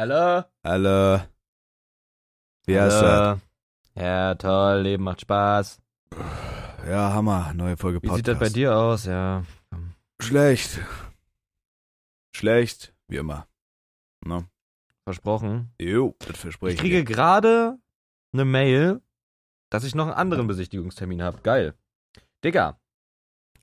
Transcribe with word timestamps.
Hallo? 0.00 0.44
Hallo. 0.64 1.20
Wie 2.64 2.80
heißt 2.80 3.02
das? 3.02 3.02
Hallo. 3.02 3.40
Ja, 3.96 4.34
toll, 4.34 4.80
Leben 4.80 5.04
macht 5.04 5.20
Spaß. 5.20 5.78
Ja, 6.88 7.12
Hammer. 7.12 7.52
Neue 7.52 7.76
Folge 7.76 7.98
Wie 8.02 8.06
Podcast. 8.06 8.16
sieht 8.16 8.28
das 8.28 8.38
bei 8.38 8.48
dir 8.48 8.74
aus? 8.74 9.04
Ja. 9.04 9.44
Schlecht. 10.18 10.80
Schlecht, 12.34 12.94
wie 13.08 13.18
immer. 13.18 13.46
Ne? 14.24 14.48
Versprochen. 15.04 15.70
Jo, 15.78 16.16
das 16.20 16.38
verspreche 16.38 16.76
Ich 16.76 16.80
kriege 16.80 17.04
dir. 17.04 17.04
gerade 17.04 17.78
eine 18.32 18.46
Mail, 18.46 19.02
dass 19.68 19.84
ich 19.84 19.94
noch 19.94 20.06
einen 20.06 20.14
anderen 20.14 20.46
Besichtigungstermin 20.46 21.22
habe. 21.22 21.42
Geil. 21.42 21.74
Digga. 22.42 22.80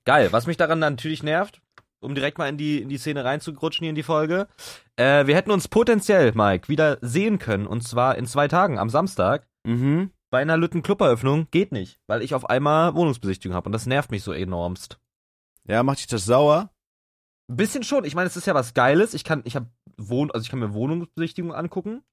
Geil. 0.06 0.32
Was 0.32 0.46
mich 0.46 0.58
daran 0.58 0.78
natürlich 0.78 1.24
nervt, 1.24 1.64
um 2.00 2.16
direkt 2.16 2.38
mal 2.38 2.48
in 2.50 2.58
die, 2.58 2.82
in 2.82 2.90
die 2.90 2.98
Szene 2.98 3.24
reinzugrutschen 3.26 3.84
hier 3.84 3.90
in 3.90 3.96
die 3.96 4.04
Folge. 4.04 4.48
Äh, 4.96 5.28
wir 5.28 5.36
hätten 5.36 5.52
uns 5.52 5.68
potenziell, 5.68 6.32
Mike, 6.34 6.70
wieder 6.70 6.98
sehen 7.02 7.40
können. 7.40 7.68
Und 7.68 7.88
zwar 7.88 8.18
in 8.18 8.26
zwei 8.26 8.48
Tagen, 8.48 8.80
am 8.80 8.90
Samstag. 8.90 9.48
Mhm. 9.66 10.12
Bei 10.30 10.40
einer 10.40 10.58
Lütten-Club-Eröffnung 10.58 11.48
geht 11.52 11.72
nicht, 11.72 12.00
weil 12.08 12.22
ich 12.22 12.34
auf 12.36 12.50
einmal 12.50 12.96
Wohnungsbesichtigung 12.96 13.56
habe 13.56 13.68
und 13.68 13.72
das 13.72 13.86
nervt 13.86 14.12
mich 14.12 14.24
so 14.24 14.34
enormst. 14.34 15.00
Ja, 15.66 15.84
macht 15.84 16.00
dich 16.00 16.08
das 16.08 16.26
sauer? 16.26 16.70
Ein 17.50 17.56
bisschen 17.56 17.84
schon. 17.84 18.04
Ich 18.04 18.14
meine, 18.14 18.28
es 18.28 18.36
ist 18.36 18.46
ja 18.46 18.54
was 18.54 18.74
Geiles. 18.74 19.14
Ich 19.14 19.24
kann, 19.24 19.42
ich 19.46 19.56
habe 19.56 19.68
Wohn, 19.98 20.30
also 20.32 20.44
ich 20.44 20.50
kann 20.50 20.60
mir 20.60 20.74
Wohnungsbesichtigung 20.74 21.54
angucken. 21.54 22.04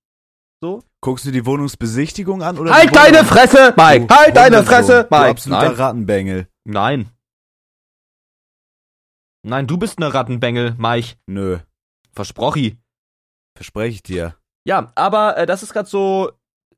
So. 0.61 0.83
Guckst 1.01 1.27
du 1.27 1.33
die 1.33 1.45
Wohnungsbesichtigung 1.45 2.43
an 2.43 2.57
oder 2.57 2.73
Halt 2.73 2.95
deine 2.95 3.25
Fresse, 3.25 3.75
Mike! 3.77 4.07
Du 4.07 4.15
Halt 4.15 4.37
deine 4.37 4.63
Fresse, 4.65 5.09
Du 5.11 5.17
Mike! 5.17 5.31
absoluter 5.31 5.67
Nein. 5.67 5.75
Rattenbengel. 5.75 6.49
Nein. 6.65 7.11
Nein, 9.45 9.67
du 9.67 9.77
bist 9.77 9.99
eine 9.99 10.13
Rattenbengel, 10.13 10.75
Mike. 10.79 11.17
Nö, 11.27 11.59
Versprochi. 12.13 12.79
verspreche 13.57 13.95
ich 13.95 14.03
dir. 14.03 14.37
Ja, 14.67 14.91
aber 14.95 15.37
äh, 15.37 15.47
das 15.47 15.63
ist 15.63 15.73
gerade 15.73 15.89
so 15.89 16.33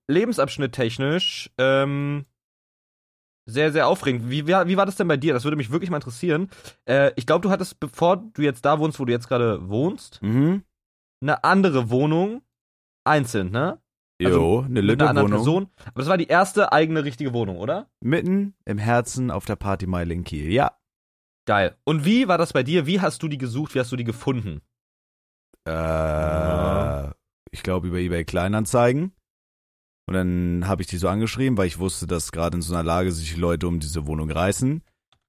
lebensabschnitttechnisch 0.09 1.51
ähm, 1.59 2.27
sehr, 3.49 3.71
sehr 3.73 3.87
aufregend. 3.87 4.29
Wie, 4.29 4.47
wie, 4.47 4.53
wie 4.53 4.77
war 4.77 4.87
das 4.87 4.97
denn 4.97 5.07
bei 5.09 5.17
dir? 5.17 5.33
Das 5.33 5.45
würde 5.45 5.57
mich 5.57 5.71
wirklich 5.71 5.91
mal 5.91 5.99
interessieren. 5.99 6.51
Äh, 6.89 7.13
ich 7.17 7.27
glaube, 7.27 7.43
du 7.43 7.51
hattest, 7.51 7.79
bevor 7.81 8.17
du 8.17 8.43
jetzt 8.43 8.65
da 8.65 8.79
wohnst, 8.81 8.99
wo 8.99 9.05
du 9.05 9.13
jetzt 9.13 9.29
gerade 9.29 9.69
wohnst, 9.69 10.21
Mhm. 10.23 10.63
eine 11.23 11.45
andere 11.45 11.91
Wohnung 11.91 12.43
einzeln, 13.05 13.51
ne? 13.53 13.81
Jo, 14.21 14.29
Also, 14.29 14.59
eine 14.67 14.83
Mit 14.83 15.01
einer 15.01 15.11
anderen 15.11 15.29
Lütte-Wohnung. 15.31 15.67
Person. 15.71 15.71
Aber 15.87 16.01
das 16.01 16.09
war 16.09 16.17
die 16.19 16.27
erste 16.27 16.73
eigene 16.73 17.05
richtige 17.05 17.33
Wohnung, 17.33 17.59
oder? 17.59 17.89
Mitten 18.01 18.55
im 18.65 18.79
Herzen 18.79 19.31
auf 19.31 19.45
der 19.45 19.57
Partymeile 19.57 20.13
in 20.15 20.25
Kiel. 20.25 20.53
Ja. 20.53 20.77
Geil. 21.47 21.77
Und 21.85 22.05
wie 22.05 22.29
war 22.29 22.39
das 22.39 22.53
bei 22.53 22.63
dir? 22.63 22.87
Wie 22.87 23.01
hast 23.01 23.23
du 23.23 23.29
die 23.29 23.39
gesucht? 23.39 23.75
Wie 23.75 23.81
hast 23.81 23.93
du 23.93 23.97
die 23.97 24.05
gefunden? 24.05 24.61
Äh, 25.67 27.09
ich 27.51 27.63
glaube 27.63 27.89
über 27.89 27.99
eBay 27.99 28.25
Kleinanzeigen. 28.25 29.13
Und 30.09 30.15
dann 30.15 30.69
habe 30.69 30.83
ich 30.83 30.89
die 30.89 30.99
so 30.99 31.09
angeschrieben, 31.09 31.57
weil 31.57 31.67
ich 31.67 31.79
wusste, 31.79 32.07
dass 32.07 32.31
gerade 32.31 32.57
in 32.57 32.63
so 32.63 32.75
einer 32.75 32.85
Lage 32.85 33.11
sich 33.11 33.37
Leute 33.37 33.67
um 33.67 33.81
diese 33.81 34.07
Wohnung 34.07 34.31
reißen. 34.31 34.83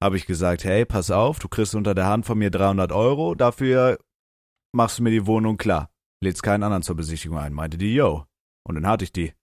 Habe 0.03 0.17
ich 0.17 0.27
gesagt, 0.27 0.63
hey, 0.63 0.85
pass 0.85 1.09
auf, 1.09 1.39
du 1.39 1.47
kriegst 1.47 1.73
unter 1.73 1.95
der 1.95 2.05
Hand 2.05 2.25
von 2.25 2.37
mir 2.37 2.51
300 2.51 2.91
Euro, 2.91 3.33
dafür 3.33 3.97
machst 4.71 4.99
du 4.99 5.03
mir 5.03 5.09
die 5.09 5.25
Wohnung 5.25 5.57
klar. 5.57 5.89
Lädst 6.21 6.43
keinen 6.43 6.63
anderen 6.63 6.83
zur 6.83 6.95
Besichtigung 6.95 7.39
ein. 7.39 7.53
Meinte 7.53 7.77
die, 7.77 7.95
yo. 7.95 8.25
Und 8.63 8.75
dann 8.75 8.87
hatte 8.87 9.03
ich 9.03 9.11
die. 9.11 9.33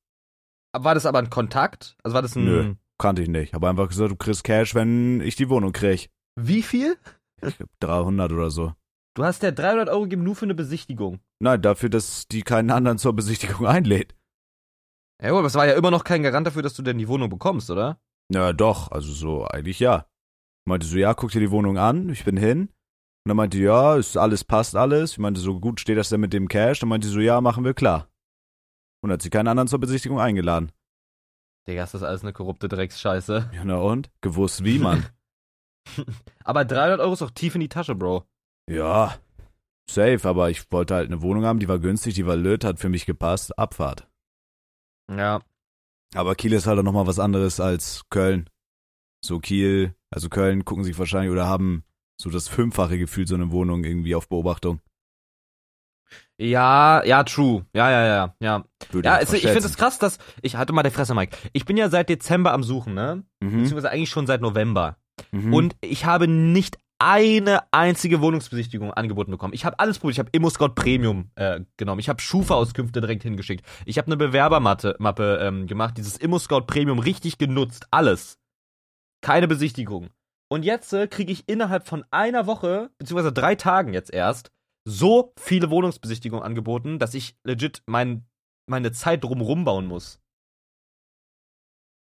War 0.73 0.95
das 0.95 1.07
aber 1.07 1.19
ein 1.19 1.31
Kontakt? 1.31 1.97
Also 2.03 2.15
war 2.15 2.23
das 2.23 2.37
ein. 2.37 2.45
Nö. 2.45 2.75
Kannte 2.99 3.23
ich 3.23 3.29
nicht. 3.29 3.55
Habe 3.55 3.69
einfach 3.69 3.89
gesagt, 3.89 4.13
du 4.13 4.17
kriegst 4.17 4.45
Cash, 4.45 4.75
wenn 4.75 5.21
ich 5.21 5.35
die 5.35 5.49
Wohnung 5.49 5.73
krieg. 5.73 6.11
Wie 6.37 6.63
viel? 6.63 6.97
Ich 7.43 7.57
glaub, 7.57 7.71
300 7.81 8.33
oder 8.33 8.51
so. 8.51 8.73
Du 9.15 9.25
hast 9.25 9.43
ja 9.43 9.53
300 9.53 9.89
Euro 9.89 10.03
gegeben 10.03 10.25
nur 10.25 10.35
für 10.35 10.47
eine 10.47 10.55
Besichtigung. 10.55 11.21
Nein, 11.39 11.63
dafür, 11.63 11.89
dass 11.89 12.27
die 12.27 12.43
keinen 12.43 12.71
anderen 12.71 12.99
zur 12.99 13.15
Besichtigung 13.15 13.67
einlädt. 13.67 14.15
Ja, 15.23 15.31
aber 15.31 15.45
es 15.45 15.55
war 15.55 15.67
ja 15.67 15.75
immer 15.75 15.93
noch 15.93 16.05
kein 16.05 16.23
Garant 16.23 16.47
dafür, 16.47 16.63
dass 16.63 16.75
du 16.75 16.83
denn 16.83 16.99
die 16.99 17.09
Wohnung 17.09 17.31
bekommst, 17.31 17.71
oder? 17.71 18.01
Ja, 18.33 18.53
doch, 18.53 18.91
also 18.91 19.13
so, 19.13 19.45
eigentlich 19.45 19.79
ja. 19.79 20.07
Meinte 20.67 20.87
so, 20.87 20.97
ja, 20.97 21.15
guck 21.15 21.31
dir 21.31 21.41
die 21.41 21.51
Wohnung 21.51 21.79
an, 21.79 22.09
ich 22.09 22.25
bin 22.25 22.37
hin. 22.37 22.63
Und 22.63 23.29
dann 23.29 23.37
meinte, 23.37 23.59
ja, 23.59 23.97
ist 23.97 24.17
alles, 24.17 24.45
passt 24.45 24.75
alles. 24.75 25.13
Ich 25.13 25.19
meinte 25.19 25.41
so, 25.41 25.61
gut, 25.61 25.81
steht 25.81 25.97
das 25.97 26.09
denn 26.09 26.21
mit 26.21 26.33
dem 26.33 26.49
Cash? 26.49 26.81
Dann 26.81 26.89
meinte 26.89 27.07
sie 27.07 27.15
so, 27.15 27.21
ja, 27.21 27.41
machen 27.41 27.65
wir 27.65 27.75
klar. 27.75 28.09
Und 29.03 29.13
hat 29.13 29.23
sie 29.23 29.31
keinen 29.31 29.49
anderen 29.49 29.69
zur 29.69 29.79
Besichtigung 29.79 30.21
eingeladen. 30.21 30.73
Digga, 31.67 31.85
ist 31.85 31.95
das 31.95 32.03
alles 32.03 32.23
eine 32.23 32.33
korrupte 32.33 32.69
Drecksscheiße. 32.69 33.51
Ja, 33.55 33.65
na 33.65 33.77
und? 33.77 34.11
Gewusst 34.21 34.65
wie, 34.65 34.79
Mann. 34.79 35.07
Aber 36.45 36.65
300 36.65 37.01
Euro 37.01 37.13
ist 37.13 37.23
doch 37.23 37.31
tief 37.31 37.55
in 37.55 37.61
die 37.61 37.69
Tasche, 37.69 37.95
Bro. 37.95 38.25
ja, 38.71 39.17
safe, 39.91 40.27
aber 40.27 40.49
ich 40.49 40.73
wollte 40.73 40.95
halt 40.95 41.09
eine 41.09 41.21
Wohnung 41.21 41.45
haben, 41.45 41.59
die 41.59 41.69
war 41.69 41.79
günstig, 41.79 42.15
die 42.15 42.27
war 42.27 42.37
löt, 42.37 42.65
hat 42.65 42.79
für 42.81 42.89
mich 42.89 43.05
gepasst, 43.05 43.59
Abfahrt. 43.59 44.09
Ja. 45.11 45.41
Aber 46.15 46.35
Kiel 46.35 46.55
ist 46.55 46.67
halt 46.67 46.79
auch 46.79 46.83
nochmal 46.85 47.07
was 47.07 47.19
anderes 47.19 47.61
als 47.61 48.05
Köln. 48.09 48.49
So 49.23 49.41
Kiel, 49.41 49.95
also 50.11 50.31
Köln 50.31 50.65
gucken 50.65 50.85
sich 50.85 50.99
wahrscheinlich 50.99 51.31
oder 51.31 51.47
haben 51.47 51.85
so 52.19 52.31
das 52.31 52.49
fünffache 52.49 52.99
Gefühl 52.99 53.27
so 53.27 53.35
eine 53.35 53.51
Wohnung 53.51 53.85
irgendwie 53.85 54.15
auf 54.15 54.29
Beobachtung. 54.29 54.81
Ja, 56.39 57.05
ja, 57.05 57.23
true. 57.25 57.65
Ja, 57.75 57.91
ja, 57.91 58.07
ja, 58.07 58.35
ja. 58.41 58.65
Würde 58.91 59.09
Ja, 59.09 59.17
ich 59.21 59.25
es, 59.29 59.33
ich 59.35 59.43
finde 59.43 59.67
es 59.67 59.77
krass, 59.77 59.99
dass. 59.99 60.19
Ich 60.43 60.57
hatte 60.57 60.73
mal 60.73 60.83
der 60.83 60.93
Fresse, 60.93 61.15
Mike. 61.15 61.37
Ich 61.53 61.65
bin 61.65 61.77
ja 61.77 61.89
seit 61.89 62.09
Dezember 62.09 62.53
am 62.53 62.63
Suchen, 62.63 62.95
ne? 62.95 63.25
Mhm. 63.41 63.51
Beziehungsweise 63.51 63.91
eigentlich 63.91 64.11
schon 64.11 64.27
seit 64.27 64.41
November. 64.41 64.97
Mhm. 65.33 65.55
Und 65.55 65.77
ich 65.81 66.05
habe 66.05 66.29
nicht 66.29 66.79
eine 66.99 67.61
einzige 67.73 68.21
Wohnungsbesichtigung 68.21 68.93
angeboten 68.93 69.31
bekommen. 69.31 69.53
Ich 69.53 69.65
habe 69.65 69.79
alles 69.79 69.99
probiert. 69.99 70.15
Ich 70.15 70.19
habe 70.21 70.31
ImmoScout 70.33 70.71
Premium 70.75 71.31
äh, 71.35 71.61
genommen. 71.77 71.99
Ich 72.01 72.09
habe 72.09 72.21
Schufa-Auskünfte 72.21 73.01
direkt 73.01 73.25
hingeschickt. 73.25 73.65
Ich 73.85 73.99
habe 73.99 74.07
eine 74.07 74.17
Bewerbermappe 74.17 74.97
Mappe, 74.99 75.39
ähm, 75.43 75.67
gemacht, 75.67 75.99
dieses 75.99 76.17
ImmoScout 76.17 76.63
Premium 76.63 76.99
richtig 76.99 77.39
genutzt. 77.39 77.87
Alles. 77.91 78.39
Keine 79.23 79.49
Besichtigung. 79.49 80.11
Und 80.49 80.65
jetzt 80.65 80.93
äh, 80.93 81.09
kriege 81.09 81.33
ich 81.33 81.49
innerhalb 81.49 81.89
von 81.89 82.05
einer 82.11 82.47
Woche, 82.47 82.91
beziehungsweise 82.99 83.33
drei 83.33 83.55
Tagen 83.55 83.93
jetzt 83.93 84.13
erst, 84.13 84.53
so 84.87 85.33
viele 85.39 85.71
Wohnungsbesichtigungen 85.71 86.45
angeboten, 86.45 86.99
dass 86.99 87.15
ich 87.15 87.37
legit 87.43 87.83
mein, 87.87 88.27
meine 88.67 88.93
Zeit 88.93 89.25
drumrum 89.25 89.65
bauen 89.65 89.87
muss. 89.87 90.21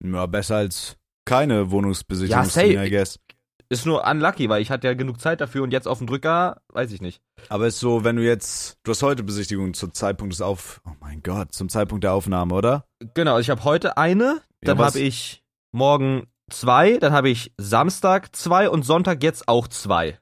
Ja, 0.04 0.26
besser 0.26 0.56
als 0.56 0.98
keine 1.26 1.70
Wohnungsbesichtigung, 1.70 2.44
Ja. 2.72 2.82
I 2.84 2.90
guess. 2.90 3.20
Ist 3.68 3.84
nur 3.84 4.06
unlucky, 4.06 4.48
weil 4.48 4.62
ich 4.62 4.70
hatte 4.70 4.86
ja 4.86 4.94
genug 4.94 5.20
Zeit 5.20 5.40
dafür 5.40 5.64
und 5.64 5.72
jetzt 5.72 5.88
auf 5.88 5.98
den 5.98 6.06
Drücker, 6.06 6.62
weiß 6.68 6.92
ich 6.92 7.00
nicht. 7.02 7.20
Aber 7.48 7.66
ist 7.66 7.80
so, 7.80 8.04
wenn 8.04 8.14
du 8.14 8.24
jetzt, 8.24 8.78
du 8.84 8.92
hast 8.92 9.02
heute 9.02 9.24
Besichtigung 9.24 9.74
zum 9.74 9.92
Zeitpunkt 9.92 10.32
des 10.32 10.40
Auf, 10.40 10.80
oh 10.86 10.92
mein 11.00 11.20
Gott, 11.24 11.52
zum 11.52 11.68
Zeitpunkt 11.68 12.04
der 12.04 12.12
Aufnahme, 12.12 12.54
oder? 12.54 12.86
Genau, 13.14 13.32
also 13.34 13.40
ich 13.40 13.50
habe 13.50 13.64
heute 13.64 13.96
eine, 13.96 14.40
dann 14.60 14.78
was- 14.78 14.94
habe 14.94 15.00
ich 15.00 15.42
morgen 15.72 16.28
zwei, 16.48 16.98
dann 16.98 17.12
habe 17.12 17.28
ich 17.28 17.52
Samstag 17.58 18.36
zwei 18.36 18.70
und 18.70 18.84
Sonntag 18.84 19.24
jetzt 19.24 19.48
auch 19.48 19.66
zwei. 19.66 20.20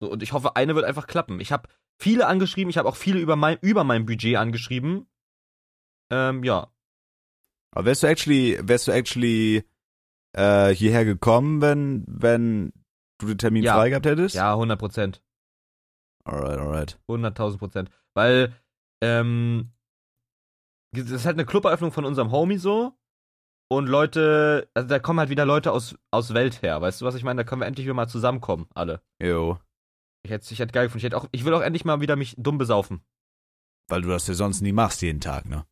So, 0.00 0.10
und 0.10 0.22
ich 0.22 0.32
hoffe, 0.32 0.56
eine 0.56 0.74
wird 0.74 0.86
einfach 0.86 1.06
klappen. 1.06 1.38
Ich 1.38 1.52
habe 1.52 1.68
viele 2.00 2.26
angeschrieben, 2.26 2.70
ich 2.70 2.78
habe 2.78 2.88
auch 2.88 2.96
viele 2.96 3.20
über 3.20 3.36
mein, 3.36 3.58
über 3.60 3.84
mein 3.84 4.06
Budget 4.06 4.36
angeschrieben. 4.36 5.06
Ähm, 6.10 6.42
ja. 6.44 6.72
Aber 7.74 7.84
wärst 7.84 8.02
du 8.02 8.06
actually, 8.06 8.58
wärst 8.62 8.88
du 8.88 8.92
actually 8.92 9.64
äh, 10.34 10.68
hierher 10.74 11.04
gekommen, 11.04 11.60
wenn, 11.60 12.04
wenn 12.06 12.72
du 13.18 13.26
den 13.28 13.38
Termin 13.38 13.62
Ja. 13.64 13.74
frei 13.74 13.90
gehabt 13.90 14.06
hättest? 14.06 14.34
Ja, 14.34 14.52
100 14.52 14.78
Prozent. 14.78 15.22
Alright, 16.24 16.58
alright. 16.58 16.98
100.000 17.08 17.58
Prozent. 17.58 17.90
Weil, 18.14 18.54
ähm, 19.02 19.72
das 20.94 21.10
ist 21.10 21.26
halt 21.26 21.36
eine 21.36 21.46
Cluberöffnung 21.46 21.92
von 21.92 22.04
unserem 22.04 22.30
Homie 22.30 22.58
so. 22.58 22.92
Und 23.70 23.86
Leute, 23.86 24.68
also 24.74 24.86
da 24.88 24.98
kommen 24.98 25.18
halt 25.18 25.30
wieder 25.30 25.46
Leute 25.46 25.72
aus, 25.72 25.96
aus 26.10 26.34
Welt 26.34 26.60
her. 26.62 26.80
Weißt 26.82 27.00
du, 27.00 27.06
was 27.06 27.14
ich 27.14 27.24
meine? 27.24 27.38
Da 27.42 27.44
können 27.44 27.62
wir 27.62 27.66
endlich 27.66 27.86
wieder 27.86 27.94
mal 27.94 28.06
zusammenkommen, 28.08 28.66
alle. 28.74 29.00
Jo. 29.22 29.58
Ich 30.24 30.30
hätte 30.30 30.52
ich 30.52 30.58
hätte 30.60 30.72
geil 30.72 30.84
gefunden. 30.86 30.98
Ich, 30.98 31.04
hätte 31.04 31.16
auch, 31.16 31.26
ich 31.32 31.44
will 31.44 31.54
auch 31.54 31.62
endlich 31.62 31.84
mal 31.86 32.00
wieder 32.02 32.14
mich 32.16 32.34
dumm 32.38 32.58
besaufen. 32.58 33.02
Weil 33.88 34.02
du 34.02 34.08
das 34.10 34.26
ja 34.26 34.34
sonst 34.34 34.60
nie 34.60 34.72
machst 34.72 35.00
jeden 35.02 35.20
Tag, 35.20 35.46
ne? 35.46 35.64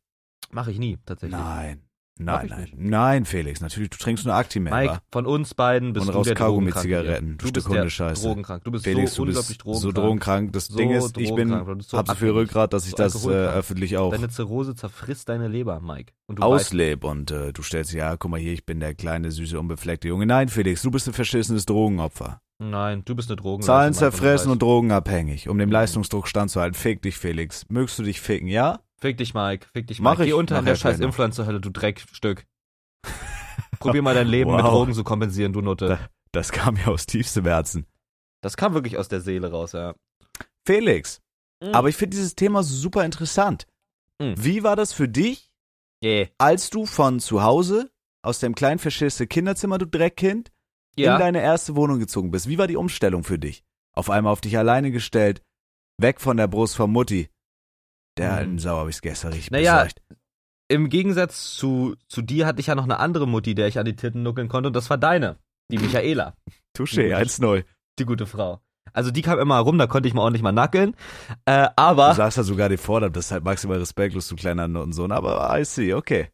Mache 0.51 0.71
ich 0.73 0.79
nie, 0.79 0.99
tatsächlich. 1.05 1.39
Nein. 1.39 1.87
Nein, 2.25 2.47
nein. 2.51 2.61
nicht. 2.61 2.79
Nein, 2.79 3.25
Felix, 3.25 3.61
natürlich, 3.61 3.91
du 3.91 3.99
trinkst 3.99 4.25
nur 4.25 4.35
Actimel, 4.35 4.73
Mike, 4.73 4.93
wa? 4.95 5.01
von 5.11 5.27
uns 5.27 5.55
beiden 5.55 5.93
bist 5.93 6.07
Und 6.07 6.13
du 6.13 6.19
raus 6.19 6.27
der 6.27 6.37
Kaugummi-Zigaretten, 6.37 7.09
Drogenkranke. 7.09 7.37
du 7.37 7.37
Du 7.37 7.45
Stück 7.49 7.55
bist 7.55 7.67
der 7.69 7.79
Hundescheiße. 7.81 8.27
Drogenkrank. 8.29 8.65
Du 8.65 8.71
bist 8.71 8.85
Felix, 8.85 9.15
so 9.15 9.25
du 9.25 9.29
unglaublich 9.31 9.49
bist 9.49 9.65
drogenkrank. 9.65 9.83
so 9.97 10.01
drogenkrank. 10.03 10.53
Das 10.53 10.67
So 10.67 10.77
Ding 10.77 10.91
ist, 10.91 11.19
ich 11.19 11.35
bin, 11.35 11.49
so 11.81 11.99
hab 11.99 12.09
so 12.09 12.15
viel 12.15 12.31
Rückgrat, 12.31 12.73
dass 12.73 12.87
ich 12.87 12.95
das 12.95 13.25
äh, 13.27 13.31
öffentlich 13.31 13.97
auch 13.97 14.11
Deine 14.13 14.29
Zirrhose 14.29 14.75
zerfrisst 14.75 15.29
deine 15.29 15.49
Leber, 15.49 15.81
Mike. 15.81 16.13
Und 16.27 16.39
du 16.39 16.43
weißt, 16.43 16.75
und 17.05 17.31
äh, 17.31 17.53
du 17.53 17.63
stellst, 17.63 17.93
ja, 17.93 18.17
guck 18.17 18.31
mal 18.31 18.39
hier, 18.39 18.53
ich 18.53 18.65
bin 18.65 18.79
der 18.81 18.95
kleine, 18.95 19.31
süße, 19.31 19.59
unbefleckte 19.59 20.09
Junge. 20.09 20.27
Nein, 20.27 20.49
Felix, 20.49 20.83
du 20.83 20.91
bist 20.91 21.09
ein 21.09 21.13
verschissenes 21.13 21.67
Drogenopfer. 21.67 22.41
nein, 22.59 23.03
du 23.05 23.15
bist 23.17 23.31
eine 23.31 23.37
Drogen. 23.37 23.63
Zahlen 23.63 23.95
zerfressen 23.95 24.51
und 24.53 24.63
drogenabhängig, 24.63 25.49
um 25.49 25.59
dem 25.59 25.71
Leistungsdruck 25.71 26.29
standzuhalten. 26.29 26.75
Fick 26.79 27.03
dich, 27.03 27.17
Felix. 27.17 27.65
Mögst 27.69 27.99
du 27.99 28.03
dich 28.03 28.21
ficken, 28.21 28.47
ja? 28.49 28.81
Fick 29.01 29.17
dich, 29.19 29.35
Mike. 29.35 29.67
Fick 29.73 29.87
dich, 29.87 30.01
Mach 30.01 30.13
Mike. 30.13 30.25
Geh 30.25 30.29
ich 30.31 30.35
unter 30.35 30.59
in 30.59 30.65
der 30.67 30.77
scheiß. 30.77 31.01
Influencer-Hölle, 31.01 31.61
du 31.61 31.71
Dreckstück. 31.71 32.47
Probier 33.79 34.03
mal 34.03 34.15
dein 34.15 34.27
Leben 34.29 34.51
mit 34.55 34.63
Wow. 34.65 34.71
Drogen 34.71 34.95
zu 34.95 35.05
kompensieren, 35.05 35.53
du 35.53 35.61
Nutte. 35.63 35.99
Das 36.33 36.53
kam 36.53 36.77
ja 36.77 36.87
aus 36.89 37.07
tiefstem 37.07 37.47
Herzen. 37.47 37.87
Das 38.43 38.57
kam 38.57 38.75
wirklich 38.75 38.99
aus 38.99 39.09
der 39.09 39.21
Seele 39.21 39.51
raus, 39.51 39.73
ja. 39.73 39.95
Felix, 40.67 41.21
Mhm. 41.63 41.75
Aber 41.75 41.89
ich 41.91 41.97
finde 41.97 42.17
dieses 42.17 42.35
Thema 42.37 42.63
super 42.63 43.05
interessant. 43.05 43.67
Mhm. 44.19 44.35
Wie 44.39 44.63
war 44.63 44.77
das 44.77 44.93
für 44.95 45.09
dich, 45.09 45.51
Yeah. 46.03 46.29
als 46.39 46.71
du 46.71 46.87
von 46.87 47.21
zu 47.21 47.43
Hause 47.43 47.91
aus 48.23 48.39
dem 48.39 48.55
kleinen 48.55 48.79
verschissene 48.79 49.27
Kinderzimmer, 49.27 49.77
du 49.77 49.87
Dreckkind, 49.87 50.51
Ja. 50.97 51.15
in 51.15 51.21
deine 51.21 51.43
erste 51.43 51.77
Wohnung 51.77 51.99
gezogen 51.99 52.31
bist? 52.31 52.49
Wie 52.49 52.57
war 52.57 52.67
die 52.67 52.77
Umstellung 52.77 53.25
für 53.25 53.39
dich? 53.39 53.63
Auf 53.95 54.09
einmal 54.09 54.33
auf 54.33 54.41
dich 54.41 54.57
alleine 54.57 54.91
gestellt, 54.91 55.43
weg 55.99 56.19
von 56.23 56.39
der 56.39 56.49
Brust 56.49 56.77
von 56.77 56.91
Mutti. 56.91 57.29
Der 58.19 58.33
Mhm. 58.33 58.37
alten 58.39 58.59
Sau 58.59 58.77
habe 58.79 58.91
ich's 58.91 59.01
gestern 59.03 59.33
richtig 59.33 59.51
Naja, 59.51 59.75
besorgt. 59.85 60.03
Im 60.69 60.89
Gegensatz 60.89 61.57
zu, 61.57 61.97
zu 62.09 62.23
dir 62.23 62.47
hatte 62.47 62.61
ich 62.61 62.69
ja 62.69 62.75
noch 62.75 62.85
eine 62.85 62.99
andere 63.01 63.27
Mutti, 63.27 63.55
der 63.55 63.67
ich 63.67 63.79
an 63.79 63.85
die 63.87 63.97
Titten 63.97 64.23
nuckeln 64.23 64.49
konnte 64.49 64.69
und 64.69 64.77
das 64.77 64.89
war 64.91 64.99
deine. 64.99 65.37
Die 65.71 65.79
Michaela. 66.05 66.35
Touché, 66.77 67.09
Mhm. 67.09 67.15
1-0. 67.15 67.65
Die 67.99 68.05
gute 68.05 68.27
Frau. 68.27 68.61
Also 68.93 69.11
die 69.11 69.23
kam 69.23 69.39
immer 69.39 69.59
rum, 69.59 69.79
da 69.79 69.87
konnte 69.87 70.09
ich 70.09 70.15
mal 70.15 70.23
ordentlich 70.23 70.43
mal 70.43 70.53
nackeln. 70.53 70.97
Äh, 71.45 71.67
Du 71.69 71.73
aber 71.77 72.15
sagst 72.15 72.39
ja 72.39 72.43
sogar 72.43 72.69
den 72.69 72.79
Vornamen, 72.79 73.13
das 73.13 73.27
ist 73.27 73.33
halt 73.33 73.45
maximal 73.45 73.79
respektlos, 73.79 74.27
du 74.29 74.37
kleiner 74.37 74.67
Nuttensohn, 74.69 75.13
aber 75.13 75.57
I 75.59 75.65
see, 75.65 75.95
okay. 75.95 76.29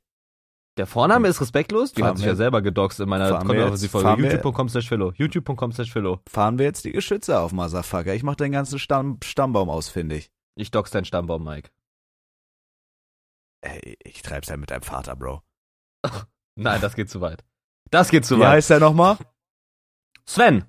der 0.78 0.86
Vorname 0.86 1.28
ist 1.28 1.40
respektlos. 1.40 1.92
Die 1.92 2.00
Fahren 2.00 2.10
hat 2.10 2.18
sich 2.18 2.26
ja 2.26 2.34
selber 2.34 2.60
gedoxt 2.62 3.00
in 3.00 3.08
meiner 3.08 3.30
wir- 3.48 3.66
YouTube.com 4.30 4.68
slash 4.68 4.88
Philo. 4.88 5.12
YouTube.com 5.16 5.72
slash 5.72 5.90
Philo. 5.92 6.20
Fahren 6.28 6.58
wir 6.58 6.66
jetzt 6.66 6.84
die 6.84 6.92
Geschütze 6.92 7.40
auf, 7.40 7.52
Motherfucker. 7.52 8.14
Ich 8.14 8.22
mach 8.22 8.36
den 8.36 8.52
ganzen 8.52 8.78
Stamm, 8.78 9.18
Stammbaum 9.24 9.68
ausfindig. 9.70 10.30
Ich 10.56 10.70
dox 10.70 10.90
deinen 10.90 11.04
Stammbaum, 11.04 11.44
Mike. 11.44 11.70
Ey, 13.62 13.96
ich 14.02 14.22
treib's 14.22 14.48
ja 14.48 14.56
mit 14.56 14.70
deinem 14.70 14.82
Vater, 14.82 15.14
Bro. 15.16 15.42
Nein, 16.56 16.80
das 16.80 16.94
geht 16.94 17.10
zu 17.10 17.20
weit. 17.20 17.44
Das 17.90 18.10
geht 18.10 18.24
zu 18.24 18.36
Wie 18.36 18.40
weit. 18.40 18.48
heißt 18.48 18.70
der 18.70 18.80
nochmal? 18.80 19.18
Sven. 20.26 20.64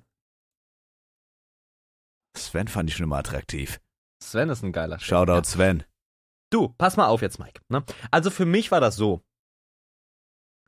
Sven 2.36 2.68
fand 2.68 2.90
ich 2.90 2.96
schon 2.96 3.04
immer 3.04 3.18
attraktiv. 3.18 3.80
Sven 4.22 4.50
ist 4.50 4.62
ein 4.62 4.72
geiler. 4.72 4.98
Shoutout 5.00 5.44
Sven. 5.44 5.84
Du, 6.50 6.68
pass 6.68 6.96
mal 6.96 7.06
auf 7.08 7.22
jetzt, 7.22 7.38
Mike. 7.38 7.60
Ne? 7.68 7.84
Also 8.10 8.30
für 8.30 8.46
mich 8.46 8.70
war 8.70 8.80
das 8.80 8.96
so. 8.96 9.24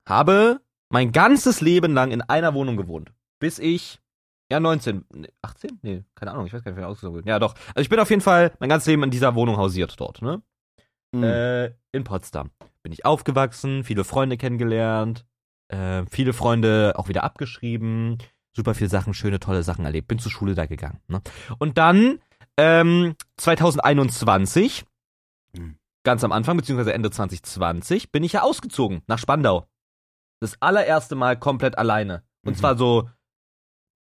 Habe 0.06 0.60
mein 0.88 1.12
ganzes 1.12 1.60
Leben 1.60 1.94
lang 1.94 2.10
in 2.10 2.22
einer 2.22 2.54
Wohnung 2.54 2.76
gewohnt. 2.76 3.12
Bis 3.38 3.58
ich, 3.58 4.00
ja, 4.50 4.60
19, 4.60 5.04
nee, 5.14 5.28
18? 5.42 5.78
Nee, 5.82 6.04
keine 6.14 6.32
Ahnung, 6.32 6.46
ich 6.46 6.52
weiß 6.52 6.62
gar 6.64 6.70
nicht, 6.72 6.76
wie 6.78 6.82
ich 6.82 6.86
ausgesucht 6.86 7.16
bin. 7.18 7.26
Ja, 7.26 7.38
doch. 7.38 7.54
Also 7.68 7.80
ich 7.80 7.88
bin 7.88 8.00
auf 8.00 8.10
jeden 8.10 8.22
Fall 8.22 8.52
mein 8.58 8.68
ganzes 8.68 8.86
Leben 8.88 9.02
in 9.04 9.10
dieser 9.10 9.34
Wohnung 9.34 9.56
hausiert 9.56 9.94
dort, 9.98 10.22
ne? 10.22 10.42
Mhm. 11.12 11.22
Äh, 11.24 11.66
in 11.92 12.04
Potsdam. 12.04 12.50
Bin 12.82 12.92
ich 12.92 13.04
aufgewachsen, 13.04 13.84
viele 13.84 14.04
Freunde 14.04 14.36
kennengelernt, 14.36 15.26
äh, 15.68 16.04
viele 16.10 16.32
Freunde 16.32 16.94
auch 16.96 17.08
wieder 17.08 17.24
abgeschrieben, 17.24 18.18
super 18.56 18.74
viele 18.74 18.90
Sachen, 18.90 19.14
schöne, 19.14 19.38
tolle 19.40 19.62
Sachen 19.62 19.84
erlebt. 19.84 20.08
Bin 20.08 20.18
zur 20.18 20.32
Schule 20.32 20.54
da 20.54 20.66
gegangen. 20.66 21.00
Ne? 21.08 21.20
Und 21.58 21.78
dann, 21.78 22.18
ähm, 22.56 23.14
2021, 23.36 24.84
Mhm. 25.56 25.76
ganz 26.04 26.22
am 26.24 26.32
Anfang, 26.32 26.56
beziehungsweise 26.56 26.92
Ende 26.94 27.10
2020, 27.10 28.12
bin 28.12 28.22
ich 28.22 28.32
ja 28.34 28.42
ausgezogen 28.42 29.02
nach 29.06 29.18
Spandau. 29.18 29.68
Das 30.40 30.60
allererste 30.62 31.16
Mal 31.16 31.38
komplett 31.38 31.76
alleine. 31.76 32.22
Und 32.44 32.52
Mhm. 32.54 32.58
zwar 32.58 32.76
so 32.78 33.10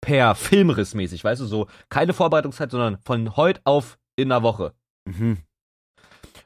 per 0.03 0.35
Filmriss 0.35 0.93
mäßig, 0.95 1.25
weißt 1.25 1.41
du, 1.41 1.47
so 1.47 1.69
keine 1.89 2.13
Vorbereitungszeit, 2.13 2.71
sondern 2.71 2.99
von 2.99 3.37
heute 3.37 3.63
auf 3.65 3.99
in 4.17 4.31
einer 4.31 4.43
Woche. 4.43 4.75
Mhm. 5.09 5.39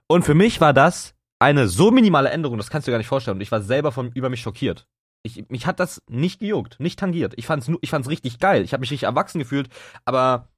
Und 0.08 0.22
für 0.24 0.34
mich 0.34 0.60
war 0.60 0.72
das 0.72 1.14
eine 1.40 1.66
so 1.66 1.90
minimale 1.90 2.30
Änderung, 2.30 2.58
das 2.58 2.70
kannst 2.70 2.86
du 2.86 2.90
dir 2.90 2.94
gar 2.94 2.98
nicht 2.98 3.08
vorstellen. 3.08 3.38
Und 3.38 3.40
ich 3.40 3.50
war 3.50 3.60
selber 3.62 3.90
von 3.92 4.12
über 4.12 4.28
mich 4.30 4.40
schockiert. 4.40 4.86
Ich, 5.24 5.48
mich 5.48 5.66
hat 5.66 5.80
das 5.80 6.00
nicht 6.08 6.38
gejuckt, 6.38 6.78
nicht 6.78 6.98
tangiert. 7.00 7.34
Ich 7.36 7.46
fand's, 7.46 7.68
ich 7.80 7.90
fand's 7.90 8.08
richtig 8.08 8.38
geil. 8.38 8.62
Ich 8.62 8.72
habe 8.72 8.80
mich 8.82 8.90
richtig 8.92 9.06
erwachsen 9.06 9.40
gefühlt, 9.40 9.68
aber 10.04 10.48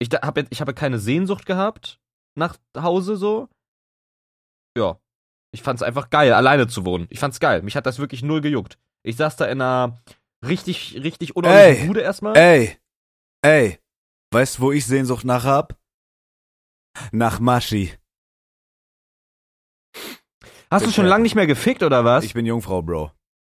ich 0.00 0.08
da- 0.08 0.22
hab, 0.22 0.36
jetzt- 0.36 0.48
ich 0.50 0.60
habe 0.60 0.74
keine 0.74 0.98
Sehnsucht 0.98 1.46
gehabt 1.46 2.00
nach 2.36 2.56
Hause 2.76 3.16
so. 3.16 3.48
Ja. 4.76 4.98
Ich 5.54 5.62
fand's 5.62 5.82
einfach 5.82 6.08
geil, 6.10 6.32
alleine 6.32 6.66
zu 6.66 6.84
wohnen. 6.86 7.06
Ich 7.10 7.18
fand's 7.20 7.38
geil. 7.38 7.62
Mich 7.62 7.76
hat 7.76 7.86
das 7.86 7.98
wirklich 7.98 8.22
null 8.22 8.40
gejuckt. 8.40 8.78
Ich 9.04 9.16
saß 9.16 9.36
da 9.36 9.44
in 9.44 9.60
einer 9.60 10.00
richtig, 10.46 10.94
richtig 11.02 11.36
unordentlichen 11.36 11.82
Ey, 11.82 11.86
Bude 11.86 12.00
erstmal. 12.00 12.36
Ey, 12.36 12.78
ey, 13.42 13.78
weißt 14.32 14.58
du, 14.58 14.62
wo 14.62 14.72
ich 14.72 14.86
Sehnsucht 14.86 15.24
nach 15.24 15.44
hab? 15.44 15.78
Nach 17.10 17.40
Maschi. 17.40 17.92
Hast 20.70 20.86
du 20.86 20.90
schon 20.90 21.06
lange 21.06 21.22
nicht 21.22 21.34
mehr 21.34 21.46
gefickt 21.46 21.82
oder 21.82 22.04
was? 22.04 22.24
Ich 22.24 22.34
bin 22.34 22.46
Jungfrau, 22.46 22.80
Bro. 22.82 23.12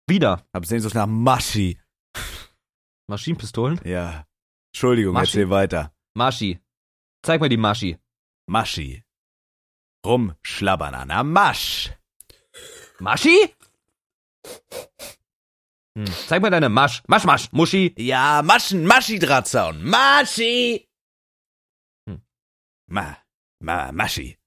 Wieder. 0.08 0.46
Hab 0.54 0.66
Sehnsucht 0.66 0.94
nach 0.94 1.06
Maschi. 1.06 1.78
Maschinenpistolen? 3.08 3.80
Ja. 3.84 4.26
Entschuldigung, 4.74 5.14
Maschi? 5.14 5.38
erzähl 5.38 5.50
weiter. 5.50 5.94
Maschi. 6.14 6.58
Zeig 7.22 7.40
mal 7.40 7.48
die 7.48 7.56
Maschi. 7.56 7.98
Maschi. 8.48 9.04
Rumschlabbern 10.04 10.94
an 10.94 11.08
der 11.08 11.22
Masch. 11.22 11.92
Maschi? 12.98 13.54
Hm. 15.96 16.06
Zeig 16.26 16.42
mal 16.42 16.50
deine 16.50 16.68
Masch. 16.68 17.02
Masch, 17.06 17.24
Masch, 17.24 17.52
Muschi. 17.52 17.94
Ja, 17.98 18.42
Maschen, 18.42 18.86
Maschi 18.86 19.18
Drahtzaun. 19.18 19.82
Maschi. 19.84 20.88
Hm. 22.08 22.22
Ma, 22.88 23.16
ma, 23.60 23.92
Maschi. 23.92 24.38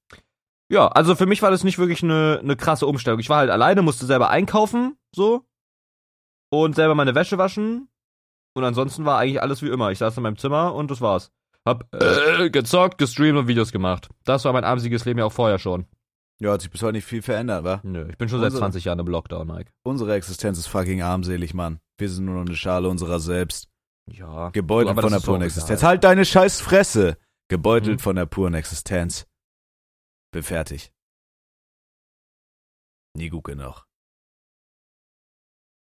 Ja, 0.69 0.87
also 0.87 1.15
für 1.15 1.27
mich 1.27 1.41
war 1.41 1.51
das 1.51 1.63
nicht 1.63 1.77
wirklich 1.77 2.01
eine, 2.01 2.39
eine 2.41 2.55
krasse 2.55 2.87
Umstellung. 2.87 3.19
Ich 3.19 3.29
war 3.29 3.37
halt 3.37 3.51
alleine, 3.51 3.83
musste 3.83 4.05
selber 4.07 4.29
einkaufen, 4.29 4.97
so. 5.13 5.45
Und 6.51 6.75
selber 6.75 6.95
meine 6.95 7.13
Wäsche 7.13 7.37
waschen. 7.37 7.89
Und 8.55 8.63
ansonsten 8.63 9.05
war 9.05 9.19
eigentlich 9.19 9.41
alles 9.41 9.61
wie 9.61 9.69
immer. 9.69 9.91
Ich 9.91 9.99
saß 9.99 10.17
in 10.17 10.23
meinem 10.23 10.37
Zimmer 10.37 10.73
und 10.73 10.89
das 10.89 11.01
war's. 11.01 11.31
Hab 11.65 11.93
äh, 11.93 12.49
gezockt, 12.49 12.97
gestreamt 12.97 13.37
und 13.37 13.47
Videos 13.47 13.71
gemacht. 13.71 14.09
Das 14.23 14.45
war 14.45 14.53
mein 14.53 14.63
armseliges 14.63 15.05
Leben 15.05 15.19
ja 15.19 15.25
auch 15.25 15.31
vorher 15.31 15.59
schon. 15.59 15.85
Ja, 16.41 16.51
hat 16.51 16.61
sich 16.61 16.69
bis 16.69 16.81
heute 16.81 16.93
nicht 16.93 17.05
viel 17.05 17.21
verändert, 17.21 17.63
wa? 17.63 17.79
Nö, 17.83 18.09
ich 18.09 18.17
bin 18.17 18.27
schon 18.27 18.39
seit 18.39 18.47
Unsere- 18.47 18.61
20 18.63 18.83
Jahren 18.85 18.99
im 18.99 19.07
Lockdown, 19.07 19.47
Mike. 19.47 19.71
Unsere 19.85 20.13
Existenz 20.15 20.57
ist 20.57 20.67
fucking 20.67 21.01
armselig, 21.01 21.53
Mann. 21.53 21.79
Wir 21.97 22.09
sind 22.09 22.25
nur 22.25 22.35
noch 22.35 22.45
eine 22.45 22.55
Schale 22.57 22.89
unserer 22.89 23.19
selbst. 23.19 23.69
Ja. 24.11 24.49
Gebeutelt 24.49 24.99
von 24.99 25.11
der 25.11 25.19
puren. 25.21 25.41
Existenz. 25.41 25.81
Halt 25.81 26.03
deine 26.03 26.25
scheiß 26.25 26.59
Fresse. 26.61 27.17
Gebeutelt 27.47 27.99
Mhm. 27.99 28.03
von 28.03 28.15
der 28.17 28.25
puren 28.25 28.53
Existenz. 28.53 29.25
Bin 30.31 30.43
fertig. 30.43 30.91
Nie 33.15 33.29
gut 33.29 33.45
genug. 33.45 33.85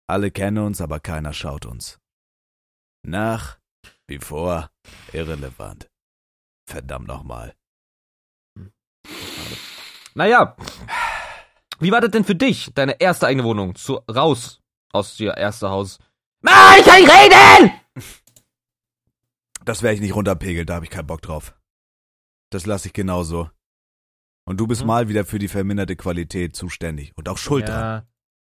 Alle 0.10 0.32
kennen 0.32 0.58
uns, 0.58 0.82
aber 0.82 1.00
keiner 1.00 1.34
schaut 1.34 1.66
uns. 1.66 2.00
Nach 3.06 3.60
wie 4.08 4.20
vor 4.20 4.72
irrelevant. 5.13 5.88
Verdammt 6.68 7.08
nochmal. 7.08 7.56
Naja. 10.13 10.56
Wie 11.80 11.91
war 11.91 12.01
das 12.01 12.12
denn 12.12 12.24
für 12.24 12.36
dich, 12.36 12.72
deine 12.75 13.00
erste 13.00 13.27
eigene 13.27 13.44
Wohnung? 13.44 13.75
Zu, 13.75 13.96
raus 14.10 14.62
aus 14.94 15.20
ihr 15.20 15.36
erste 15.36 15.70
Haus. 15.70 15.98
Mann, 16.41 16.80
ich 16.80 16.86
kann 16.86 17.01
nicht 17.01 17.12
reden! 17.12 17.72
Das 19.63 19.84
werde 19.84 19.96
ich 19.96 20.01
nicht 20.01 20.15
runterpegeln, 20.15 20.65
da 20.65 20.75
habe 20.75 20.86
ich 20.86 20.91
keinen 20.91 21.08
Bock 21.08 21.22
drauf. 21.22 21.56
Das 22.50 22.65
lasse 22.65 22.88
ich 22.88 22.94
genauso. 22.94 23.50
Und 24.46 24.58
du 24.60 24.68
bist 24.68 24.82
Mhm. 24.82 24.88
mal 24.88 25.08
wieder 25.08 25.24
für 25.24 25.39
die 25.39 25.48
verminderte 25.48 25.96
Qualität 25.96 26.56
zuständig 26.56 27.13
und 27.15 27.30
auch 27.30 27.38
schuld 27.38 27.68
dran. 27.70 28.06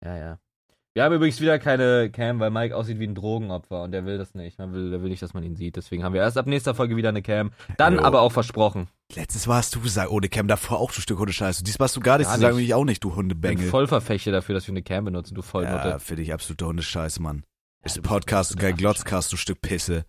Ja, 0.03 0.15
ja, 0.15 0.17
ja. 0.17 0.39
Wir 0.99 1.05
haben 1.05 1.15
übrigens 1.15 1.39
wieder 1.39 1.59
keine 1.59 2.09
Cam, 2.09 2.41
weil 2.41 2.49
Mike 2.51 2.75
aussieht 2.75 2.99
wie 2.99 3.07
ein 3.07 3.15
Drogenopfer 3.15 3.83
und 3.83 3.91
der 3.93 4.05
will 4.05 4.17
das 4.17 4.35
nicht. 4.35 4.59
Man 4.59 4.73
will, 4.73 4.91
der 4.91 5.01
will 5.01 5.07
nicht, 5.09 5.21
dass 5.21 5.33
man 5.33 5.43
ihn 5.43 5.55
sieht. 5.55 5.77
Deswegen 5.77 6.03
haben 6.03 6.11
wir 6.11 6.19
erst 6.19 6.37
ab 6.37 6.45
nächster 6.45 6.75
Folge 6.75 6.97
wieder 6.97 7.07
eine 7.07 7.21
Cam. 7.21 7.51
Dann 7.77 7.93
Jo. 7.95 8.01
aber 8.01 8.19
auch 8.19 8.33
versprochen. 8.33 8.89
Letztes 9.15 9.47
hast 9.47 9.75
du 9.75 9.79
ohne 10.09 10.27
Cam 10.27 10.49
davor 10.49 10.77
auch, 10.81 10.91
du 10.91 10.99
Stück 10.99 11.17
Hunde 11.19 11.31
Scheiße. 11.31 11.63
Diesmal 11.63 11.85
hast 11.85 11.95
du 11.95 12.01
gar 12.01 12.17
nichts 12.17 12.33
zu 12.33 12.41
sagen 12.41 12.59
ich 12.59 12.73
auch 12.73 12.83
nicht, 12.83 13.01
du 13.01 13.07
Ich 13.07 13.13
bin 13.13 13.17
Hundebengel. 13.17 13.69
voll 13.69 13.87
verfechte 13.87 14.33
dafür, 14.33 14.55
dass 14.55 14.67
wir 14.67 14.73
eine 14.73 14.81
Cam 14.81 15.05
benutzen, 15.05 15.35
du 15.35 15.41
Vollnote. 15.41 15.87
Ja, 15.87 15.99
für 15.99 16.17
dich 16.17 16.33
absoluter 16.33 16.65
Hundescheiß, 16.65 17.19
Mann. 17.21 17.45
Ist 17.85 17.95
du 17.95 18.01
bist- 18.01 18.09
Podcast 18.11 18.51
du 18.51 18.55
und 18.55 18.59
kein 18.59 18.71
ein 18.73 18.75
Glotzcast, 18.75 19.31
du 19.31 19.37
Stück 19.37 19.61
Pisse. 19.61 20.03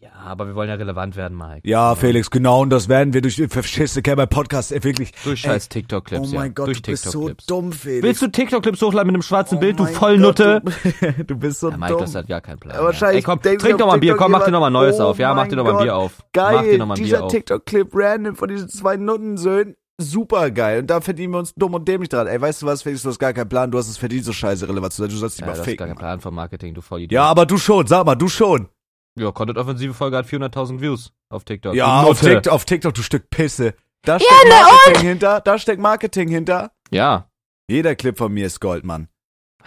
Ja, 0.00 0.10
aber 0.24 0.46
wir 0.46 0.54
wollen 0.54 0.68
ja 0.68 0.74
relevant 0.76 1.16
werden, 1.16 1.36
Mike. 1.36 1.60
Ja, 1.68 1.94
Felix, 1.94 2.30
genau, 2.30 2.62
und 2.62 2.70
das 2.70 2.88
werden 2.88 3.12
wir 3.14 3.20
durch 3.22 3.36
die 3.36 3.48
verschissene 3.48 4.02
Cam 4.02 4.16
bei 4.16 4.26
Podcast 4.26 4.72
äh, 4.72 4.82
wirklich. 4.84 5.12
Durch 5.24 5.40
scheiß 5.40 5.68
TikTok-Clips, 5.68 6.28
oh 6.32 6.34
mein 6.34 6.46
ja. 6.48 6.52
Gott, 6.54 6.66
Durch 6.68 6.82
du 6.82 6.90
bist 6.92 7.04
so 7.04 7.30
dumm, 7.46 7.72
Felix. 7.72 8.02
Willst 8.04 8.22
du 8.22 8.28
TikTok-Clips 8.28 8.80
hochladen 8.82 9.06
mit 9.08 9.14
einem 9.16 9.22
schwarzen 9.22 9.56
Oh 9.56 9.60
Bild, 9.60 9.78
du 9.78 9.86
Vollnutte? 9.86 10.62
Gott, 10.64 10.74
Du, 11.18 11.24
du 11.24 11.36
bist 11.36 11.60
so 11.60 11.70
Ja, 11.70 11.76
Mike, 11.76 11.92
dumm. 11.92 12.00
das 12.02 12.14
hat 12.14 12.28
ja 12.28 12.40
keinen 12.40 12.58
Plan. 12.58 12.76
Ja, 12.76 12.84
wahrscheinlich 12.84 13.18
Ey, 13.18 13.22
komm, 13.22 13.40
trink 13.42 13.78
doch 13.78 13.86
mal 13.86 13.94
ein 13.94 14.00
Bier, 14.00 14.16
komm, 14.16 14.32
mach 14.32 14.44
dir 14.44 14.50
noch 14.50 14.60
mal 14.60 14.66
ein 14.68 14.72
neues 14.72 14.96
jemand, 14.96 15.10
auf. 15.10 15.18
Ja, 15.18 15.32
oh 15.32 15.34
mach 15.34 15.46
dir 15.48 15.56
noch 15.56 15.64
mal 15.64 15.76
ein 15.76 15.82
Bier 15.84 15.96
auf. 15.96 16.12
Mach 16.18 16.24
dir 16.24 16.30
Geil, 16.62 16.78
noch 16.78 16.86
mal 16.86 16.94
ein 16.94 17.02
dieser. 17.02 17.28
TikTok-Clip 17.28 17.88
random 17.92 18.36
von 18.36 18.48
diesen 18.48 18.68
zwei 18.68 18.96
Nuttensöhnen. 18.96 19.74
Super 20.00 20.52
geil. 20.52 20.80
Und 20.82 20.90
da 20.90 21.00
verdienen 21.00 21.32
wir 21.32 21.38
uns 21.40 21.52
dumm 21.56 21.74
und 21.74 21.88
dämlich 21.88 22.08
dran. 22.08 22.28
Ey, 22.28 22.40
weißt 22.40 22.62
du 22.62 22.66
was, 22.66 22.82
Felix, 22.82 23.02
du 23.02 23.08
hast 23.08 23.18
gar 23.18 23.32
keinen 23.32 23.48
Plan. 23.48 23.70
Du 23.72 23.78
hast 23.78 23.88
es 23.88 23.96
verdient, 23.98 24.24
so 24.24 24.32
scheiße 24.32 24.68
relevant 24.68 24.92
zu 24.92 25.02
sein. 25.02 25.10
Du 25.10 25.16
sollst 25.16 25.38
dich 25.38 25.40
Ja, 25.40 25.46
mal 25.46 25.52
das 25.52 25.58
ist 25.58 25.64
gar 25.64 25.70
ficken. 25.72 25.86
kein 25.88 25.96
Plan 25.96 26.20
von 26.20 26.32
Marketing, 26.34 26.72
du 26.74 26.80
Vollidiot. 26.82 27.10
Ja, 27.12 27.24
aber 27.24 27.46
du 27.46 27.58
schon. 27.58 27.86
Sag 27.88 28.06
mal, 28.06 28.14
du 28.14 28.28
schon. 28.28 28.68
Ja, 29.16 29.32
Content-Offensive 29.32 29.94
Folge 29.94 30.16
hat 30.16 30.26
400.000 30.26 30.80
Views 30.80 31.12
auf 31.28 31.44
TikTok. 31.44 31.74
Ja, 31.74 32.02
auf. 32.02 32.20
TikTok, 32.20 32.52
auf 32.52 32.64
TikTok, 32.64 32.94
du 32.94 33.02
Stück 33.02 33.30
Pisse. 33.30 33.74
Da 34.02 34.18
steckt 34.20 34.32
Marketing 34.48 35.08
hinter. 35.08 35.40
Da 35.40 35.58
steckt 35.58 35.80
Marketing 35.80 36.28
hinter. 36.28 36.70
Ja. 36.90 37.28
Jeder 37.68 37.96
Clip 37.96 38.16
von 38.16 38.32
mir 38.32 38.46
ist 38.46 38.60
Gold, 38.60 38.84
Mann. 38.84 39.08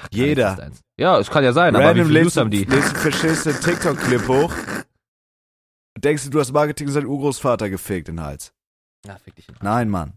Jeder. 0.09 0.49
Fast 0.49 0.61
eins. 0.61 0.81
Ja, 0.97 1.19
es 1.19 1.29
kann 1.29 1.43
ja 1.43 1.53
sein, 1.53 1.75
aber 1.75 1.83
wie 1.83 1.87
Random 1.89 2.07
viele 2.07 2.21
Views 2.21 2.37
haben 2.37 2.49
die? 2.49 2.65
einen 2.65 2.81
verschissenen 2.81 3.59
TikTok-Clip 3.61 4.27
hoch. 4.27 4.53
Denkst 5.99 6.23
du, 6.23 6.29
du 6.29 6.39
hast 6.39 6.51
Marketing 6.53 6.87
seinen 6.87 7.05
Urgroßvater 7.07 7.69
gefickt 7.69 8.07
in 8.09 8.15
den 8.17 8.25
Hals. 8.25 8.53
Ja, 9.05 9.17
fick 9.17 9.35
dich 9.35 9.47
in 9.49 9.55
den 9.55 9.57
Arsch. 9.57 9.63
Nein, 9.63 9.89
Mann. 9.89 10.13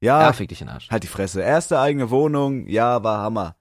Ja, 0.00 0.22
Ja, 0.22 0.32
fick 0.32 0.48
dich 0.48 0.60
in 0.60 0.66
den 0.68 0.74
Arsch. 0.74 0.90
halt 0.90 1.02
die 1.02 1.08
Fresse. 1.08 1.42
Erste 1.42 1.78
eigene 1.78 2.10
Wohnung, 2.10 2.66
ja, 2.68 3.04
war 3.04 3.18
Hammer. 3.18 3.56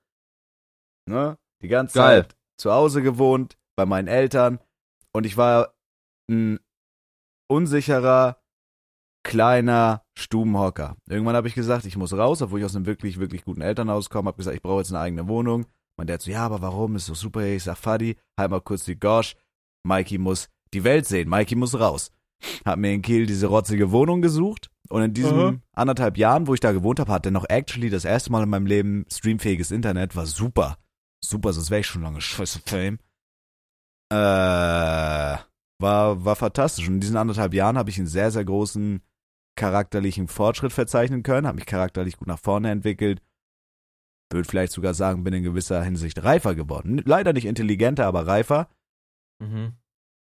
Ne? 1.07 1.37
Die 1.61 1.67
ganze 1.67 1.99
Geil. 1.99 2.23
Zeit 2.23 2.35
zu 2.57 2.71
Hause 2.71 3.01
gewohnt, 3.01 3.57
bei 3.75 3.85
meinen 3.85 4.07
Eltern. 4.07 4.59
Und 5.13 5.25
ich 5.25 5.37
war 5.37 5.73
ein 6.29 6.59
unsicherer, 7.47 8.37
kleiner 9.23 10.03
Stubenhocker. 10.17 10.95
Irgendwann 11.07 11.35
habe 11.35 11.47
ich 11.47 11.53
gesagt, 11.53 11.85
ich 11.85 11.97
muss 11.97 12.13
raus, 12.13 12.41
obwohl 12.41 12.59
ich 12.59 12.65
aus 12.65 12.75
einem 12.75 12.85
wirklich, 12.85 13.19
wirklich 13.19 13.43
guten 13.43 13.61
Elternhaus 13.61 14.09
komme. 14.09 14.27
Habe 14.27 14.37
gesagt, 14.37 14.55
ich 14.55 14.63
brauche 14.63 14.79
jetzt 14.79 14.91
eine 14.91 14.99
eigene 14.99 15.27
Wohnung. 15.27 15.65
Mein 15.97 16.07
Dad 16.07 16.21
so, 16.21 16.31
ja, 16.31 16.43
aber 16.45 16.61
warum? 16.61 16.95
Ist 16.95 17.09
doch 17.09 17.15
super. 17.15 17.45
Ich 17.45 17.63
sag, 17.63 17.77
Fadi, 17.77 18.17
halt 18.37 18.51
mal 18.51 18.61
kurz 18.61 18.85
die 18.85 18.99
Gosch. 18.99 19.35
Mikey 19.83 20.17
muss 20.17 20.49
die 20.73 20.83
Welt 20.83 21.05
sehen. 21.05 21.29
Mikey 21.29 21.55
muss 21.55 21.79
raus. 21.79 22.11
Hab 22.65 22.79
mir 22.79 22.93
in 22.93 23.01
Kiel 23.01 23.25
diese 23.25 23.47
rotzige 23.47 23.91
Wohnung 23.91 24.21
gesucht. 24.21 24.69
Und 24.89 25.03
in 25.03 25.13
diesen 25.13 25.39
Aha. 25.39 25.55
anderthalb 25.73 26.17
Jahren, 26.17 26.47
wo 26.47 26.53
ich 26.53 26.59
da 26.59 26.71
gewohnt 26.71 26.99
habe, 26.99 27.11
hatte 27.11 27.31
noch 27.31 27.45
actually 27.47 27.89
das 27.89 28.03
erste 28.03 28.31
Mal 28.31 28.43
in 28.43 28.49
meinem 28.49 28.65
Leben 28.65 29.05
streamfähiges 29.11 29.71
Internet. 29.71 30.15
War 30.15 30.25
super. 30.25 30.77
Super, 31.23 31.53
sonst 31.53 31.69
wäre 31.69 31.81
ich 31.81 31.87
schon 31.87 32.01
lange 32.01 32.19
scheiße 32.19 32.61
Fame. 32.65 32.97
Äh, 34.11 35.37
war, 35.79 36.25
war 36.25 36.35
fantastisch. 36.35 36.87
Und 36.87 36.95
in 36.95 36.99
diesen 36.99 37.17
anderthalb 37.17 37.53
Jahren 37.53 37.77
habe 37.77 37.89
ich 37.89 37.97
einen 37.97 38.07
sehr, 38.07 38.29
sehr 38.31 38.43
großen 38.45 39.01
charakterlichen 39.57 40.27
Fortschritt 40.27 40.73
verzeichnen 40.73 41.23
können, 41.23 41.47
habe 41.47 41.55
mich 41.57 41.65
charakterlich 41.65 42.17
gut 42.17 42.27
nach 42.27 42.39
vorne 42.39 42.71
entwickelt. 42.71 43.21
Würde 44.31 44.47
vielleicht 44.47 44.71
sogar 44.73 44.93
sagen, 44.93 45.23
bin 45.23 45.33
in 45.33 45.43
gewisser 45.43 45.83
Hinsicht 45.83 46.23
reifer 46.23 46.55
geworden. 46.55 47.01
Leider 47.05 47.33
nicht 47.33 47.45
intelligenter, 47.45 48.05
aber 48.05 48.27
reifer. 48.27 48.69
Mhm. 49.39 49.73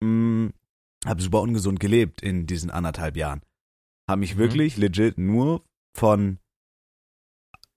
Mm, 0.02 0.49
habe 1.06 1.23
super 1.23 1.40
ungesund 1.40 1.80
gelebt 1.80 2.21
in 2.23 2.47
diesen 2.47 2.71
anderthalb 2.71 3.16
Jahren. 3.16 3.40
Habe 4.09 4.21
mich 4.21 4.35
Mhm. 4.35 4.38
wirklich 4.38 4.76
legit 4.76 5.16
nur 5.18 5.64
von 5.97 6.38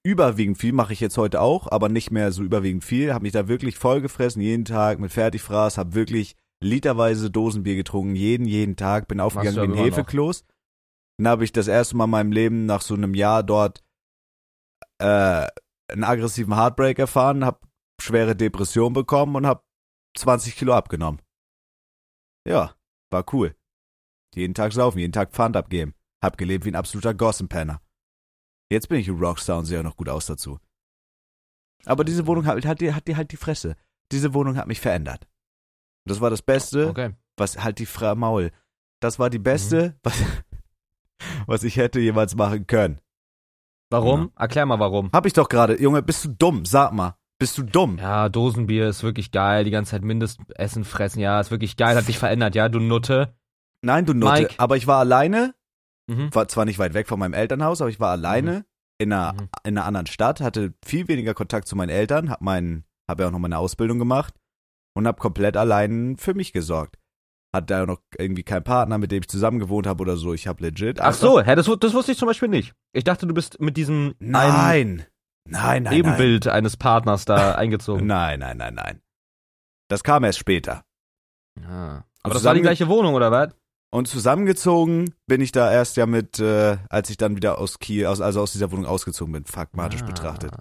überwiegend 0.02 0.58
viel, 0.58 0.72
mache 0.72 0.92
ich 0.92 1.00
jetzt 1.00 1.18
heute 1.18 1.40
auch, 1.40 1.70
aber 1.70 1.88
nicht 1.88 2.10
mehr 2.10 2.32
so 2.32 2.42
überwiegend 2.42 2.84
viel, 2.84 3.12
habe 3.12 3.22
mich 3.22 3.32
da 3.32 3.48
wirklich 3.48 3.76
vollgefressen, 3.76 4.40
jeden 4.40 4.64
Tag 4.64 4.98
mit 4.98 5.12
Fertigfraß, 5.12 5.78
habe 5.78 5.94
wirklich 5.94 6.36
literweise 6.62 7.30
Dosenbier 7.30 7.76
getrunken, 7.76 8.16
jeden, 8.16 8.46
jeden 8.46 8.76
Tag, 8.76 9.08
bin 9.08 9.20
aufgegangen 9.20 9.56
wie 9.56 9.60
ein 9.60 9.70
noch. 9.70 9.84
Hefekloß. 9.84 10.44
Dann 11.18 11.28
habe 11.28 11.44
ich 11.44 11.52
das 11.52 11.68
erste 11.68 11.96
Mal 11.96 12.04
in 12.04 12.10
meinem 12.10 12.32
Leben 12.32 12.66
nach 12.66 12.82
so 12.82 12.94
einem 12.94 13.14
Jahr 13.14 13.42
dort 13.42 13.82
äh, 14.98 15.46
einen 15.88 16.04
aggressiven 16.04 16.54
Heartbreak 16.54 16.98
erfahren, 16.98 17.44
habe 17.44 17.60
schwere 18.00 18.36
Depression 18.36 18.92
bekommen 18.92 19.36
und 19.36 19.46
habe 19.46 19.62
20 20.16 20.56
Kilo 20.56 20.74
abgenommen. 20.74 21.20
Ja, 22.46 22.74
war 23.10 23.24
cool. 23.32 23.54
Jeden 24.34 24.54
Tag 24.54 24.72
saufen, 24.72 24.98
jeden 24.98 25.12
Tag 25.12 25.32
Pfand 25.32 25.56
abgeben. 25.56 25.94
Hab 26.22 26.38
gelebt 26.38 26.64
wie 26.64 26.70
ein 26.70 26.76
absoluter 26.76 27.14
Gossenpenner. 27.14 27.80
Jetzt 28.70 28.88
bin 28.88 29.00
ich 29.00 29.08
ein 29.08 29.18
Rockstar 29.18 29.58
und 29.58 29.64
sehe 29.66 29.80
auch 29.80 29.84
noch 29.84 29.96
gut 29.96 30.08
aus 30.08 30.26
dazu. 30.26 30.58
Aber 31.86 32.04
diese 32.04 32.26
Wohnung 32.26 32.46
hat, 32.46 32.64
hat, 32.64 32.80
die, 32.80 32.92
hat 32.94 33.08
die 33.08 33.16
halt 33.16 33.32
die 33.32 33.36
Fresse. 33.36 33.74
Diese 34.12 34.34
Wohnung 34.34 34.56
hat 34.56 34.66
mich 34.66 34.80
verändert. 34.80 35.24
Und 36.04 36.10
das 36.10 36.20
war 36.20 36.30
das 36.30 36.42
Beste, 36.42 36.88
Okay. 36.88 37.14
was 37.36 37.62
halt 37.62 37.78
die 37.78 37.86
Fra 37.86 38.14
Maul. 38.14 38.50
Das 39.00 39.18
war 39.18 39.30
die 39.30 39.38
beste, 39.38 39.98
was, 40.02 40.14
was 41.46 41.64
ich 41.64 41.76
hätte 41.76 42.00
jemals 42.00 42.34
machen 42.36 42.66
können. 42.66 43.00
Warum? 43.90 44.30
Erklär 44.36 44.66
mal 44.66 44.78
warum. 44.78 45.10
Hab 45.12 45.26
ich 45.26 45.32
doch 45.32 45.48
gerade. 45.48 45.80
Junge, 45.80 46.02
bist 46.02 46.24
du 46.24 46.28
dumm? 46.28 46.64
Sag 46.64 46.92
mal. 46.92 47.16
Bist 47.40 47.56
du 47.58 47.62
dumm? 47.62 47.98
Ja, 47.98 48.28
Dosenbier 48.28 48.88
ist 48.88 49.02
wirklich 49.02 49.32
geil. 49.32 49.64
Die 49.64 49.70
ganze 49.70 49.92
Zeit 49.92 50.02
Mindestessen 50.02 50.84
fressen. 50.84 51.20
Ja, 51.20 51.40
ist 51.40 51.50
wirklich 51.50 51.76
geil. 51.76 51.96
Hat 51.96 52.06
dich 52.06 52.18
verändert, 52.18 52.54
ja, 52.54 52.68
du 52.68 52.78
Nutte. 52.78 53.34
Nein, 53.82 54.04
du 54.06 54.12
Nutte. 54.14 54.42
Mike. 54.42 54.54
Aber 54.58 54.76
ich 54.76 54.86
war 54.86 54.98
alleine 54.98 55.54
Mhm. 56.10 56.34
war 56.34 56.48
zwar 56.48 56.64
nicht 56.64 56.78
weit 56.78 56.94
weg 56.94 57.06
von 57.08 57.18
meinem 57.18 57.34
Elternhaus, 57.34 57.80
aber 57.80 57.90
ich 57.90 58.00
war 58.00 58.10
alleine 58.10 58.64
in, 58.98 59.12
einer, 59.12 59.32
Mhm. 59.34 59.48
in 59.64 59.78
einer 59.78 59.86
anderen 59.86 60.06
Stadt, 60.06 60.40
hatte 60.40 60.74
viel 60.84 61.08
weniger 61.08 61.34
Kontakt 61.34 61.68
zu 61.68 61.76
meinen 61.76 61.88
Eltern, 61.90 62.30
hab 62.30 62.40
mein, 62.40 62.84
hab 63.08 63.20
ja 63.20 63.28
auch 63.28 63.30
noch 63.32 63.38
meine 63.38 63.58
Ausbildung 63.58 63.98
gemacht 63.98 64.34
und 64.96 65.06
hab 65.06 65.20
komplett 65.20 65.56
allein 65.56 66.16
für 66.16 66.34
mich 66.34 66.52
gesorgt. 66.52 66.96
Hatte 67.54 67.66
da 67.66 67.86
noch 67.86 67.98
irgendwie 68.16 68.42
keinen 68.44 68.62
Partner, 68.62 68.98
mit 68.98 69.10
dem 69.10 69.22
ich 69.22 69.28
zusammen 69.28 69.58
gewohnt 69.58 69.86
habe 69.86 70.02
oder 70.02 70.16
so. 70.16 70.32
Ich 70.34 70.46
hab 70.46 70.60
legit. 70.60 71.00
Ach 71.00 71.12
so, 71.14 71.40
hä, 71.40 71.54
das, 71.56 71.70
das 71.80 71.94
wusste 71.94 72.12
ich 72.12 72.18
zum 72.18 72.26
Beispiel 72.28 72.48
nicht. 72.48 72.74
Ich 72.92 73.02
dachte, 73.04 73.26
du 73.26 73.34
bist 73.34 73.60
mit 73.60 73.76
diesem 73.76 74.14
Nein. 74.20 75.06
Nein, 75.48 75.82
nein, 75.84 75.92
Ebenbild 75.92 76.46
eines 76.46 76.76
Partners 76.76 77.24
da 77.24 77.36
nein. 77.36 77.54
eingezogen. 77.56 78.06
Nein, 78.06 78.38
nein, 78.40 78.56
nein, 78.56 78.74
nein. 78.74 79.00
Das 79.88 80.04
kam 80.04 80.22
erst 80.22 80.38
später. 80.38 80.84
Ah. 81.66 82.04
Aber 82.22 82.34
das 82.34 82.44
war 82.44 82.54
die 82.54 82.60
gleiche 82.60 82.86
Wohnung, 82.86 83.14
oder 83.14 83.32
was? 83.32 83.54
Und 83.92 84.06
zusammengezogen 84.06 85.12
bin 85.26 85.40
ich 85.40 85.50
da 85.50 85.72
erst 85.72 85.96
ja 85.96 86.06
mit, 86.06 86.38
äh, 86.38 86.76
als 86.88 87.10
ich 87.10 87.16
dann 87.16 87.34
wieder 87.34 87.58
aus 87.58 87.80
Kiel, 87.80 88.06
aus, 88.06 88.20
also 88.20 88.40
aus 88.40 88.52
dieser 88.52 88.70
Wohnung 88.70 88.86
ausgezogen 88.86 89.32
bin, 89.32 89.44
fakmatisch 89.44 90.02
Ah. 90.02 90.06
betrachtet. 90.06 90.52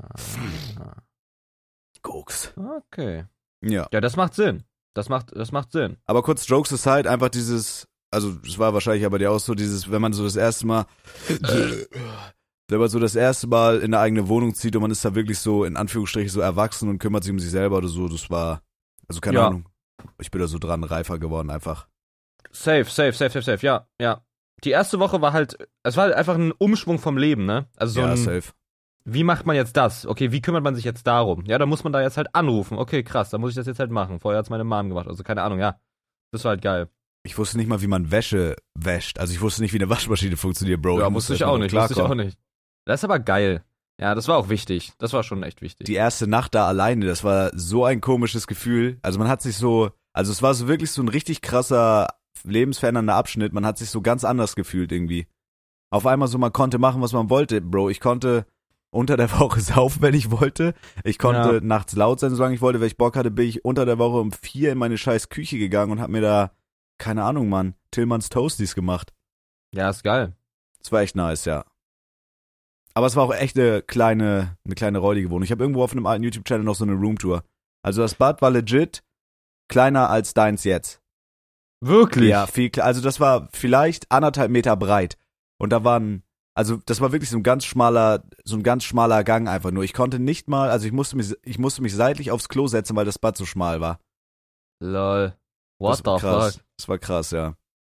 Koks. 2.02 2.54
Okay. 2.58 3.26
Ja. 3.62 3.88
Ja, 3.92 4.02
das 4.02 4.16
macht 4.16 4.34
Sinn. 4.34 4.64
Das 4.96 5.10
macht, 5.10 5.36
das 5.36 5.52
macht 5.52 5.72
Sinn. 5.72 5.98
Aber 6.06 6.24
kurz 6.24 6.48
Jokes 6.48 6.74
aside, 6.74 7.10
einfach 7.10 7.30
dieses, 7.30 7.88
also 8.12 8.34
es 8.46 8.58
war 8.58 8.74
wahrscheinlich 8.74 9.06
aber 9.06 9.20
dir 9.20 9.32
auch 9.32 9.40
so 9.40 9.54
dieses, 9.54 9.92
wenn 9.92 10.02
man 10.02 10.14
so 10.14 10.24
das 10.24 10.36
erste 10.36 10.66
Mal, 10.66 10.86
wenn 12.68 12.80
man 12.80 12.90
so 12.90 13.00
das 13.00 13.16
erste 13.16 13.48
Mal 13.48 13.78
in 13.80 13.94
eine 13.94 14.00
eigene 14.00 14.28
Wohnung 14.28 14.56
zieht 14.56 14.76
und 14.76 14.82
man 14.82 14.92
ist 14.92 15.04
da 15.06 15.14
wirklich 15.16 15.40
so 15.40 15.66
in 15.66 15.78
Anführungsstrichen 15.78 16.30
so 16.30 16.40
erwachsen 16.42 16.90
und 16.90 17.00
kümmert 17.00 17.24
sich 17.24 17.32
um 17.32 17.40
sich 17.40 17.52
selber 17.52 17.78
oder 17.78 17.88
so, 17.90 18.08
das 18.08 18.30
war, 18.30 18.62
also 19.08 19.22
keine 19.22 19.38
Ja. 19.38 19.48
Ahnung. 19.48 19.70
Ich 20.20 20.32
bin 20.32 20.40
da 20.42 20.48
so 20.48 20.58
dran 20.58 20.84
reifer 20.84 21.20
geworden 21.20 21.50
einfach. 21.50 21.88
Safe, 22.52 22.86
safe, 22.86 23.14
safe, 23.14 23.30
safe, 23.30 23.42
safe. 23.44 23.66
Ja, 23.66 23.88
ja. 24.02 24.24
Die 24.64 24.72
erste 24.72 25.00
Woche 25.00 25.22
war 25.22 25.34
halt, 25.34 25.58
es 25.84 25.96
war 25.96 26.06
halt 26.06 26.16
einfach 26.16 26.36
ein 26.36 26.52
Umschwung 26.52 27.00
vom 27.00 27.18
Leben, 27.18 27.46
ne? 27.46 27.68
Also 27.78 27.94
so 27.94 28.02
ja, 28.02 28.12
ein, 28.12 28.18
safe. 28.18 28.52
wie 29.06 29.24
macht 29.24 29.46
man 29.46 29.56
jetzt 29.56 29.78
das? 29.78 30.06
Okay, 30.06 30.32
wie 30.32 30.42
kümmert 30.42 30.64
man 30.64 30.76
sich 30.76 30.84
jetzt 30.84 31.08
darum? 31.08 31.46
Ja, 31.46 31.58
da 31.58 31.66
muss 31.66 31.84
man 31.84 31.94
da 31.94 32.02
jetzt 32.02 32.18
halt 32.18 32.36
anrufen. 32.36 32.78
Okay, 32.78 33.04
krass, 33.04 33.30
dann 33.30 33.40
muss 33.42 33.52
ich 33.52 33.56
das 33.56 33.68
jetzt 33.68 33.80
halt 33.80 33.92
machen. 33.92 34.20
Vorher 34.20 34.40
hat's 34.40 34.50
meine 34.50 34.66
Mom 34.66 34.90
gemacht, 34.90 35.08
also 35.08 35.24
keine 35.24 35.44
Ahnung, 35.44 35.60
ja. 35.60 35.80
Das 36.32 36.44
war 36.44 36.50
halt 36.50 36.62
geil. 36.62 36.90
Ich 37.24 37.38
wusste 37.38 37.58
nicht 37.58 37.68
mal, 37.68 37.82
wie 37.82 37.88
man 37.88 38.12
Wäsche 38.12 38.56
wäscht. 38.76 39.20
Also 39.20 39.34
ich 39.34 39.42
wusste 39.42 39.62
nicht, 39.62 39.74
wie 39.74 39.78
eine 39.78 39.90
Waschmaschine 39.90 40.38
funktioniert, 40.38 40.82
Bro. 40.82 41.00
ja, 41.00 41.08
Ich 41.08 41.12
musste 41.12 41.34
ich 41.34 41.44
auch 41.44 41.58
nicht, 41.58 41.74
wusste 41.74 41.94
ich 41.94 42.02
auch 42.02 42.16
nicht. 42.16 42.38
Das 42.86 43.02
ist 43.02 43.04
aber 43.04 43.20
geil. 43.20 43.64
Ja, 44.00 44.16
das 44.16 44.28
war 44.30 44.38
auch 44.38 44.48
wichtig. 44.50 44.94
Das 44.98 45.12
war 45.12 45.24
schon 45.24 45.44
echt 45.44 45.62
wichtig. 45.62 45.86
Die 45.86 45.96
erste 45.96 46.28
Nacht 46.28 46.56
da 46.56 46.68
alleine, 46.68 47.06
das 47.06 47.24
war 47.24 47.52
so 47.54 47.84
ein 47.84 48.00
komisches 48.00 48.48
Gefühl. 48.48 48.98
Also 49.02 49.20
man 49.20 49.28
hat 49.28 49.42
sich 49.42 49.58
so, 49.58 49.92
also 50.14 50.32
es 50.32 50.42
war 50.42 50.54
so 50.54 50.68
wirklich 50.70 50.92
so 50.92 51.02
ein 51.02 51.10
richtig 51.10 51.42
krasser, 51.42 52.08
lebensverändernder 52.44 53.16
Abschnitt. 53.16 53.54
Man 53.54 53.66
hat 53.66 53.78
sich 53.78 53.90
so 53.90 54.02
ganz 54.02 54.24
anders 54.24 54.56
gefühlt 54.56 54.92
irgendwie. 54.92 55.28
Auf 55.92 56.06
einmal 56.06 56.28
so, 56.28 56.38
man 56.38 56.54
konnte 56.54 56.78
machen, 56.78 57.02
was 57.02 57.14
man 57.14 57.30
wollte, 57.30 57.62
Bro. 57.62 57.90
Ich 57.90 58.00
konnte 58.00 58.46
unter 58.92 59.18
der 59.18 59.32
Woche 59.40 59.60
saufen, 59.62 60.02
wenn 60.02 60.14
ich 60.14 60.32
wollte. 60.32 60.74
Ich 61.04 61.18
konnte 61.20 61.56
Ja. 61.56 61.60
nachts 61.62 61.96
laut 61.96 62.20
sein, 62.20 62.34
solange 62.36 62.56
ich 62.56 62.62
wollte. 62.62 62.80
Wenn 62.80 62.88
ich 62.88 62.98
Bock 62.98 63.16
hatte, 63.16 63.32
bin 63.32 63.48
ich 63.48 63.66
unter 63.66 63.86
der 63.86 63.98
Woche 64.00 64.18
um 64.20 64.32
vier 64.32 64.72
in 64.72 64.78
meine 64.78 64.98
scheiß 64.98 65.30
Küche 65.30 65.58
gegangen 65.58 65.92
und 65.92 66.00
hab 66.02 66.10
mir 66.10 66.22
da, 66.22 66.52
keine 66.98 67.24
Ahnung, 67.24 67.50
Mann, 67.50 67.76
Tillmanns 67.92 68.30
Toasties 68.30 68.76
gemacht. 68.76 69.14
ja, 69.74 69.90
ist 69.90 70.04
geil. 70.04 70.34
Das 70.80 70.92
war 70.92 71.02
echt 71.02 71.16
nice, 71.16 71.46
ja. 71.46 71.66
Aber 72.94 73.08
es 73.08 73.16
war 73.16 73.24
auch 73.24 73.34
echt 73.36 73.58
eine 73.58 73.82
kleine, 73.82 74.58
eine 74.66 74.76
kleine 74.76 74.98
räudige 75.00 75.30
Wohnung. 75.30 75.44
Ich 75.44 75.52
habe 75.52 75.64
irgendwo 75.64 75.84
auf 75.84 75.92
einem 75.92 76.06
alten 76.06 76.24
YouTube-Channel 76.24 76.64
noch 76.66 76.76
so 76.76 76.84
eine 76.86 76.94
Roomtour. 76.94 77.44
Also 77.84 78.02
das 78.02 78.16
Bad 78.16 78.42
war 78.42 78.50
legit 78.50 79.04
kleiner 79.70 80.10
als 80.10 80.34
deins 80.34 80.64
jetzt. 80.64 81.02
Wirklich? 81.82 82.30
Ja, 82.30 82.48
viel, 82.48 82.72
also 82.80 83.02
das 83.02 83.20
war 83.20 83.48
vielleicht 83.54 84.12
anderthalb 84.12 84.52
Meter 84.52 84.76
breit. 84.76 85.18
Und 85.58 85.72
da 85.72 85.84
waren, 85.84 86.24
also 86.54 86.78
das 86.86 87.02
war 87.02 87.12
wirklich 87.12 87.30
so 87.30 87.38
ein 87.38 87.44
ganz 87.44 87.66
schmaler, 87.66 88.24
so 88.44 88.58
ein 88.58 88.64
ganz 88.64 88.84
schmaler 88.84 89.24
Gang 89.24 89.48
einfach 89.48 89.72
nur. 89.72 89.84
Ich 89.84 89.94
konnte 89.94 90.20
nicht 90.20 90.50
mal, 90.50 90.70
also 90.70 90.86
ich 90.86 90.92
musste 90.92 91.16
mich, 91.16 91.36
ich 91.44 91.60
musste 91.60 91.82
mich 91.82 91.96
seitlich 91.96 92.32
aufs 92.32 92.50
Klo 92.50 92.68
setzen, 92.68 92.96
weil 92.96 93.06
das 93.06 93.20
Bad 93.20 93.38
so 93.38 93.46
schmal 93.46 93.80
war. 93.82 94.00
Lol. 94.82 95.36
What 95.80 95.94
das 95.94 96.06
war 96.06 96.20
the 96.20 96.26
krass. 96.26 96.54
fuck? 96.56 96.64
Das 96.78 96.88
war 96.90 96.98
krass, 96.98 97.32
ja. 97.32 97.56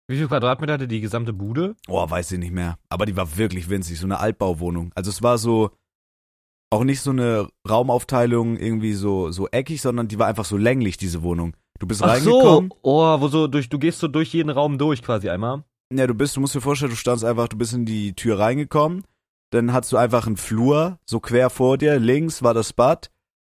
Wie 0.09 0.17
viel 0.17 0.29
Quadratmeter 0.29 0.75
hatte 0.75 0.89
die 0.89 1.01
gesamte 1.01 1.33
Bude? 1.33 1.77
Oh, 1.89 2.09
weiß 2.09 2.33
ich 2.33 2.39
nicht 2.39 2.53
mehr. 2.53 2.79
Aber 2.89 3.07
die 3.07 3.17
war 3.17 3.37
wirklich 3.37 3.69
winzig, 3.69 3.99
so 3.99 4.07
eine 4.07 4.19
Altbauwohnung. 4.21 4.93
Also 4.95 5.11
es 5.11 5.23
war 5.23 5.39
so 5.39 5.71
auch 6.71 6.85
nicht 6.85 7.01
so 7.01 7.11
eine 7.11 7.49
Raumaufteilung 7.69 8.57
irgendwie 8.57 8.95
so 8.95 9.31
so 9.31 9.49
eckig, 9.49 9.83
sondern 9.83 10.09
die 10.09 10.19
war 10.19 10.27
einfach 10.27 10.45
so 10.45 10.57
länglich 10.57 10.97
diese 10.97 11.23
Wohnung. 11.23 11.55
Du 11.83 11.89
bist 11.89 12.01
Ach 12.01 12.17
so. 12.19 12.39
reingekommen. 12.39 12.71
Oh, 12.83 13.21
wo 13.21 13.27
so 13.27 13.49
durch, 13.49 13.69
du 13.69 13.77
gehst 13.77 13.99
so 13.99 14.07
durch 14.07 14.33
jeden 14.33 14.51
Raum 14.51 14.79
durch 14.79 15.03
quasi 15.03 15.29
einmal. 15.29 15.65
Ja, 15.93 16.07
du 16.07 16.15
bist, 16.15 16.37
du 16.37 16.41
musst 16.41 16.55
dir 16.55 16.61
vorstellen, 16.61 16.93
du 16.93 16.97
standst 16.97 17.25
einfach, 17.25 17.49
du 17.49 17.59
bist 17.59 17.75
in 17.75 17.85
die 17.85 18.15
Tür 18.15 18.39
reingekommen, 18.39 19.03
dann 19.51 19.73
hattest 19.73 19.93
du 19.93 19.97
einfach 19.97 20.29
einen 20.29 20.37
Flur 20.37 21.01
so 21.05 21.19
quer 21.19 21.51
vor 21.51 21.79
dir, 21.79 21.99
links 21.99 22.41
war 22.45 22.55
das 22.55 22.73
Bad 22.73 23.11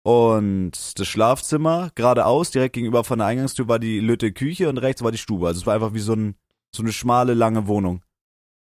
und 0.05 0.73
das 0.99 1.07
Schlafzimmer, 1.07 1.91
geradeaus 1.97 2.51
direkt 2.51 2.73
gegenüber 2.73 3.05
von 3.05 3.19
der 3.19 3.29
Eingangstür 3.29 3.69
war 3.69 3.79
die 3.79 4.01
Lütte 4.01 4.33
Küche 4.33 4.71
und 4.71 4.79
rechts 4.79 5.03
war 5.03 5.13
die 5.13 5.19
Stube. 5.19 5.47
Also 5.47 5.61
es 5.61 5.67
war 5.67 5.75
einfach 5.75 5.93
wie 5.93 6.01
so 6.01 6.15
ein 6.15 6.35
so 6.75 6.83
eine 6.83 6.93
schmale 6.93 7.35
lange 7.35 7.67
Wohnung. 7.67 8.03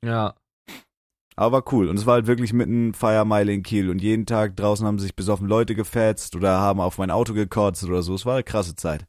Ja. 0.03 0.36
Aber 1.38 1.63
cool. 1.72 1.88
Und 1.88 1.98
es 1.98 2.05
war 2.05 2.15
halt 2.15 2.27
wirklich 2.27 2.51
mitten 2.51 2.93
Feiermeile 2.93 3.53
in 3.53 3.63
Kiel. 3.63 3.89
Und 3.89 4.01
jeden 4.01 4.25
Tag 4.25 4.58
draußen 4.58 4.86
haben 4.86 5.00
sich 5.00 5.15
besoffen 5.15 5.48
Leute 5.48 5.74
gefetzt 5.74 6.36
oder 6.36 6.60
haben 6.60 6.82
auf 6.82 6.98
mein 6.98 7.10
Auto 7.10 7.34
gekotzt 7.34 7.86
oder 7.86 8.03
so. 8.03 8.13
Es 8.13 8.25
war 8.25 8.36
eine 8.36 8.43
krasse 8.43 8.75
Zeit. 8.75 9.08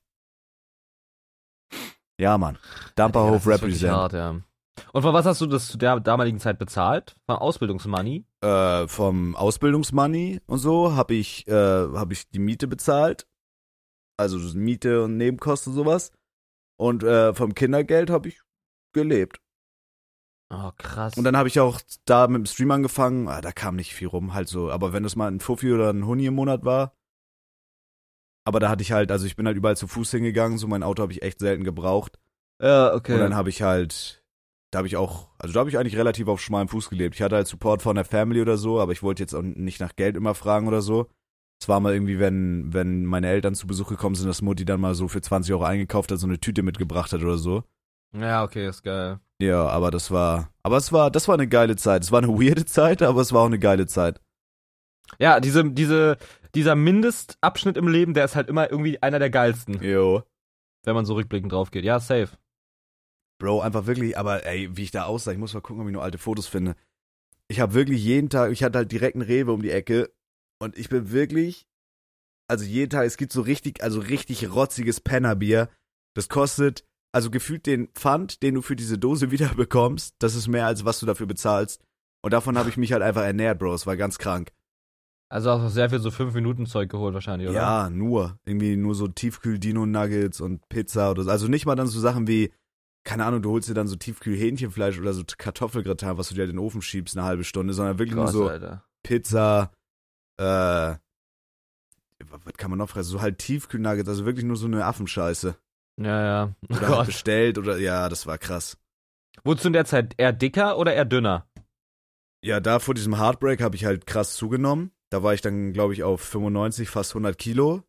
Ja, 2.18 2.38
Mann. 2.38 2.58
Dampferhof 2.94 3.44
Ja, 3.46 3.52
represent. 3.52 3.92
hart, 3.92 4.12
ja. 4.12 4.40
Und 4.92 5.02
von 5.02 5.14
was 5.14 5.24
hast 5.24 5.40
du 5.40 5.46
das 5.46 5.68
zu 5.68 5.78
der 5.78 6.00
damaligen 6.00 6.40
Zeit 6.40 6.58
bezahlt? 6.58 7.16
Von 7.26 7.36
Ausbildungsmoney? 7.36 8.24
Äh, 8.40 8.88
vom 8.88 9.36
Ausbildungsmoney 9.36 10.40
und 10.46 10.58
so 10.58 10.94
habe 10.96 11.14
ich, 11.14 11.46
äh, 11.46 11.52
hab 11.52 12.10
ich 12.12 12.28
die 12.30 12.38
Miete 12.40 12.66
bezahlt. 12.66 13.26
Also 14.16 14.38
Miete 14.56 15.04
und 15.04 15.16
Nebenkosten 15.16 15.72
und 15.72 15.76
sowas. 15.76 16.12
Und 16.76 17.02
äh, 17.04 17.34
vom 17.34 17.54
Kindergeld 17.54 18.10
habe 18.10 18.28
ich 18.28 18.40
gelebt. 18.92 19.40
Oh, 20.50 20.70
krass. 20.76 21.16
Und 21.16 21.24
dann 21.24 21.36
habe 21.36 21.48
ich 21.48 21.58
auch 21.58 21.80
da 22.04 22.26
mit 22.28 22.38
dem 22.38 22.46
Stream 22.46 22.70
angefangen. 22.70 23.28
Ah, 23.28 23.40
da 23.40 23.50
kam 23.52 23.76
nicht 23.76 23.94
viel 23.94 24.08
rum, 24.08 24.34
halt 24.34 24.48
so. 24.48 24.70
Aber 24.70 24.92
wenn 24.92 25.02
das 25.02 25.16
mal 25.16 25.28
ein 25.30 25.40
Fuffi 25.40 25.72
oder 25.72 25.90
ein 25.90 26.06
Huni 26.06 26.26
im 26.26 26.34
Monat 26.34 26.64
war. 26.64 26.94
Aber 28.44 28.60
da 28.60 28.68
hatte 28.68 28.82
ich 28.82 28.92
halt, 28.92 29.10
also 29.10 29.26
ich 29.26 29.36
bin 29.36 29.46
halt 29.46 29.56
überall 29.56 29.76
zu 29.76 29.86
Fuß 29.86 30.10
hingegangen. 30.10 30.58
So 30.58 30.66
mein 30.68 30.82
Auto 30.82 31.02
habe 31.02 31.12
ich 31.12 31.22
echt 31.22 31.38
selten 31.38 31.64
gebraucht. 31.64 32.18
ja, 32.60 32.94
okay. 32.94 33.14
Und 33.14 33.20
dann 33.20 33.34
habe 33.34 33.48
ich 33.48 33.62
halt, 33.62 34.22
da 34.70 34.78
habe 34.78 34.88
ich 34.88 34.96
auch, 34.96 35.28
also 35.38 35.54
da 35.54 35.60
habe 35.60 35.70
ich 35.70 35.78
eigentlich 35.78 35.96
relativ 35.96 36.28
auf 36.28 36.40
schmalem 36.40 36.68
Fuß 36.68 36.90
gelebt. 36.90 37.14
Ich 37.14 37.22
hatte 37.22 37.36
halt 37.36 37.46
Support 37.46 37.82
von 37.82 37.96
der 37.96 38.04
Family 38.04 38.40
oder 38.40 38.56
so, 38.56 38.80
aber 38.80 38.92
ich 38.92 39.02
wollte 39.02 39.22
jetzt 39.22 39.34
auch 39.34 39.42
nicht 39.42 39.80
nach 39.80 39.96
Geld 39.96 40.16
immer 40.16 40.34
fragen 40.34 40.68
oder 40.68 40.82
so. 40.82 41.08
Es 41.60 41.68
war 41.68 41.80
mal 41.80 41.94
irgendwie, 41.94 42.18
wenn, 42.18 42.74
wenn 42.74 43.06
meine 43.06 43.28
Eltern 43.28 43.54
zu 43.54 43.66
Besuch 43.66 43.88
gekommen 43.88 44.16
sind, 44.16 44.26
dass 44.26 44.42
Mutti 44.42 44.64
dann 44.64 44.80
mal 44.80 44.94
so 44.94 45.08
für 45.08 45.22
20 45.22 45.52
Euro 45.54 45.64
eingekauft 45.64 46.10
hat, 46.12 46.18
so 46.18 46.26
eine 46.26 46.40
Tüte 46.40 46.62
mitgebracht 46.62 47.12
hat 47.12 47.22
oder 47.22 47.38
so. 47.38 47.62
ja, 48.12 48.42
okay, 48.44 48.68
ist 48.68 48.82
geil. 48.82 49.20
Ja, 49.40 49.66
aber 49.68 49.90
das 49.90 50.10
war, 50.10 50.50
aber 50.62 50.76
es 50.76 50.92
war, 50.92 51.10
das 51.10 51.28
war 51.28 51.34
eine 51.34 51.48
geile 51.48 51.76
Zeit. 51.76 52.02
Es 52.02 52.12
war 52.12 52.22
eine 52.22 52.28
weirde 52.40 52.66
Zeit, 52.66 53.02
aber 53.02 53.20
es 53.20 53.32
war 53.32 53.42
auch 53.42 53.46
eine 53.46 53.58
geile 53.58 53.86
Zeit. 53.86 54.20
Ja, 55.18 55.40
diese, 55.40 55.64
diese, 55.70 56.16
dieser 56.54 56.74
Mindestabschnitt 56.74 57.76
im 57.76 57.88
Leben, 57.88 58.14
der 58.14 58.24
ist 58.24 58.36
halt 58.36 58.48
immer 58.48 58.70
irgendwie 58.70 59.02
einer 59.02 59.18
der 59.18 59.30
geilsten, 59.30 59.82
Jo. 59.82 60.22
wenn 60.84 60.94
man 60.94 61.04
so 61.06 61.14
rückblickend 61.14 61.52
drauf 61.52 61.70
geht. 61.70 61.84
Ja, 61.84 62.00
safe. 62.00 62.36
Bro, 63.38 63.60
einfach 63.60 63.86
wirklich, 63.86 64.16
aber 64.16 64.46
ey, 64.46 64.76
wie 64.76 64.84
ich 64.84 64.90
da 64.90 65.04
aussah, 65.04 65.32
ich 65.32 65.38
muss 65.38 65.54
mal 65.54 65.60
gucken, 65.60 65.82
ob 65.82 65.88
ich 65.88 65.94
noch 65.94 66.02
alte 66.02 66.18
Fotos 66.18 66.46
finde. 66.46 66.76
Ich 67.48 67.60
habe 67.60 67.74
wirklich 67.74 68.02
jeden 68.02 68.30
Tag, 68.30 68.52
ich 68.52 68.62
hatte 68.62 68.78
halt 68.78 68.92
direkt 68.92 69.16
einen 69.16 69.24
Rewe 69.26 69.52
um 69.52 69.62
die 69.62 69.70
Ecke 69.70 70.12
und 70.60 70.78
ich 70.78 70.88
bin 70.88 71.10
wirklich, 71.10 71.66
also 72.48 72.64
jeden 72.64 72.90
Tag, 72.90 73.06
es 73.06 73.16
gibt 73.16 73.32
so 73.32 73.42
richtig, 73.42 73.82
also 73.82 74.00
richtig 74.00 74.50
rotziges 74.50 75.00
Pennerbier. 75.00 75.68
Das 76.14 76.28
kostet, 76.28 76.84
also 77.12 77.30
gefühlt 77.30 77.66
den 77.66 77.88
Pfand, 77.88 78.42
den 78.42 78.54
du 78.54 78.62
für 78.62 78.76
diese 78.76 78.98
Dose 78.98 79.30
wieder 79.30 79.48
bekommst, 79.54 80.14
das 80.20 80.34
ist 80.34 80.48
mehr 80.48 80.66
als 80.66 80.84
was 80.84 81.00
du 81.00 81.06
dafür 81.06 81.26
bezahlst. 81.26 81.84
Und 82.22 82.32
davon 82.32 82.56
habe 82.56 82.70
ich 82.70 82.76
mich 82.78 82.92
halt 82.92 83.02
einfach 83.02 83.24
ernährt, 83.24 83.58
Bro. 83.58 83.74
Es 83.74 83.86
war 83.86 83.98
ganz 83.98 84.16
krank. 84.16 84.52
Also 85.34 85.50
auch 85.50 85.68
sehr 85.68 85.90
viel 85.90 85.98
so 85.98 86.10
5-Minuten-Zeug 86.10 86.88
geholt 86.88 87.12
wahrscheinlich, 87.12 87.48
oder? 87.48 87.58
Ja, 87.58 87.90
nur. 87.90 88.38
Irgendwie 88.44 88.76
nur 88.76 88.94
so 88.94 89.08
Tiefkühl-Dino-Nuggets 89.08 90.40
und 90.40 90.68
Pizza 90.68 91.10
oder 91.10 91.24
so. 91.24 91.30
Also 91.30 91.48
nicht 91.48 91.66
mal 91.66 91.74
dann 91.74 91.88
so 91.88 91.98
Sachen 91.98 92.28
wie, 92.28 92.52
keine 93.02 93.24
Ahnung, 93.24 93.42
du 93.42 93.50
holst 93.50 93.68
dir 93.68 93.74
dann 93.74 93.88
so 93.88 93.96
Tiefkühl-Hähnchenfleisch 93.96 95.00
oder 95.00 95.12
so 95.12 95.24
Kartoffelgratin, 95.36 96.18
was 96.18 96.28
du 96.28 96.36
dir 96.36 96.42
halt 96.42 96.50
in 96.50 96.56
den 96.56 96.64
Ofen 96.64 96.82
schiebst, 96.82 97.16
eine 97.16 97.26
halbe 97.26 97.42
Stunde, 97.42 97.74
sondern 97.74 97.98
wirklich 97.98 98.16
Krass, 98.16 98.32
nur 98.32 98.44
so 98.44 98.48
Alter. 98.48 98.84
Pizza, 99.02 99.72
äh, 100.36 100.94
was 102.28 102.54
kann 102.56 102.70
man 102.70 102.78
noch 102.78 102.90
fressen? 102.90 103.10
So 103.10 103.20
halt 103.20 103.38
Tiefkühl-Nuggets, 103.38 104.08
also 104.08 104.26
wirklich 104.26 104.44
nur 104.44 104.56
so 104.56 104.66
eine 104.66 104.84
Affenscheiße. 104.84 105.56
Ja, 106.00 106.22
ja. 106.24 106.54
Oh 106.70 106.76
Oder 106.76 106.88
halt 106.98 107.06
bestellt 107.06 107.58
oder, 107.58 107.78
ja, 107.78 108.08
das 108.08 108.28
war 108.28 108.38
krass. 108.38 108.78
Wurdest 109.42 109.64
du 109.64 109.70
in 109.70 109.72
der 109.72 109.84
Zeit 109.84 110.14
eher 110.16 110.32
dicker 110.32 110.78
oder 110.78 110.94
eher 110.94 111.04
dünner? 111.04 111.48
Ja, 112.40 112.60
da 112.60 112.78
vor 112.78 112.94
diesem 112.94 113.18
Heartbreak 113.18 113.60
habe 113.60 113.74
ich 113.74 113.84
halt 113.84 114.06
krass 114.06 114.36
zugenommen. 114.36 114.92
Da 115.10 115.22
war 115.22 115.34
ich 115.34 115.40
dann, 115.40 115.72
glaube 115.72 115.92
ich, 115.92 116.02
auf 116.02 116.20
95, 116.20 116.88
fast 116.88 117.12
100 117.12 117.38
Kilo. 117.38 117.82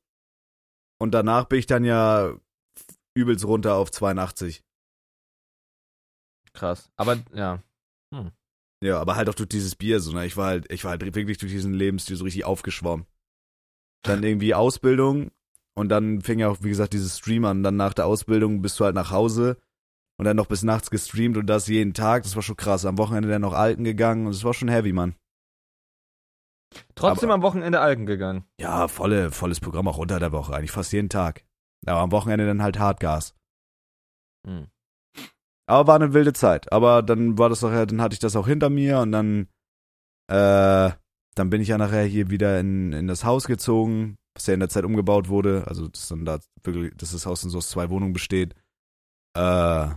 Und 1.00 1.12
danach 1.14 1.46
bin 1.46 1.60
ich 1.60 1.66
dann 1.66 1.84
ja 1.84 2.36
übelst 3.14 3.46
runter 3.46 3.76
auf 3.76 3.92
82. 3.92 4.64
Krass. 6.54 6.90
Aber, 6.96 7.18
ja. 7.34 7.62
Ja, 8.82 9.00
aber 9.00 9.16
halt 9.16 9.30
auch 9.30 9.36
durch 9.36 9.50
dieses 9.50 9.76
Bier 9.76 10.00
so, 10.00 10.14
ne? 10.14 10.26
Ich 10.26 10.38
war 10.38 10.48
halt, 10.48 10.72
ich 10.72 10.84
war 10.84 10.92
halt 10.92 11.16
wirklich 11.16 11.38
durch 11.38 11.52
diesen 11.52 11.74
Lebensstil 11.74 12.16
so 12.16 12.24
richtig 12.24 12.46
aufgeschwommen. 12.46 13.06
Dann 14.04 14.24
irgendwie 14.24 14.54
Ausbildung 14.54 15.32
und 15.74 15.90
dann 15.90 16.22
fing 16.22 16.40
ja 16.40 16.50
auch, 16.50 16.58
wie 16.62 16.70
gesagt, 16.70 16.94
dieses 16.94 17.18
Stream 17.18 17.46
an. 17.46 17.64
Dann 17.64 17.76
nach 17.76 17.94
der 17.94 18.06
Ausbildung 18.06 18.62
bist 18.62 18.80
du 18.80 18.86
halt 18.86 18.96
nach 18.96 19.12
Hause 19.12 19.58
und 20.18 20.26
dann 20.26 20.38
noch 20.38 20.48
bis 20.48 20.64
nachts 20.64 20.92
gestreamt 20.92 21.38
und 21.38 21.48
das 21.48 21.68
jeden 21.68 21.94
Tag. 21.94 22.24
Das 22.24 22.36
war 22.36 22.44
schon 22.44 22.58
krass. 22.58 22.86
Am 22.86 22.98
Wochenende 22.98 23.30
dann 23.30 23.42
noch 23.42 23.54
Alten 23.54 23.84
gegangen 23.84 24.28
und 24.28 24.34
es 24.34 24.44
war 24.44 24.54
schon 24.54 24.70
heavy, 24.70 24.94
Mann. 24.94 25.16
Trotzdem 26.96 27.30
Aber- 27.30 27.36
am 27.36 27.42
Wochenende 27.42 27.80
Algen 27.80 28.06
gegangen. 28.06 28.46
Ja, 28.60 28.88
volle, 28.88 29.32
volles 29.32 29.60
Programm 29.60 29.88
auch 29.88 29.98
unter 29.98 30.20
der 30.20 30.32
Woche, 30.32 30.54
eigentlich 30.56 30.72
fast 30.72 30.92
jeden 30.94 31.10
Tag. 31.10 31.44
Aber 31.86 32.00
am 32.00 32.12
Wochenende 32.12 32.46
dann 32.46 32.64
halt 32.64 32.80
Hartgas. 32.80 33.36
Hm. 34.48 34.68
Aber 35.68 35.88
war 35.88 35.96
eine 35.96 36.14
wilde 36.14 36.34
Zeit. 36.34 36.72
Aber 36.72 37.02
dann 37.02 37.38
war 37.38 37.50
das 37.50 37.64
auch, 37.64 37.72
dann 37.72 38.02
hatte 38.02 38.14
ich 38.14 38.20
das 38.20 38.36
auch 38.36 38.48
hinter 38.48 38.70
mir 38.70 39.00
und 39.00 39.12
dann, 39.12 39.48
äh, 40.28 40.92
dann 41.36 41.50
bin 41.50 41.62
ich 41.62 41.68
ja 41.70 41.78
nachher 41.78 42.04
hier 42.06 42.30
wieder 42.30 42.60
in, 42.60 42.94
in 42.94 43.08
das 43.08 43.26
Haus 43.26 43.46
gezogen, 43.48 44.16
was 44.36 44.48
ja 44.48 44.54
in 44.54 44.60
der 44.60 44.70
Zeit 44.70 44.84
umgebaut 44.86 45.28
wurde. 45.30 45.66
Also, 45.68 45.88
das 45.88 46.08
dann 46.08 46.26
da 46.26 46.40
wirklich, 46.64 46.96
dass 46.98 47.12
das 47.12 47.26
Haus 47.26 47.42
dann 47.42 47.50
so 47.50 47.58
aus 47.58 47.70
zwei 47.70 47.90
Wohnungen 47.90 48.14
besteht. 48.14 48.54
Äh, 49.36 49.90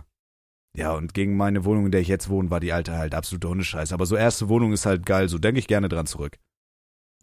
ja, 0.77 0.91
und 0.93 1.13
gegen 1.13 1.37
meine 1.37 1.65
Wohnung, 1.65 1.85
in 1.85 1.91
der 1.91 2.01
ich 2.01 2.07
jetzt 2.07 2.29
wohne, 2.29 2.51
war 2.51 2.59
die 2.59 2.73
alte 2.73 2.97
halt 2.97 3.15
absolute 3.15 3.47
Hundescheiße. 3.49 3.93
Aber 3.93 4.05
so 4.05 4.15
erste 4.15 4.49
Wohnung 4.49 4.73
ist 4.73 4.85
halt 4.85 5.05
geil, 5.05 5.29
so 5.29 5.37
denke 5.37 5.59
ich 5.59 5.67
gerne 5.67 5.89
dran 5.89 6.05
zurück. 6.07 6.37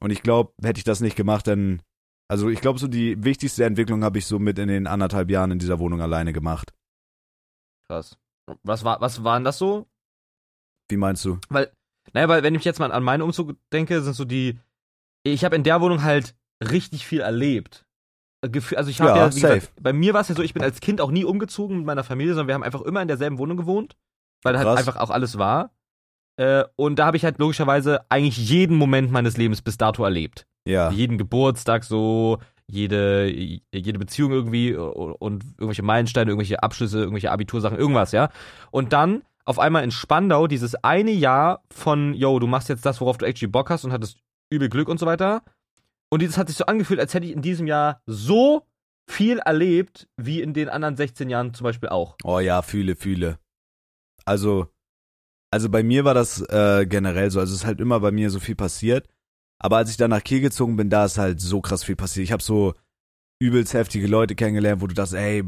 Und 0.01 0.11
ich 0.11 0.23
glaube, 0.23 0.53
hätte 0.63 0.79
ich 0.79 0.85
das 0.85 1.01
nicht 1.01 1.17
gemacht, 1.17 1.47
dann, 1.47 1.83
also 2.29 2.49
ich 2.49 2.61
glaube, 2.61 2.79
so 2.79 2.89
die 2.89 3.23
wichtigste 3.25 3.65
Entwicklung 3.65 4.05
habe 4.05 4.19
ich 4.19 4.27
so 4.27 4.39
mit 4.39 4.59
in 4.59 4.69
den 4.69 4.87
anderthalb 4.87 5.31
Jahren 5.31 5.51
in 5.53 5.59
dieser 5.59 5.79
Wohnung 5.79 6.01
alleine 6.01 6.33
gemacht. 6.33 6.73
Krass. 7.89 8.19
Was 8.63 8.85
war, 8.85 9.01
was 9.01 9.25
waren 9.25 9.45
das 9.45 9.59
so? 9.59 9.87
Wie 10.89 10.97
meinst 10.97 11.25
du? 11.25 11.39
Naja, 12.13 12.29
weil 12.29 12.43
wenn 12.43 12.55
ich 12.55 12.65
jetzt 12.65 12.79
mal 12.79 12.93
an 12.93 13.03
meinen 13.03 13.23
Umzug 13.23 13.57
denke, 13.73 14.03
sind 14.03 14.15
so 14.15 14.25
die. 14.25 14.59
Ich 15.25 15.45
habe 15.45 15.57
in 15.57 15.65
der 15.65 15.81
Wohnung 15.81 16.03
halt 16.03 16.37
richtig 16.63 17.07
viel 17.07 17.21
erlebt. 17.21 17.85
Gefühl, 18.43 18.79
also 18.79 18.91
ich 18.91 19.01
habe 19.01 19.11
Ja, 19.11 19.17
ja, 19.17 19.29
gesagt, 19.29 19.73
bei 19.81 19.93
mir 19.93 20.15
war 20.15 20.21
es 20.21 20.29
ja 20.29 20.37
so, 20.37 20.43
ich 20.43 20.55
bin 20.55 20.63
als 20.63 20.81
Kind 20.81 21.01
auch 21.01 21.11
nie 21.11 21.25
umgezogen 21.25 21.79
mit 21.79 21.87
meiner 21.87 22.05
Familie, 22.05 22.35
sondern 22.35 22.49
wir 22.49 22.55
haben 22.55 22.63
einfach 22.63 22.83
immer 22.83 23.03
in 23.03 23.09
derselben 23.09 23.39
Wohnung 23.39 23.57
gewohnt, 23.57 23.97
weil 24.45 24.57
halt 24.57 24.67
Krass. 24.67 24.79
einfach 24.79 24.97
auch 24.97 25.11
alles 25.11 25.37
war. 25.39 25.73
Äh, 26.37 26.65
und 26.77 26.99
da 26.99 27.07
habe 27.07 27.17
ich 27.17 27.25
halt 27.25 27.39
logischerweise 27.39 28.01
eigentlich 28.11 28.37
jeden 28.37 28.77
Moment 28.77 29.11
meines 29.11 29.37
Lebens 29.37 29.63
bis 29.63 29.79
dato 29.79 30.05
erlebt. 30.05 30.47
Ja. 30.67 30.91
Jeden 30.91 31.19
Geburtstag 31.19 31.85
so, 31.85 32.39
jede, 32.67 33.29
jede 33.29 33.99
Beziehung 33.99 34.33
irgendwie 34.33 34.75
und 34.75 35.45
irgendwelche 35.45 35.83
Meilensteine, 35.83 36.31
irgendwelche 36.31 36.63
Abschlüsse, 36.63 36.99
irgendwelche 36.99 37.31
Abitursachen, 37.31 37.79
irgendwas, 37.79 38.13
ja. 38.13 38.31
Und 38.71 38.93
dann 38.93 39.23
auf 39.45 39.59
einmal 39.61 39.85
in 39.85 39.93
Spandau 39.93 40.49
dieses 40.49 40.75
eine 40.83 41.13
Jahr 41.13 41.63
von, 41.73 42.15
yo, 42.15 42.39
du 42.39 42.49
machst 42.49 42.69
jetzt 42.69 42.85
das, 42.85 43.01
worauf 43.01 43.17
du 43.17 43.27
actually 43.27 43.51
Bock 43.51 43.71
hast 43.71 43.85
und 43.85 43.93
hattest 43.93 44.19
übel 44.53 44.69
Glück 44.69 44.89
und 44.89 44.99
so 44.99 45.07
weiter. 45.07 45.43
Und 46.11 46.21
dieses 46.21 46.37
hat 46.37 46.49
sich 46.49 46.57
so 46.57 46.67
angefühlt, 46.67 47.01
als 47.01 47.15
hätte 47.15 47.27
ich 47.27 47.33
in 47.33 47.43
diesem 47.43 47.67
Jahr 47.67 48.01
so 48.07 48.67
viel 49.09 49.39
erlebt, 49.39 50.09
wie 50.17 50.41
in 50.41 50.53
den 50.53 50.69
anderen 50.69 50.97
16 50.97 51.31
Jahren 51.31 51.55
zum 51.55 51.65
Beispiel 51.65 51.89
auch. 51.89 52.17
Oh 52.25 52.41
ja, 52.41 52.63
fühle, 52.63 52.97
fühle. 52.97 53.39
Also, 54.25 54.67
also 55.51 55.69
bei 55.69 55.83
mir 55.83 56.05
war 56.05 56.15
das 56.15 56.41
äh, 56.43 56.87
generell 56.87 57.31
so. 57.31 57.41
Also 57.41 57.55
es 57.55 57.61
ist 57.61 57.67
halt 57.67 57.81
immer 57.81 58.01
bei 58.01 58.11
mir 58.11 58.31
so 58.31 58.41
viel 58.41 58.57
passiert. 58.57 59.09
Aber 59.59 59.79
als 59.79 59.91
ich 59.91 59.97
dann 59.97 60.11
nach 60.11 60.23
Kiel 60.23 60.41
gezogen 60.41 60.77
bin, 60.77 60.91
da 60.91 61.05
ist 61.05 61.19
halt 61.19 61.41
so 61.41 61.61
krass 61.61 61.85
viel 61.85 61.97
passiert. 61.97 62.25
Ich 62.25 62.33
habe 62.33 62.43
so 62.43 62.75
übelst 63.41 63.75
heftige 63.75 64.07
Leute 64.07 64.35
kennengelernt, 64.35 64.83
wo 64.83 64.87
du 64.87 64.95
dachtest, 64.95 65.15
ey, 65.15 65.45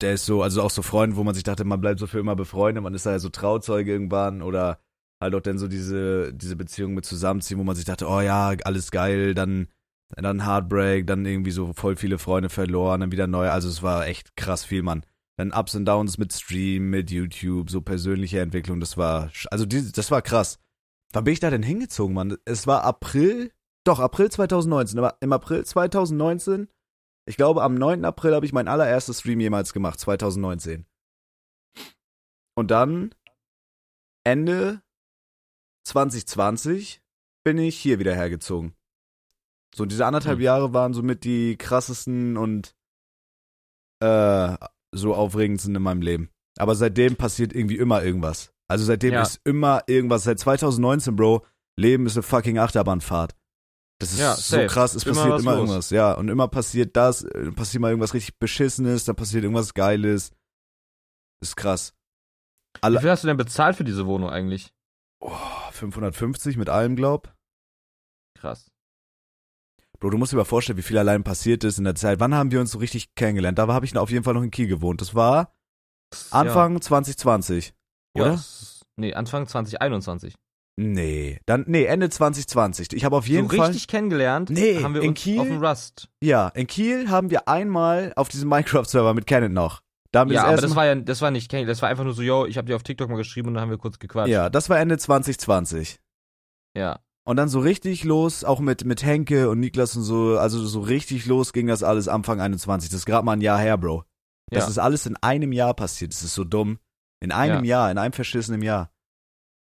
der 0.00 0.14
ist 0.14 0.26
so, 0.26 0.42
also 0.42 0.62
auch 0.62 0.70
so 0.70 0.82
Freunde, 0.82 1.16
wo 1.16 1.24
man 1.24 1.34
sich 1.34 1.44
dachte, 1.44 1.64
man 1.64 1.80
bleibt 1.80 2.00
so 2.00 2.06
für 2.06 2.18
immer 2.18 2.36
befreundet, 2.36 2.82
man 2.82 2.94
ist 2.94 3.06
da 3.06 3.12
ja 3.12 3.18
so 3.18 3.28
Trauzeuge 3.30 3.90
irgendwann 3.90 4.42
oder 4.42 4.78
halt 5.20 5.34
auch 5.34 5.40
dann 5.40 5.58
so 5.58 5.68
diese, 5.68 6.34
diese 6.34 6.56
Beziehung 6.56 6.94
mit 6.94 7.06
Zusammenziehen, 7.06 7.58
wo 7.58 7.64
man 7.64 7.76
sich 7.76 7.86
dachte, 7.86 8.06
oh 8.08 8.20
ja, 8.20 8.54
alles 8.64 8.90
geil, 8.90 9.34
dann, 9.34 9.68
dann 10.14 10.44
Heartbreak, 10.44 11.06
dann 11.06 11.24
irgendwie 11.24 11.50
so 11.50 11.72
voll 11.72 11.96
viele 11.96 12.18
Freunde 12.18 12.50
verloren, 12.50 13.00
dann 13.00 13.12
wieder 13.12 13.26
neu. 13.26 13.48
Also 13.48 13.68
es 13.68 13.82
war 13.82 14.06
echt 14.06 14.36
krass 14.36 14.64
viel, 14.64 14.82
Mann. 14.82 15.02
Dann 15.38 15.52
Ups 15.52 15.74
und 15.74 15.84
Downs 15.84 16.16
mit 16.18 16.32
Stream, 16.32 16.88
mit 16.90 17.10
YouTube, 17.10 17.70
so 17.70 17.82
persönliche 17.82 18.40
Entwicklung, 18.40 18.80
das 18.80 18.96
war, 18.96 19.30
also 19.50 19.66
die, 19.66 19.92
das 19.92 20.10
war 20.10 20.22
krass. 20.22 20.58
Wann 21.12 21.24
bin 21.24 21.34
ich 21.34 21.40
da 21.40 21.50
denn 21.50 21.62
hingezogen, 21.62 22.14
Mann? 22.14 22.36
Es 22.44 22.66
war 22.66 22.84
April, 22.84 23.52
doch, 23.84 24.00
April 24.00 24.30
2019, 24.30 24.98
aber 24.98 25.18
im 25.20 25.32
April 25.32 25.64
2019, 25.64 26.68
ich 27.28 27.36
glaube 27.36 27.62
am 27.62 27.74
9. 27.74 28.04
April 28.04 28.34
habe 28.34 28.46
ich 28.46 28.52
mein 28.52 28.68
allererstes 28.68 29.20
Stream 29.20 29.40
jemals 29.40 29.72
gemacht, 29.72 30.00
2019. 30.00 30.86
Und 32.54 32.70
dann, 32.70 33.14
Ende 34.24 34.82
2020, 35.86 37.02
bin 37.44 37.58
ich 37.58 37.78
hier 37.78 37.98
wieder 37.98 38.14
hergezogen. 38.14 38.74
So, 39.74 39.84
diese 39.84 40.06
anderthalb 40.06 40.38
Hm. 40.38 40.44
Jahre 40.44 40.72
waren 40.72 40.94
somit 40.94 41.24
die 41.24 41.56
krassesten 41.56 42.38
und 42.38 42.74
äh, 44.00 44.56
so 44.96 45.14
aufregendsten 45.14 45.74
in 45.74 45.82
meinem 45.82 46.02
Leben. 46.02 46.30
Aber 46.58 46.74
seitdem 46.74 47.16
passiert 47.16 47.54
irgendwie 47.54 47.76
immer 47.76 48.02
irgendwas. 48.02 48.50
Also 48.68 48.84
seitdem 48.84 49.12
Ja. 49.14 49.22
ist 49.22 49.40
immer 49.44 49.82
irgendwas. 49.86 50.24
Seit 50.24 50.38
2019, 50.40 51.14
Bro, 51.16 51.44
Leben 51.78 52.06
ist 52.06 52.16
eine 52.16 52.22
fucking 52.22 52.58
Achterbahnfahrt. 52.58 53.34
Das 53.98 54.12
ist 54.12 54.18
Ja, 54.18 54.34
so 54.34 54.56
safe. 54.56 54.66
krass, 54.66 54.94
es 54.94 55.04
Immer 55.04 55.14
passiert 55.14 55.40
immer 55.40 55.52
los. 55.52 55.60
irgendwas. 55.60 55.90
Ja, 55.90 56.12
und 56.12 56.28
immer 56.28 56.48
passiert 56.48 56.96
das, 56.96 57.22
äh, 57.24 57.50
passiert 57.52 57.80
mal 57.80 57.88
irgendwas 57.90 58.12
richtig 58.14 58.38
Beschissenes, 58.38 59.04
dann 59.04 59.16
passiert 59.16 59.44
irgendwas 59.44 59.72
Geiles. 59.74 60.32
Ist 61.42 61.56
krass. 61.56 61.92
Wie 62.76 62.82
Alle, 62.82 63.00
viel 63.00 63.10
hast 63.10 63.24
du 63.24 63.28
denn 63.28 63.36
bezahlt 63.38 63.76
für 63.76 63.84
diese 63.84 64.06
Wohnung 64.06 64.28
eigentlich? 64.30 64.72
oh, 65.20 65.32
550 65.72 66.56
mit 66.58 66.68
allem, 66.68 66.94
glaub. 66.96 67.34
Krass. 68.38 68.70
Bro, 70.06 70.10
du 70.10 70.18
musst 70.18 70.32
dir 70.32 70.36
mal 70.36 70.44
vorstellen, 70.44 70.78
wie 70.78 70.82
viel 70.82 70.98
allein 70.98 71.24
passiert 71.24 71.64
ist 71.64 71.78
in 71.78 71.84
der 71.84 71.96
Zeit. 71.96 72.20
Wann 72.20 72.32
haben 72.32 72.52
wir 72.52 72.60
uns 72.60 72.70
so 72.70 72.78
richtig 72.78 73.16
kennengelernt? 73.16 73.58
Da 73.58 73.66
habe 73.66 73.84
ich 73.84 73.98
auf 73.98 74.08
jeden 74.08 74.22
Fall 74.22 74.34
noch 74.34 74.42
in 74.44 74.52
Kiel 74.52 74.68
gewohnt. 74.68 75.00
Das 75.00 75.16
war 75.16 75.52
Anfang 76.30 76.80
2020, 76.80 77.74
ja. 78.14 78.22
oder? 78.22 78.34
Ja, 78.34 78.40
nee, 78.94 79.14
Anfang 79.14 79.48
2021. 79.48 80.36
Nee, 80.76 81.40
dann 81.46 81.64
nee, 81.66 81.86
Ende 81.86 82.08
2020. 82.08 82.92
Ich 82.92 83.04
habe 83.04 83.16
auf 83.16 83.26
jeden 83.26 83.48
so 83.48 83.56
Fall 83.56 83.66
richtig 83.66 83.88
kennengelernt 83.88 84.48
Nee, 84.48 84.80
haben 84.80 84.94
wir 84.94 85.02
in 85.02 85.08
uns 85.08 85.20
Kiel? 85.20 85.40
auf 85.40 85.48
dem 85.48 85.64
Rust. 85.64 86.08
Ja, 86.22 86.50
in 86.50 86.68
Kiel 86.68 87.10
haben 87.10 87.30
wir 87.30 87.48
einmal 87.48 88.12
auf 88.14 88.28
diesem 88.28 88.48
Minecraft-Server 88.48 89.12
mit 89.12 89.26
Canon 89.26 89.52
noch. 89.52 89.80
Da 90.12 90.20
haben 90.20 90.30
wir 90.30 90.36
Ja, 90.36 90.42
das 90.42 90.52
aber 90.52 90.62
das 90.62 90.76
war 90.76 90.86
ja, 90.86 90.94
das 90.94 91.20
war 91.20 91.32
nicht 91.32 91.50
kennengelernt, 91.50 91.78
das 91.78 91.82
war 91.82 91.88
einfach 91.88 92.04
nur 92.04 92.14
so, 92.14 92.22
yo, 92.22 92.46
ich 92.46 92.58
habe 92.58 92.68
dir 92.68 92.76
auf 92.76 92.84
TikTok 92.84 93.10
mal 93.10 93.16
geschrieben 93.16 93.48
und 93.48 93.54
dann 93.54 93.62
haben 93.62 93.70
wir 93.70 93.78
kurz 93.78 93.98
gequatscht. 93.98 94.30
ja, 94.30 94.50
das 94.50 94.70
war 94.70 94.78
Ende 94.78 94.98
2020. 94.98 95.98
Ja. 96.76 97.00
Und 97.26 97.36
dann 97.36 97.48
so 97.48 97.58
richtig 97.58 98.04
los, 98.04 98.44
auch 98.44 98.60
mit, 98.60 98.84
mit 98.84 99.02
Henke 99.04 99.50
und 99.50 99.58
Niklas 99.60 99.96
und 99.96 100.04
so, 100.04 100.38
also 100.38 100.64
so 100.64 100.80
richtig 100.80 101.26
los 101.26 101.52
ging 101.52 101.66
das 101.66 101.82
alles 101.82 102.06
Anfang 102.06 102.40
21. 102.40 102.88
Das 102.88 103.00
ist 103.00 103.06
gerade 103.06 103.24
mal 103.24 103.32
ein 103.32 103.40
Jahr 103.40 103.58
her, 103.58 103.76
Bro. 103.76 104.04
Das 104.50 104.64
Ja. 104.64 104.70
ist 104.70 104.78
alles 104.78 105.06
in 105.06 105.16
einem 105.16 105.50
Jahr 105.52 105.74
passiert. 105.74 106.12
Das 106.12 106.22
ist 106.22 106.34
so 106.34 106.44
dumm. 106.44 106.78
In 107.20 107.32
einem 107.32 107.64
Jahr, 107.64 107.90
in 107.90 107.98
einem 107.98 108.12
verschissenen 108.12 108.62
Jahr. 108.62 108.92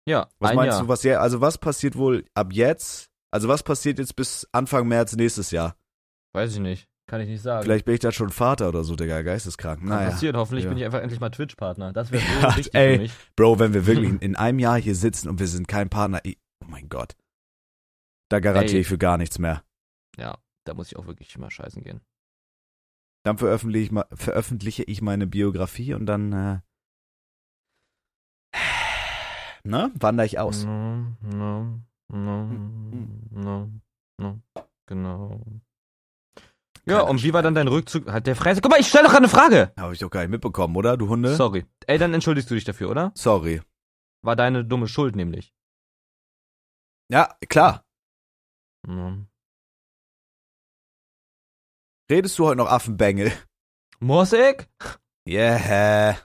Ja, 0.07 0.27
Was 0.39 0.51
ein 0.51 0.55
meinst 0.57 0.73
Jahr. 0.75 0.81
du, 0.83 0.87
was 0.89 1.01
ja, 1.03 1.19
also 1.19 1.41
was 1.41 1.57
passiert 1.57 1.95
wohl 1.97 2.25
ab 2.35 2.53
jetzt? 2.53 3.07
Also 3.31 3.47
was 3.47 3.63
passiert 3.63 3.97
jetzt 3.97 4.15
bis 4.15 4.47
Anfang 4.51 4.87
März 4.87 5.15
nächstes 5.15 5.49
Jahr? 5.49 5.75
Weiß 6.33 6.53
ich 6.53 6.59
nicht. 6.59 6.87
Kann 7.07 7.21
ich 7.21 7.27
nicht 7.29 7.41
sagen. 7.41 7.63
Vielleicht 7.63 7.85
bin 7.85 7.95
ich 7.95 7.99
da 8.01 8.11
schon 8.11 8.29
Vater 8.29 8.69
oder 8.69 8.83
so, 8.83 8.95
Digga, 8.95 9.21
geisteskrank. 9.23 9.79
Kann 9.79 9.89
Naja. 9.89 10.09
passieren. 10.11 10.37
Hoffentlich 10.37 10.65
Ja. 10.65 10.69
bin 10.69 10.77
ich 10.77 10.85
einfach 10.85 11.01
endlich 11.01 11.19
mal 11.19 11.29
Twitch-Partner. 11.31 11.93
Das 11.93 12.11
wäre 12.11 12.21
Ja, 12.41 12.55
wichtig 12.55 12.75
ey. 12.75 12.93
für 12.95 13.01
mich. 13.01 13.13
Bro, 13.35 13.57
wenn 13.59 13.73
wir 13.73 13.87
wirklich 13.87 14.09
in, 14.09 14.19
in 14.19 14.35
einem 14.35 14.59
Jahr 14.59 14.79
hier 14.79 14.95
sitzen 14.95 15.29
und 15.29 15.39
wir 15.39 15.47
sind 15.47 15.67
kein 15.67 15.89
Partner, 15.89 16.19
ich, 16.23 16.37
oh 16.63 16.67
mein 16.69 16.89
Gott. 16.89 17.15
Da 18.29 18.39
garantiere 18.39 18.79
ich 18.81 18.87
für 18.87 18.97
gar 18.97 19.17
nichts 19.17 19.39
mehr. 19.39 19.63
Ja, 20.17 20.37
da 20.65 20.73
muss 20.73 20.87
ich 20.87 20.97
auch 20.97 21.05
wirklich 21.05 21.37
mal 21.37 21.51
scheißen 21.51 21.83
gehen. 21.83 22.01
Dann 23.23 23.37
veröffentliche 23.37 23.85
ich, 23.85 23.91
ma- 23.91 24.07
veröffentliche 24.13 24.83
ich 24.83 25.01
meine 25.01 25.27
Biografie 25.27 25.93
und 25.93 26.05
dann, 26.05 26.31
äh, 26.33 26.59
ne, 29.63 29.91
wandere 29.95 30.25
ich 30.25 30.39
aus. 30.39 30.63
No, 30.65 31.05
no, 31.21 31.79
no, 32.09 32.49
Hm, 32.49 33.19
no, 33.31 33.69
no, 34.19 34.41
genau. 34.85 35.41
Ja, 36.87 36.97
Kleiner 36.97 37.09
und 37.09 37.23
wie 37.23 37.33
war 37.33 37.41
dann 37.41 37.55
dein 37.55 37.67
Rückzug? 37.67 38.11
Hat 38.11 38.27
der 38.27 38.35
Freise. 38.35 38.61
Guck 38.61 38.71
mal, 38.71 38.79
ich 38.79 38.87
stell 38.87 39.01
doch 39.01 39.09
gerade 39.09 39.23
eine 39.23 39.29
Frage. 39.29 39.73
Habe 39.77 39.93
ich 39.93 39.99
doch 39.99 40.11
gar 40.11 40.21
nicht 40.21 40.29
mitbekommen, 40.29 40.75
oder, 40.75 40.97
du 40.97 41.09
Hunde? 41.09 41.35
Sorry. 41.35 41.65
Ey, 41.87 41.97
dann 41.97 42.13
entschuldigst 42.13 42.49
du 42.51 42.53
dich 42.55 42.63
dafür, 42.63 42.91
oder? 42.91 43.11
Sorry. 43.15 43.61
War 44.23 44.35
deine 44.35 44.63
dumme 44.63 44.87
Schuld 44.87 45.15
nämlich. 45.15 45.51
Ja, 47.11 47.35
klar. 47.49 47.84
No. 48.87 49.25
Redest 52.09 52.37
du 52.37 52.45
heute 52.45 52.57
noch 52.57 52.69
Affenbengel? 52.69 53.31
Morsig? 53.99 54.67
Yeah. 55.27 56.17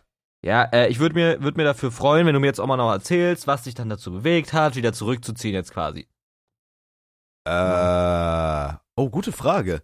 Ja, 0.43 0.65
äh, 0.65 0.89
ich 0.89 0.99
würde 0.99 1.15
mir, 1.15 1.43
würd 1.43 1.57
mir 1.57 1.65
dafür 1.65 1.91
freuen, 1.91 2.27
wenn 2.27 2.35
du 2.35 2.41
mir 2.41 2.47
jetzt 2.47 2.61
auch 2.61 2.67
mal 2.67 2.77
noch 2.77 2.91
erzählst, 2.91 3.47
was 3.47 3.63
dich 3.65 3.75
dann 3.75 3.89
dazu 3.89 4.11
bewegt 4.11 4.53
hat, 4.53 4.77
wieder 4.77 4.93
zurückzuziehen 4.93 5.55
jetzt 5.55 5.73
quasi. 5.73 6.07
Äh, 7.45 8.75
oh, 8.97 9.09
gute 9.11 9.33
Frage. 9.33 9.83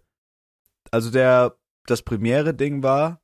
Also 0.91 1.09
der, 1.11 1.57
das 1.85 2.01
Premiere-Ding 2.03 2.83
war, 2.83 3.21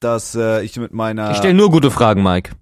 dass 0.00 0.34
äh, 0.34 0.62
ich 0.62 0.76
mit 0.78 0.92
meiner... 0.92 1.30
Ich 1.30 1.38
stelle 1.38 1.54
nur 1.54 1.70
gute 1.70 1.90
Fragen, 1.90 2.22
Mike. 2.22 2.54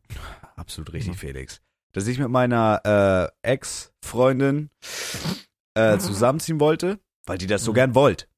Absolut 0.57 0.93
richtig, 0.93 1.15
Mhm. 1.15 1.19
Felix. 1.19 1.63
Dass 1.93 2.07
ich 2.07 2.19
mit 2.19 2.29
meiner 2.31 3.33
äh, 3.45 3.49
Ex-Freundin 3.49 4.71
äh, 5.75 5.99
zusammenziehen 5.99 6.61
wollte, 6.61 6.99
weil 7.27 7.39
die 7.39 7.47
das 7.47 7.65
so 7.65 7.71
Mhm. 7.73 7.77
gern 7.77 7.95
wollt. 7.95 8.29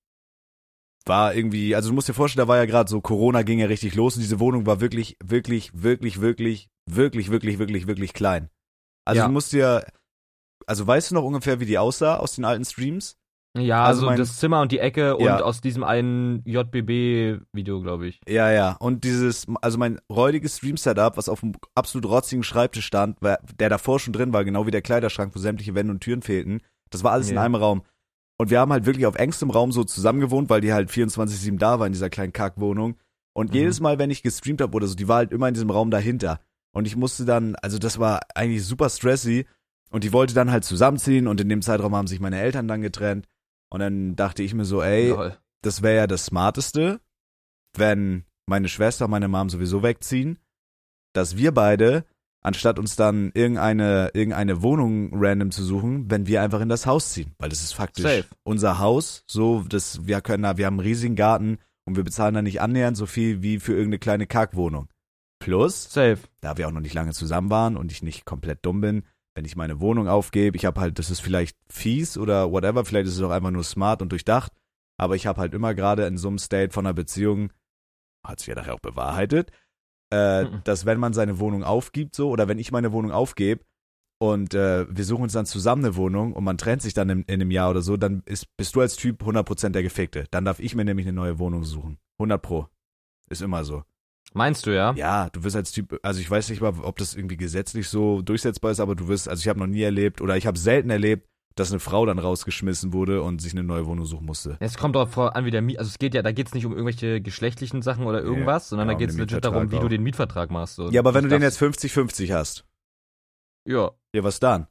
War 1.07 1.35
irgendwie, 1.35 1.75
also 1.75 1.91
du 1.91 1.95
musst 1.95 2.09
dir 2.09 2.15
vorstellen, 2.15 2.47
da 2.47 2.49
war 2.49 2.57
ja 2.57 2.65
gerade 2.65 2.89
so, 2.89 3.01
Corona 3.03 3.43
ging 3.43 3.59
ja 3.59 3.67
richtig 3.67 3.95
los 3.95 4.17
und 4.17 4.23
diese 4.23 4.41
Wohnung 4.41 4.65
war 4.67 4.81
wirklich, 4.81 5.17
wirklich, 5.23 5.71
wirklich, 5.75 6.21
wirklich, 6.23 6.69
wirklich, 6.87 7.31
wirklich, 7.31 7.59
wirklich, 7.59 7.87
wirklich 7.87 8.15
klein. 8.15 8.49
Also 9.07 9.21
Ja. 9.21 9.27
du 9.27 9.33
musst 9.33 9.53
dir, 9.53 9.87
also 10.67 10.87
weißt 10.87 11.11
du 11.11 11.15
noch 11.17 11.25
ungefähr, 11.25 11.61
wie 11.61 11.67
die 11.67 11.77
aussah 11.77 12.17
aus 12.17 12.37
den 12.37 12.47
alten 12.47 12.65
Streams? 12.65 13.19
Ja, 13.57 13.85
Also 13.85 13.99
also 14.01 14.07
mein- 14.07 14.19
das 14.19 14.39
Zimmer 14.39 14.63
und 14.63 14.73
die 14.73 14.79
Ecke 14.81 15.17
und 15.17 15.25
Ja. 15.27 15.41
aus 15.43 15.61
diesem 15.61 15.85
einen 15.85 16.43
JBB-Video, 16.45 17.83
glaube 17.83 18.09
ich. 18.09 18.21
Ja, 18.27 18.51
ja. 18.51 18.73
Und 18.81 19.05
dieses, 19.05 19.47
also 19.61 19.79
mein 19.79 20.01
räudiges 20.11 20.57
Stream-Setup, 20.57 21.17
was 21.17 21.29
auf 21.29 21.43
einem 21.43 21.53
absolut 21.75 22.07
rotzigen 22.11 22.43
Schreibtisch 22.43 22.87
stand, 22.87 23.19
der 23.23 23.69
davor 23.69 24.01
schon 24.01 24.13
drin 24.13 24.33
war, 24.33 24.45
genau 24.45 24.67
wie 24.67 24.71
der 24.73 24.83
Kleiderschrank, 24.83 25.35
wo 25.37 25.39
sämtliche 25.39 25.75
Wände 25.75 25.93
und 25.93 26.01
Türen 26.01 26.23
fehlten, 26.23 26.63
das 26.91 27.03
war 27.05 27.13
alles 27.13 27.29
in 27.29 27.37
Ja. 27.37 27.43
einem 27.43 27.55
Raum. 27.57 27.83
Und 28.37 28.51
wir 28.51 28.59
haben 28.61 28.73
halt 28.73 28.85
wirklich 28.87 29.07
auf 29.07 29.15
engstem 29.15 29.51
Raum 29.51 29.71
so 29.73 29.85
zusammengewohnt, 29.85 30.51
weil 30.51 30.61
die 30.61 30.73
halt 30.73 30.91
24-7 30.91 31.59
da 31.59 31.79
war 31.79 31.87
in 31.87 31.93
dieser 31.93 32.11
kleinen 32.11 32.33
Kackwohnung. 32.33 32.97
Und 33.33 33.51
Mhm. 33.51 33.57
jedes 33.57 33.81
Mal, 33.81 33.99
wenn 33.99 34.11
ich 34.11 34.23
gestreamt 34.23 34.61
habe 34.61 34.75
oder 34.75 34.87
so, 34.87 34.95
die 34.95 35.09
war 35.09 35.17
halt 35.19 35.33
immer 35.33 35.49
in 35.49 35.55
diesem 35.55 35.71
Raum 35.71 35.91
dahinter. 35.91 36.41
Und 36.73 36.87
ich 36.87 36.97
musste 36.97 37.25
dann, 37.25 37.55
also 37.57 37.79
das 37.79 37.99
war 38.01 38.21
eigentlich 38.35 38.65
super 38.65 38.89
stressy. 38.91 39.47
Und 39.91 40.03
die 40.03 40.13
wollte 40.13 40.35
dann 40.35 40.51
halt 40.51 40.65
zusammenziehen 40.65 41.29
und 41.29 41.41
in 41.41 41.49
dem 41.49 41.63
Zeitraum 41.63 41.95
haben 41.95 42.09
sich 42.09 42.19
meine 42.19 42.41
Eltern 42.41 42.67
dann 42.67 42.83
getrennt. 42.83 43.29
Und 43.71 43.79
dann 43.81 44.17
dachte 44.17 44.43
ich 44.43 44.53
mir 44.53 44.65
so, 44.65 44.83
ey, 44.83 45.11
Lol. 45.11 45.39
das 45.63 45.83
wäre 45.83 45.97
ja 45.97 46.07
das 46.09 46.25
Smarteste, 46.27 47.01
wenn 47.77 48.25
meine 48.47 48.69
Schwester 48.69 49.05
und 49.07 49.11
meine 49.13 49.29
Mom 49.29 49.49
sowieso 49.51 49.83
wegziehen, 49.83 50.39
dass 51.13 51.37
wir 51.37 51.53
beide, 51.53 52.05
anstatt 52.45 52.79
uns 52.79 52.95
dann 52.95 53.33
irgendeine, 53.35 54.11
irgendeine 54.15 54.63
Wohnung 54.63 55.11
random 55.15 55.51
zu 55.51 55.65
suchen, 55.65 56.11
wenn 56.11 56.27
wir 56.27 56.43
einfach 56.43 56.61
in 56.61 56.69
das 56.69 56.87
Haus 56.87 57.13
ziehen. 57.13 57.33
Weil 57.39 57.49
das 57.49 57.63
ist 57.63 57.73
faktisch 57.73 58.05
Safe. 58.05 58.27
unser 58.45 58.79
Haus. 58.79 59.25
So, 59.27 59.65
das, 59.69 60.07
wir 60.07 60.21
können 60.21 60.45
da, 60.45 60.57
wir 60.57 60.67
haben 60.67 60.79
einen 60.79 60.87
riesigen 60.87 61.17
Garten 61.17 61.59
und 61.87 61.97
wir 61.97 62.05
bezahlen 62.05 62.35
da 62.35 62.43
nicht 62.43 62.61
annähernd 62.61 62.97
so 62.97 63.07
viel 63.07 63.43
wie 63.43 63.59
für 63.59 63.73
irgendeine 63.73 63.99
kleine 63.99 64.27
Kackwohnung. 64.27 64.89
Plus, 65.41 65.91
Safe. 65.91 66.19
da 66.41 66.57
wir 66.57 66.69
auch 66.69 66.73
noch 66.73 66.81
nicht 66.81 66.95
lange 66.95 67.13
zusammen 67.13 67.51
waren 67.51 67.77
und 67.77 67.91
ich 67.91 68.03
nicht 68.03 68.25
komplett 68.25 68.65
dumm 68.65 68.81
bin, 68.81 69.05
wenn 69.35 69.45
ich 69.45 69.57
meine 69.57 69.81
Wohnung 69.81 70.07
aufgebe, 70.07 70.57
ich 70.57 70.65
habe 70.65 70.81
halt, 70.81 70.99
das 70.99 71.11
ist 71.11 71.21
vielleicht 71.21 71.57
fies 71.69 72.17
oder 72.17 72.53
whatever, 72.53 72.85
vielleicht 72.85 73.09
ist 73.09 73.17
es 73.17 73.23
auch 73.23 73.31
einfach 73.31 73.51
nur 73.51 73.65
smart 73.65 74.01
und 74.01 74.13
durchdacht, 74.13 74.53
aber 74.97 75.17
ich 75.17 75.27
habe 75.27 75.41
halt 75.41 75.55
immer 75.55 75.75
gerade 75.75 76.07
in 76.07 76.19
so 76.19 76.29
einem 76.29 76.39
State 76.39 76.73
von 76.73 76.87
einer 76.87 76.95
Beziehung, 76.95 77.51
hat 78.25 78.39
sich 78.39 78.49
ja 78.49 78.55
nachher 78.55 78.75
auch 78.75 78.81
bewahrheitet, 78.81 79.51
äh, 80.15 80.45
Mhm. 80.45 80.61
dass 80.65 80.87
wenn 80.87 80.99
man 81.01 81.13
seine 81.13 81.39
Wohnung 81.39 81.65
aufgibt 81.65 82.15
so 82.15 82.29
oder 82.31 82.47
wenn 82.49 82.59
ich 82.59 82.71
meine 82.73 82.93
Wohnung 82.93 83.11
aufgebe 83.11 83.65
und 84.21 84.55
äh, 84.55 84.87
wir 84.89 85.05
suchen 85.05 85.23
uns 85.25 85.33
dann 85.33 85.47
zusammen 85.47 85.85
eine 85.85 85.97
Wohnung 85.97 86.33
und 86.35 86.45
man 86.45 86.57
trennt 86.59 86.83
sich 86.83 86.95
dann 86.95 87.11
in, 87.11 87.23
in 87.25 87.41
einem 87.41 87.51
Jahr 87.51 87.71
oder 87.71 87.83
so, 87.83 87.97
dann 87.97 88.23
ist, 88.27 88.47
bist 88.57 88.75
du 88.77 88.81
als 88.81 88.97
Typ 88.97 89.23
100% 89.23 89.71
der 89.71 89.83
Gefickte. 89.83 90.27
Dann 90.31 90.45
darf 90.45 90.61
ich 90.61 90.75
mir 90.75 90.85
nämlich 90.85 91.07
eine 91.07 91.15
neue 91.17 91.39
Wohnung 91.39 91.65
suchen. 91.65 91.99
100 92.19 92.41
pro. 92.41 92.69
Ist 93.31 93.43
immer 93.43 93.65
so. 93.65 93.83
Meinst 94.33 94.67
du, 94.67 94.75
ja? 94.75 94.93
Ja, 94.97 95.29
du 95.31 95.45
wirst 95.45 95.57
als 95.57 95.73
Typ, 95.73 95.99
also 96.03 96.21
ich 96.21 96.31
weiß 96.31 96.49
nicht 96.51 96.61
mal, 96.61 96.73
ob 96.83 96.97
das 96.99 97.15
irgendwie 97.15 97.37
gesetzlich 97.37 97.89
so 97.89 98.23
durchsetzbar 98.23 98.71
ist, 98.73 98.81
aber 98.81 98.95
du 98.95 99.09
wirst, 99.09 99.29
also 99.29 99.41
ich 99.41 99.49
habe 99.49 99.59
noch 99.61 99.67
nie 99.67 99.83
erlebt 99.83 100.21
oder 100.21 100.37
ich 100.37 100.47
habe 100.47 100.59
selten 100.59 100.91
erlebt, 100.91 101.29
dass 101.57 101.71
eine 101.71 101.81
Frau 101.81 102.05
dann 102.05 102.19
rausgeschmissen 102.19 102.93
wurde 102.93 103.23
und 103.23 103.41
sich 103.41 103.53
eine 103.53 103.63
neue 103.63 103.87
Wohnung 103.87 104.07
suchen 104.07 104.27
musste. 104.27 104.57
Es 104.61 104.77
kommt 104.77 104.97
darauf 104.97 105.17
an, 105.19 105.45
wie 105.45 105.51
der 105.51 105.63
Miet, 105.63 105.79
also 105.79 105.89
es 105.89 105.99
geht 105.99 106.15
ja, 106.15 106.23
da 106.23 106.33
geht 106.33 106.49
es 106.49 106.55
nicht 106.55 106.67
um 106.67 106.73
irgendwelche 106.73 107.21
geschlechtlichen 107.21 107.83
Sachen 107.83 108.07
oder 108.07 108.23
irgendwas, 108.23 108.69
sondern 108.69 108.89
ja, 108.89 108.95
da 108.95 108.99
geht 108.99 109.11
es 109.11 109.17
legit 109.17 109.45
darum, 109.45 109.71
wie 109.71 109.79
du 109.79 109.89
den 109.89 110.03
Mietvertrag 110.03 110.51
machst. 110.51 110.77
So. 110.77 110.91
Ja, 110.91 111.01
aber 111.01 111.15
wenn 111.15 111.25
du 111.25 111.31
den 111.31 111.43
jetzt 111.43 111.61
50-50 111.61 112.35
hast, 112.35 112.65
Ja, 113.67 113.93
ja, 114.15 114.25
was 114.25 114.41
dann? 114.41 114.67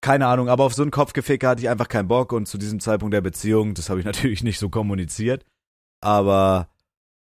Keine 0.00 0.26
Ahnung, 0.26 0.48
aber 0.48 0.64
auf 0.64 0.74
so 0.74 0.82
einen 0.82 0.90
Kopfgeficker 0.90 1.48
hatte 1.48 1.62
ich 1.62 1.68
einfach 1.68 1.88
keinen 1.88 2.08
Bock 2.08 2.32
und 2.32 2.46
zu 2.46 2.58
diesem 2.58 2.80
Zeitpunkt 2.80 3.14
der 3.14 3.22
Beziehung, 3.22 3.74
das 3.74 3.90
habe 3.90 4.00
ich 4.00 4.06
natürlich 4.06 4.42
nicht 4.42 4.58
so 4.58 4.70
kommuniziert, 4.70 5.44
aber 6.00 6.68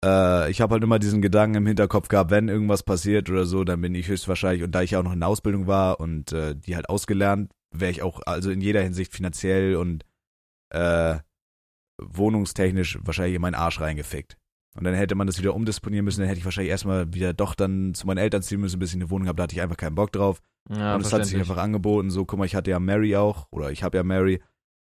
äh, 0.04 0.52
ich 0.52 0.62
habe 0.62 0.74
halt 0.74 0.84
immer 0.84 1.00
diesen 1.00 1.22
Gedanken 1.22 1.56
im 1.56 1.68
Hinterkopf 1.68 2.08
gehabt, 2.08 2.32
wenn 2.32 2.50
irgendwas 2.50 2.84
passiert 2.84 3.30
oder 3.30 3.46
so, 3.46 3.64
dann 3.64 3.82
bin 3.82 3.96
ich 3.96 4.08
höchstwahrscheinlich, 4.08 4.64
und 4.64 4.72
da 4.72 4.82
ich 4.84 4.92
ja 4.92 5.00
auch 5.00 5.04
noch 5.04 5.14
in 5.14 5.20
der 5.20 5.30
Ausbildung 5.30 5.68
war 5.68 6.00
und 6.00 6.32
äh, 6.34 6.56
die 6.56 6.76
halt 6.76 6.90
ausgelernt, 6.90 7.52
wäre 7.80 7.92
ich 7.92 8.02
auch 8.02 8.22
also 8.26 8.52
in 8.52 8.62
jeder 8.62 8.82
Hinsicht 8.82 9.14
finanziell 9.14 9.76
und 9.76 10.06
äh, 10.70 11.20
wohnungstechnisch 12.02 13.00
wahrscheinlich 13.02 13.36
in 13.36 13.42
meinen 13.42 13.56
Arsch 13.56 13.80
reingefickt. 13.80 14.38
Und 14.78 14.84
dann 14.84 14.94
hätte 14.94 15.16
man 15.16 15.28
das 15.28 15.40
wieder 15.40 15.56
umdisponieren 15.56 16.04
müssen, 16.04 16.20
dann 16.20 16.28
hätte 16.28 16.40
ich 16.40 16.46
wahrscheinlich 16.46 16.72
erstmal 16.72 17.14
wieder 17.14 17.34
doch 17.34 17.56
dann 17.56 17.94
zu 17.94 18.06
meinen 18.08 18.18
Eltern 18.18 18.42
ziehen 18.42 18.60
müssen, 18.60 18.80
bis 18.80 18.90
ich 18.90 18.96
eine 18.96 19.10
Wohnung 19.10 19.28
habe, 19.28 19.38
da 19.38 19.44
hatte 19.44 19.56
ich 19.56 19.62
einfach 19.62 19.78
keinen 19.78 19.96
Bock 19.96 20.12
drauf. 20.12 20.42
ja 20.70 20.96
und 20.96 21.02
es 21.02 21.14
hat 21.14 21.26
sich 21.26 21.38
einfach 21.38 21.58
angeboten, 21.58 22.10
so, 22.10 22.26
guck 22.26 22.40
mal, 22.40 22.46
ich 22.46 22.56
hatte 22.56 22.72
ja 22.72 22.80
Mary 22.80 23.16
auch, 23.16 23.48
oder 23.52 23.72
ich 23.72 23.84
habe 23.84 23.98
ja 23.98 24.04
Mary, 24.04 24.42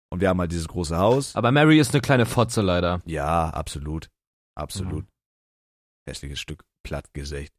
und 0.10 0.20
wir 0.20 0.30
haben 0.30 0.40
halt 0.40 0.52
dieses 0.52 0.68
große 0.68 0.98
Haus. 0.98 1.36
Aber 1.36 1.52
Mary 1.52 1.80
ist 1.80 1.94
eine 1.94 2.02
kleine 2.02 2.26
Fotze 2.26 2.62
leider. 2.62 3.02
Ja, 3.06 3.50
absolut. 3.50 4.10
Absolut. 4.56 5.06
Hässliches 6.08 6.40
Stück 6.40 6.64
Plattgesicht. 6.84 7.54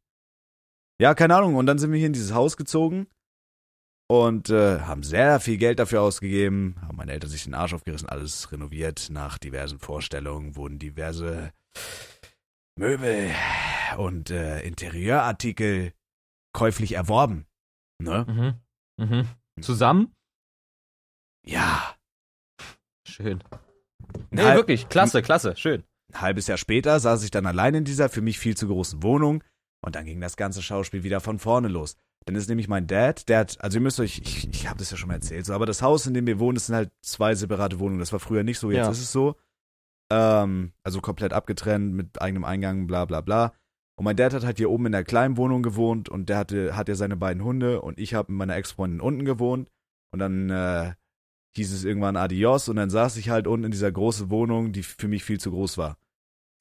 Ja, 0.99 1.13
keine 1.13 1.35
Ahnung. 1.35 1.55
Und 1.55 1.67
dann 1.67 1.77
sind 1.77 1.91
wir 1.91 1.97
hier 1.97 2.07
in 2.07 2.13
dieses 2.13 2.33
Haus 2.33 2.57
gezogen 2.57 3.07
und 4.11 4.49
äh, 4.49 4.79
haben 4.79 5.03
sehr 5.03 5.39
viel 5.39 5.57
Geld 5.57 5.77
dafür 5.77 6.01
ausgegeben. 6.01 6.75
Haben 6.81 6.97
meine 6.97 7.11
Eltern 7.11 7.29
sich 7.29 7.43
den 7.43 7.53
Arsch 7.53 7.73
aufgerissen, 7.73 8.09
alles 8.09 8.51
renoviert. 8.51 9.09
Nach 9.11 9.37
diversen 9.37 9.79
Vorstellungen 9.79 10.55
wurden 10.55 10.79
diverse 10.79 11.53
Möbel 12.75 13.29
und 13.97 14.31
äh, 14.31 14.61
Interieurartikel 14.61 15.93
käuflich 16.53 16.93
erworben. 16.93 17.45
Ne? 18.01 18.57
Mhm. 18.97 19.05
Mhm. 19.05 19.27
Zusammen? 19.61 20.15
Ja. 21.45 21.95
Schön. 23.07 23.43
Nee, 24.31 24.41
halb, 24.41 24.57
wirklich. 24.57 24.89
Klasse, 24.89 25.21
klasse. 25.21 25.55
Schön. 25.55 25.83
ein 26.11 26.21
halbes 26.21 26.47
Jahr 26.47 26.57
später 26.57 26.99
saß 26.99 27.23
ich 27.23 27.31
dann 27.31 27.45
allein 27.45 27.75
in 27.75 27.85
dieser 27.85 28.09
für 28.09 28.21
mich 28.21 28.39
viel 28.39 28.57
zu 28.57 28.67
großen 28.67 29.03
Wohnung 29.03 29.43
und 29.81 29.95
dann 29.95 30.05
ging 30.05 30.19
das 30.19 30.35
ganze 30.35 30.63
Schauspiel 30.63 31.03
wieder 31.03 31.19
von 31.19 31.37
vorne 31.37 31.67
los. 31.67 31.95
Dann 32.29 32.35
ist 32.35 32.47
nämlich 32.47 32.67
mein 32.67 32.85
Dad, 32.85 33.27
der 33.27 33.39
hat, 33.39 33.59
also 33.59 33.79
ihr 33.79 33.81
müsst 33.81 33.99
euch, 33.99 34.19
ich, 34.23 34.47
ich 34.51 34.67
habe 34.67 34.77
das 34.77 34.91
ja 34.91 34.97
schon 34.97 35.07
mal 35.07 35.15
erzählt, 35.15 35.47
so, 35.47 35.53
aber 35.53 35.65
das 35.65 35.81
Haus, 35.81 36.05
in 36.05 36.13
dem 36.13 36.27
wir 36.27 36.37
wohnen, 36.37 36.53
das 36.53 36.67
sind 36.67 36.75
halt 36.75 36.91
zwei 37.01 37.33
separate 37.33 37.79
Wohnungen. 37.79 37.97
Das 37.97 38.11
war 38.13 38.19
früher 38.19 38.43
nicht 38.43 38.59
so, 38.59 38.69
jetzt 38.69 38.85
Ja. 38.85 38.91
ist 38.91 39.01
es 39.01 39.11
so. 39.11 39.35
Ähm, 40.11 40.73
also 40.83 41.01
komplett 41.01 41.33
abgetrennt 41.33 41.91
mit 41.95 42.21
eigenem 42.21 42.43
Eingang, 42.43 42.85
bla 42.85 43.05
bla 43.05 43.21
bla. 43.21 43.53
Und 43.97 44.05
mein 44.05 44.15
Dad 44.15 44.35
hat 44.35 44.45
halt 44.45 44.57
hier 44.57 44.69
oben 44.69 44.85
in 44.85 44.91
der 44.91 45.03
kleinen 45.03 45.37
Wohnung 45.37 45.63
gewohnt 45.63 46.07
und 46.07 46.29
der 46.29 46.37
hatte, 46.37 46.75
hat 46.75 46.87
ja 46.87 46.93
seine 46.93 47.17
beiden 47.17 47.43
Hunde 47.43 47.81
und 47.81 47.97
ich 47.99 48.13
habe 48.13 48.31
mit 48.31 48.37
meiner 48.37 48.57
Ex-Freundin 48.57 49.01
unten 49.01 49.25
gewohnt. 49.25 49.71
Und 50.11 50.19
dann 50.19 50.51
äh, 50.51 50.93
hieß 51.55 51.73
es 51.73 51.83
irgendwann 51.83 52.15
Adios 52.15 52.69
und 52.69 52.75
dann 52.75 52.91
saß 52.91 53.17
ich 53.17 53.31
halt 53.31 53.47
unten 53.47 53.65
in 53.65 53.71
dieser 53.71 53.91
großen 53.91 54.29
Wohnung, 54.29 54.71
die 54.71 54.83
für 54.83 55.07
mich 55.07 55.23
viel 55.23 55.39
zu 55.39 55.49
groß 55.49 55.79
war. 55.79 55.97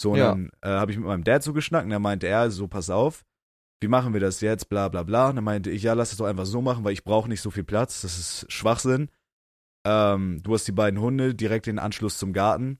So, 0.00 0.12
und 0.12 0.18
Ja. 0.18 0.28
dann 0.30 0.48
äh, 0.62 0.68
habe 0.70 0.92
ich 0.92 0.96
mit 0.96 1.06
meinem 1.06 1.24
Dad 1.24 1.42
so 1.42 1.52
geschnackt 1.52 1.84
und 1.84 1.92
er 1.92 1.98
meinte 1.98 2.26
er, 2.26 2.50
so 2.50 2.68
pass 2.68 2.88
auf, 2.88 3.26
wie 3.80 3.88
machen 3.88 4.12
wir 4.12 4.20
das 4.20 4.40
jetzt, 4.40 4.68
bla 4.68 4.88
bla 4.88 5.02
bla. 5.02 5.28
Und 5.28 5.36
dann 5.36 5.44
meinte 5.44 5.70
ich, 5.70 5.82
ja, 5.84 5.92
lass 5.94 6.12
es 6.12 6.18
doch 6.18 6.26
einfach 6.26 6.46
so 6.46 6.60
machen, 6.62 6.84
weil 6.84 6.92
ich 6.92 7.04
brauche 7.04 7.28
nicht 7.28 7.40
so 7.40 7.50
viel 7.50 7.64
Platz, 7.64 8.00
das 8.02 8.18
ist 8.18 8.46
Schwachsinn. 8.52 9.08
Ähm, 9.86 10.40
du 10.42 10.54
hast 10.54 10.66
die 10.66 10.72
beiden 10.72 11.00
Hunde 11.00 11.34
direkt 11.34 11.66
den 11.66 11.78
Anschluss 11.78 12.18
zum 12.18 12.32
Garten. 12.32 12.78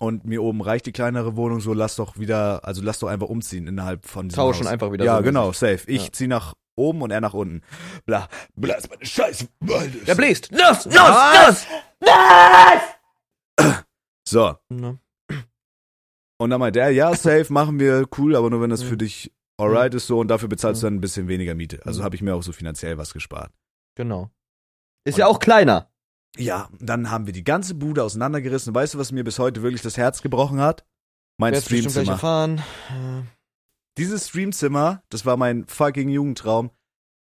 Und 0.00 0.24
mir 0.24 0.42
oben 0.44 0.60
reicht 0.62 0.86
die 0.86 0.92
kleinere 0.92 1.34
Wohnung, 1.36 1.58
so 1.60 1.72
lass 1.72 1.96
doch 1.96 2.18
wieder, 2.18 2.64
also 2.64 2.82
lass 2.82 3.00
doch 3.00 3.08
einfach 3.08 3.26
umziehen 3.28 3.66
innerhalb 3.66 4.06
von 4.06 4.28
diesem 4.28 4.36
Tauschen 4.36 4.66
Haus. 4.66 4.72
einfach 4.72 4.92
wieder. 4.92 5.04
Ja, 5.04 5.16
so 5.16 5.22
genau, 5.24 5.50
safe. 5.52 5.80
Ich 5.90 6.04
Ja. 6.06 6.12
zieh 6.12 6.26
nach 6.28 6.54
oben 6.76 7.02
und 7.02 7.10
er 7.10 7.20
nach 7.20 7.34
unten. 7.34 7.62
Bla, 8.06 8.28
bla, 8.54 8.74
ist 8.74 8.88
meine 8.90 9.04
Scheiße. 9.04 9.48
Der 10.06 10.14
bläst. 10.14 10.52
Los, 10.52 10.84
los, 10.84 10.94
Was? 10.94 11.66
los! 12.00 13.74
So, 14.28 14.54
Ne? 14.68 14.98
und 16.40 16.50
dann 16.50 16.60
meinte 16.60 16.78
er, 16.80 16.90
ja, 16.90 17.16
safe, 17.16 17.52
machen 17.52 17.80
wir, 17.80 18.06
cool, 18.18 18.36
aber 18.36 18.50
nur 18.50 18.60
wenn 18.60 18.70
das 18.70 18.82
für 18.84 18.96
dich 18.96 19.32
alright 19.58 19.92
ist 19.94 20.06
so 20.06 20.18
und 20.20 20.28
dafür 20.28 20.48
bezahlst 20.48 20.82
du 20.82 20.86
Mhm. 20.86 20.88
dann 20.88 20.94
ein 20.96 21.00
bisschen 21.00 21.28
weniger 21.28 21.54
Miete. 21.54 21.80
Also 21.84 22.02
habe 22.02 22.16
ich 22.16 22.22
mir 22.22 22.34
auch 22.34 22.42
so 22.42 22.52
finanziell 22.52 22.96
was 22.98 23.12
gespart. 23.12 23.52
Genau. 23.96 24.30
Ist 25.04 25.18
ja 25.18 25.26
auch 25.26 25.38
kleiner. 25.40 25.90
Ja, 26.36 26.68
dann 26.78 27.10
haben 27.10 27.26
wir 27.26 27.32
die 27.32 27.44
ganze 27.44 27.74
Bude 27.74 28.04
auseinandergerissen. 28.04 28.74
Weißt 28.74 28.94
du, 28.94 28.98
was 28.98 29.12
mir 29.12 29.24
bis 29.24 29.38
heute 29.38 29.62
wirklich 29.62 29.82
das 29.82 29.96
Herz 29.96 30.22
gebrochen 30.22 30.60
hat? 30.60 30.84
Mein 31.38 31.52
Werd's 31.54 31.66
Streamzimmer. 31.66 32.12
erfahren. 32.12 32.62
Dieses 33.96 34.28
Streamzimmer, 34.28 35.02
das 35.08 35.26
war 35.26 35.36
mein 35.36 35.66
fucking 35.66 36.08
Jugendtraum. 36.08 36.70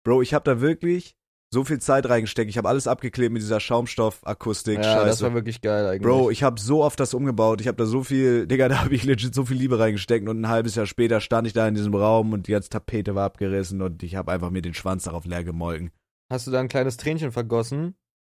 Bro, 0.04 0.22
ich 0.22 0.34
habe 0.34 0.44
da 0.44 0.60
wirklich 0.60 1.16
so 1.52 1.64
viel 1.64 1.78
Zeit 1.78 2.08
reingesteckt. 2.08 2.50
Ich 2.50 2.58
habe 2.58 2.68
alles 2.68 2.86
abgeklebt 2.88 3.32
mit 3.32 3.40
dieser 3.40 3.60
Schaumstoff-Akustik. 3.60 4.76
Ja, 4.78 5.04
das 5.04 5.18
Scheiße. 5.18 5.24
war 5.24 5.34
wirklich 5.34 5.60
geil 5.60 5.86
eigentlich. 5.86 6.02
Bro, 6.02 6.30
ich 6.30 6.42
habe 6.42 6.60
so 6.60 6.82
oft 6.82 6.98
das 6.98 7.14
umgebaut. 7.14 7.60
Ich 7.60 7.68
habe 7.68 7.76
da 7.76 7.86
so 7.86 8.02
viel, 8.02 8.46
Digga, 8.46 8.68
da 8.68 8.80
habe 8.84 8.94
ich 8.94 9.04
legit 9.04 9.34
so 9.34 9.44
viel 9.46 9.56
Liebe 9.56 9.78
reingesteckt 9.78 10.28
und 10.28 10.40
ein 10.40 10.48
halbes 10.48 10.74
Jahr 10.74 10.86
später 10.86 11.20
stand 11.20 11.46
ich 11.46 11.52
da 11.52 11.66
in 11.68 11.74
diesem 11.74 11.94
Raum 11.94 12.32
und 12.32 12.46
die 12.48 12.52
ganze 12.52 12.68
Tapete 12.68 13.14
war 13.14 13.24
abgerissen 13.24 13.80
und 13.80 14.02
ich 14.02 14.16
habe 14.16 14.32
einfach 14.32 14.50
mir 14.50 14.62
den 14.62 14.74
Schwanz 14.74 15.04
darauf 15.04 15.24
leer 15.24 15.44
gemolken. 15.44 15.92
Hast 16.30 16.46
du 16.46 16.50
da 16.50 16.58
ein 16.60 16.68
kleines 16.68 16.96
Tränchen 16.96 17.30
vergossen? 17.30 17.94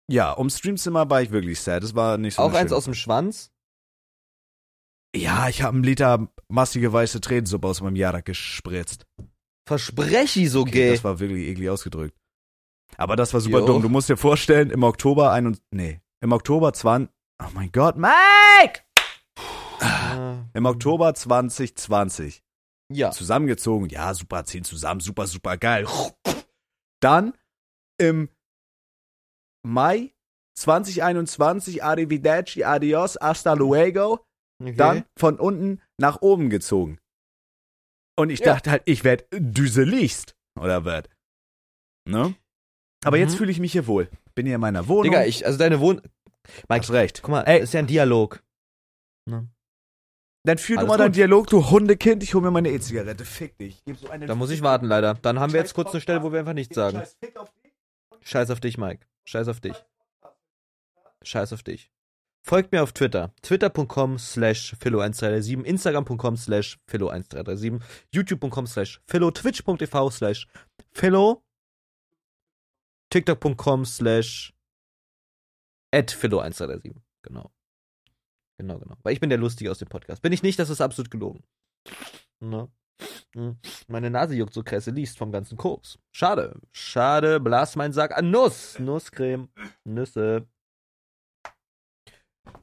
Ja, 0.10 0.32
um 0.34 0.50
Streamzimmer 0.50 1.10
war 1.10 1.22
ich 1.22 1.32
wirklich 1.32 1.60
sad. 1.62 1.84
Das 1.84 1.96
war 1.96 2.18
nicht 2.18 2.36
so 2.36 2.42
auch 2.42 2.54
eins 2.54 2.72
aus 2.74 2.86
dem 2.86 2.94
Schwanz? 2.94 3.52
Ja, 5.16 5.48
ich 5.50 5.62
habe 5.64 5.76
einen 5.76 5.84
Liter 5.84 6.28
massige 6.50 6.92
weiße 6.94 7.22
Tränensuppe 7.22 7.68
aus 7.68 7.82
meinem 7.82 7.96
Jarak 7.96 8.26
gespritzt. 8.26 9.06
Versprechi 9.68 10.48
so 10.48 10.62
Okay, 10.62 10.72
gay. 10.72 10.92
das 10.92 11.04
war 11.04 11.20
wirklich 11.20 11.48
eklig 11.48 11.70
ausgedrückt. 11.70 12.16
Aber 12.96 13.16
das 13.16 13.34
war 13.34 13.42
super 13.42 13.60
Jo. 13.60 13.66
dumm. 13.66 13.82
Du 13.82 13.90
musst 13.90 14.10
dir 14.10 14.18
vorstellen, 14.18 14.70
im 14.70 14.84
Oktober 14.84 15.32
ein 15.32 15.46
und 15.48 15.62
nee, 15.72 16.02
im 16.22 16.32
Oktober 16.32 16.74
20 16.74 17.14
Oh 17.44 17.50
mein 17.54 17.72
Gott, 17.72 17.98
Mike! 17.98 18.82
Ah, 19.80 20.44
Im 20.54 20.66
Oktober 20.66 21.14
2020 21.14 22.42
Ja. 22.92 23.12
zusammengezogen. 23.12 23.90
Ja, 23.90 24.14
super, 24.16 24.44
ziehen 24.46 24.64
zusammen, 24.64 25.02
super, 25.02 25.28
super 25.28 25.56
geil. 25.58 25.86
Dann 27.00 27.34
im 28.00 28.30
Mai 29.64 30.16
2021 30.58 31.84
Arrivederci, 31.84 32.64
adios, 32.64 33.18
hasta 33.22 33.54
luego. 33.54 34.26
Okay. 34.60 34.74
Dann 34.76 35.06
von 35.20 35.40
unten 35.40 35.82
nach 36.00 36.22
oben 36.24 36.50
gezogen. 36.50 36.98
Und 38.18 38.32
ich 38.32 38.40
Ja. 38.40 38.54
dachte 38.54 38.72
halt, 38.72 38.82
ich 38.86 39.04
werd 39.04 39.28
düseligst. 39.32 40.36
Oder 40.60 40.84
was? 40.86 41.04
Ne? 42.10 42.34
Aber 43.06 43.18
Mhm. 43.18 43.24
jetzt 43.24 43.36
fühle 43.36 43.52
ich 43.52 43.60
mich 43.60 43.72
hier 43.72 43.88
wohl. 43.88 44.10
Bin 44.36 44.46
hier 44.46 44.56
in 44.56 44.62
meiner 44.62 44.88
Wohnung. 44.88 45.04
Digga, 45.04 45.26
ich, 45.26 45.46
also 45.46 45.58
deine 45.58 45.80
Wohn... 45.80 46.02
Mike, 46.70 46.84
Hast 46.84 46.92
recht. 46.92 47.22
guck 47.22 47.32
mal, 47.32 47.42
Ey. 47.44 47.60
ist 47.62 47.74
ja 47.74 47.80
ein 47.80 47.88
Dialog. 47.88 48.42
Dann 49.26 50.58
führ 50.58 50.78
du 50.78 50.80
Alles 50.82 50.88
mal 50.90 50.98
deinen. 50.98 51.12
Dialog, 51.12 51.48
du 51.48 51.70
Hundekind. 51.70 52.24
Ich 52.24 52.34
hol 52.34 52.42
mir 52.42 52.52
meine 52.52 52.70
E-Zigarette. 52.70 53.26
Fick 53.26 53.58
dich. 53.58 53.84
Gib 53.86 53.98
so 53.98 54.10
eine 54.10 54.26
Da 54.28 54.36
muss 54.36 54.50
ich 54.50 54.62
warten, 54.62 54.86
leider. 54.86 55.16
Dann 55.16 55.40
haben 55.42 55.52
wir 55.52 55.60
jetzt 55.60 55.74
kurz 55.74 55.92
eine 55.92 56.00
Stelle, 56.00 56.24
wo 56.24 56.32
wir 56.32 56.40
einfach 56.40 56.54
nichts 56.54 56.74
sagen. 56.74 57.02
Scheiß 58.24 58.50
auf 58.50 58.60
dich, 58.62 58.78
Mike. 58.78 59.06
Scheiß 59.26 59.50
auf 59.50 59.60
dich. 59.60 59.76
Scheiß 61.24 61.52
auf 61.52 61.64
dich. 61.64 61.92
Folgt 62.44 62.72
mir 62.72 62.82
auf 62.82 62.94
Twitter. 62.94 63.34
Twitter.com 63.42 64.18
slash 64.18 64.74
Philo1337, 64.82 65.64
Instagram.com 65.66 66.38
slash 66.38 66.78
Philo1337, 66.90 67.82
YouTube.com 68.14 68.68
slash 68.68 69.02
Philo, 69.06 69.32
Twitch.tv 69.32 70.10
slash 70.12 70.48
Philo, 70.94 71.44
TikTok.com 73.10 73.86
slash 73.86 74.54
at 75.94 76.12
Philo1337. 76.12 76.94
Genau. 77.24 77.52
Genau, 78.60 78.80
genau. 78.80 78.96
Weil 79.04 79.14
ich 79.14 79.20
bin 79.20 79.30
der 79.30 79.38
Lustige 79.40 79.72
aus 79.72 79.80
dem 79.80 79.88
Podcast. 79.88 80.22
Bin 80.22 80.34
ich 80.34 80.44
nicht, 80.44 80.58
das 80.60 80.70
ist 80.70 80.82
absolut 80.82 81.12
gelogen. 81.12 81.44
Ne? 82.40 82.70
Hm. 83.36 83.58
Meine 83.88 84.10
Nase 84.10 84.36
juckt 84.36 84.54
so 84.54 84.64
kresse 84.64 84.92
liest 84.92 85.18
vom 85.18 85.32
ganzen 85.32 85.58
Koks. 85.58 86.00
Schade. 86.12 86.60
Schade. 86.72 87.40
Blas 87.40 87.76
mein 87.76 87.94
Sack 87.94 88.18
an 88.18 88.32
Nuss. 88.32 88.80
Nusscreme. 88.80 89.50
Nüsse. 89.84 90.48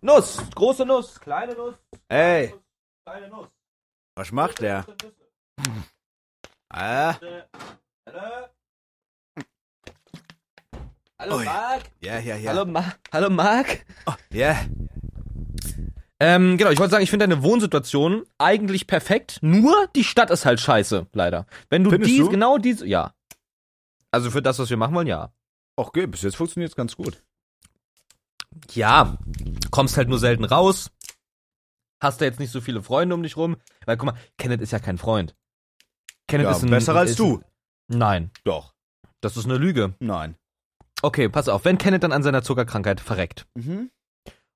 Nuss. 0.00 0.42
Große 0.54 0.84
Nuss. 0.84 1.20
Kleine 1.20 1.54
Nuss. 1.54 1.74
Ey, 2.08 2.54
Kleine 3.06 3.28
Nuss. 3.28 3.48
was 4.16 4.32
macht 4.32 4.60
der? 4.60 4.84
Ah, 6.70 7.14
Hallo. 8.06 8.48
Hallo, 11.24 11.38
Ui. 11.38 11.44
Marc. 11.46 11.82
ja, 12.00 12.18
ja, 12.18 12.36
ja. 12.36 12.50
Hallo, 12.50 12.66
Ma 12.66 12.84
Hallo, 13.10 13.30
Marc. 13.30 13.86
Oh, 14.04 14.12
ja. 14.30 14.56
Ähm, 16.20 16.58
genau, 16.58 16.70
ich 16.70 16.78
wollte 16.78 16.90
sagen, 16.90 17.02
ich 17.02 17.08
finde 17.08 17.26
deine 17.26 17.42
Wohnsituation 17.42 18.24
eigentlich 18.36 18.86
perfekt, 18.86 19.38
nur 19.40 19.88
die 19.96 20.04
Stadt 20.04 20.30
ist 20.30 20.44
halt 20.44 20.60
scheiße, 20.60 21.06
leider. 21.14 21.46
Wenn 21.70 21.82
du 21.82 21.90
Findest 21.90 22.10
dies, 22.10 22.20
du? 22.20 22.28
genau 22.28 22.58
diese, 22.58 22.86
ja. 22.86 23.14
Also 24.10 24.30
für 24.30 24.42
das, 24.42 24.58
was 24.58 24.68
wir 24.68 24.76
machen 24.76 24.94
wollen, 24.94 25.06
ja. 25.06 25.32
Okay, 25.76 26.06
bis 26.06 26.20
jetzt 26.22 26.36
funktioniert 26.36 26.70
es 26.70 26.76
ganz 26.76 26.94
gut. 26.94 27.22
Ja, 28.72 29.16
kommst 29.70 29.96
halt 29.96 30.08
nur 30.10 30.18
selten 30.18 30.44
raus. 30.44 30.90
Hast 32.00 32.20
da 32.20 32.26
jetzt 32.26 32.38
nicht 32.38 32.52
so 32.52 32.60
viele 32.60 32.82
Freunde 32.82 33.14
um 33.14 33.22
dich 33.22 33.36
rum. 33.38 33.56
Weil 33.86 33.96
guck 33.96 34.12
mal, 34.12 34.18
Kenneth 34.36 34.60
ist 34.60 34.72
ja 34.72 34.78
kein 34.78 34.98
Freund. 34.98 35.34
Kenneth 36.28 36.44
Ja, 36.46 36.52
ist 36.52 36.62
ein, 36.62 36.70
besser 36.70 36.94
als 36.94 37.10
ist 37.12 37.18
du. 37.18 37.38
Ein, 37.88 37.98
nein, 37.98 38.30
Doch. 38.44 38.74
das 39.20 39.36
ist 39.38 39.46
eine 39.46 39.56
Lüge. 39.56 39.94
Nein. 40.00 40.36
Okay, 41.04 41.28
pass 41.28 41.48
auf, 41.50 41.64
wenn 41.66 41.76
Kenneth 41.76 42.02
dann 42.02 42.12
an 42.12 42.22
seiner 42.22 42.42
Zuckerkrankheit 42.42 42.98
verreckt 43.00 43.46
Mhm. 43.54 43.90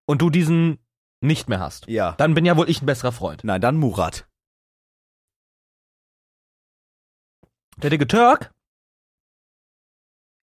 und 0.07 0.23
du 0.23 0.31
diesen 0.31 0.79
nicht 1.21 1.49
mehr 1.49 1.61
hast, 1.61 1.87
Ja. 1.89 2.13
dann 2.13 2.33
bin 2.35 2.47
ja 2.47 2.57
wohl 2.57 2.71
ich 2.71 2.81
ein 2.81 2.87
besserer 2.87 3.13
Freund. 3.13 3.45
Nein, 3.45 3.61
dann 3.61 3.77
Murat. 3.77 4.27
Der 7.77 7.91
dicke 7.91 8.07
Türk? 8.07 8.53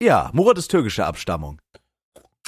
Ja, 0.01 0.29
Murat 0.33 0.57
ist 0.57 0.69
türkischer 0.69 1.07
Abstammung. 1.07 1.59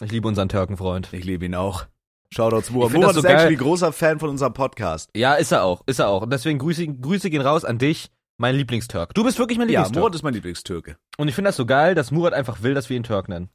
Ich 0.01 0.11
liebe 0.11 0.27
unseren 0.27 0.49
Türkenfreund. 0.49 1.11
Ich 1.13 1.23
liebe 1.23 1.45
ihn 1.45 1.55
auch. 1.55 1.87
Shoutouts 2.31 2.69
Murat. 2.69 2.87
Ich 2.87 2.91
find 2.91 3.01
Murat 3.03 3.15
das 3.15 3.21
so 3.23 3.27
ist 3.27 3.33
geil. 3.33 3.35
actually 3.35 3.55
großer 3.55 3.91
Fan 3.93 4.19
von 4.19 4.29
unserem 4.29 4.53
Podcast. 4.53 5.09
Ja, 5.15 5.33
ist 5.35 5.51
er 5.51 5.63
auch, 5.63 5.81
ist 5.87 5.99
er 5.99 6.09
auch. 6.09 6.21
Und 6.21 6.29
deswegen 6.31 6.59
Grüße, 6.59 6.87
Grüße 6.87 7.29
gehen 7.29 7.41
raus 7.41 7.65
an 7.65 7.77
dich, 7.79 8.11
mein 8.37 8.55
Lieblingstürk. 8.55 9.13
Du 9.13 9.23
bist 9.23 9.39
wirklich 9.39 9.57
mein 9.57 9.67
Ja, 9.69 9.81
Lieblingstürk. 9.81 10.01
Murat 10.01 10.15
ist 10.15 10.23
mein 10.23 10.33
Lieblingstürke. 10.33 10.97
Und 11.17 11.27
ich 11.27 11.35
finde 11.35 11.49
das 11.49 11.55
so 11.57 11.65
geil, 11.65 11.95
dass 11.95 12.11
Murat 12.11 12.33
einfach 12.33 12.61
will, 12.61 12.73
dass 12.73 12.89
wir 12.89 12.97
ihn 12.97 13.03
Türk 13.03 13.29
nennen. 13.29 13.49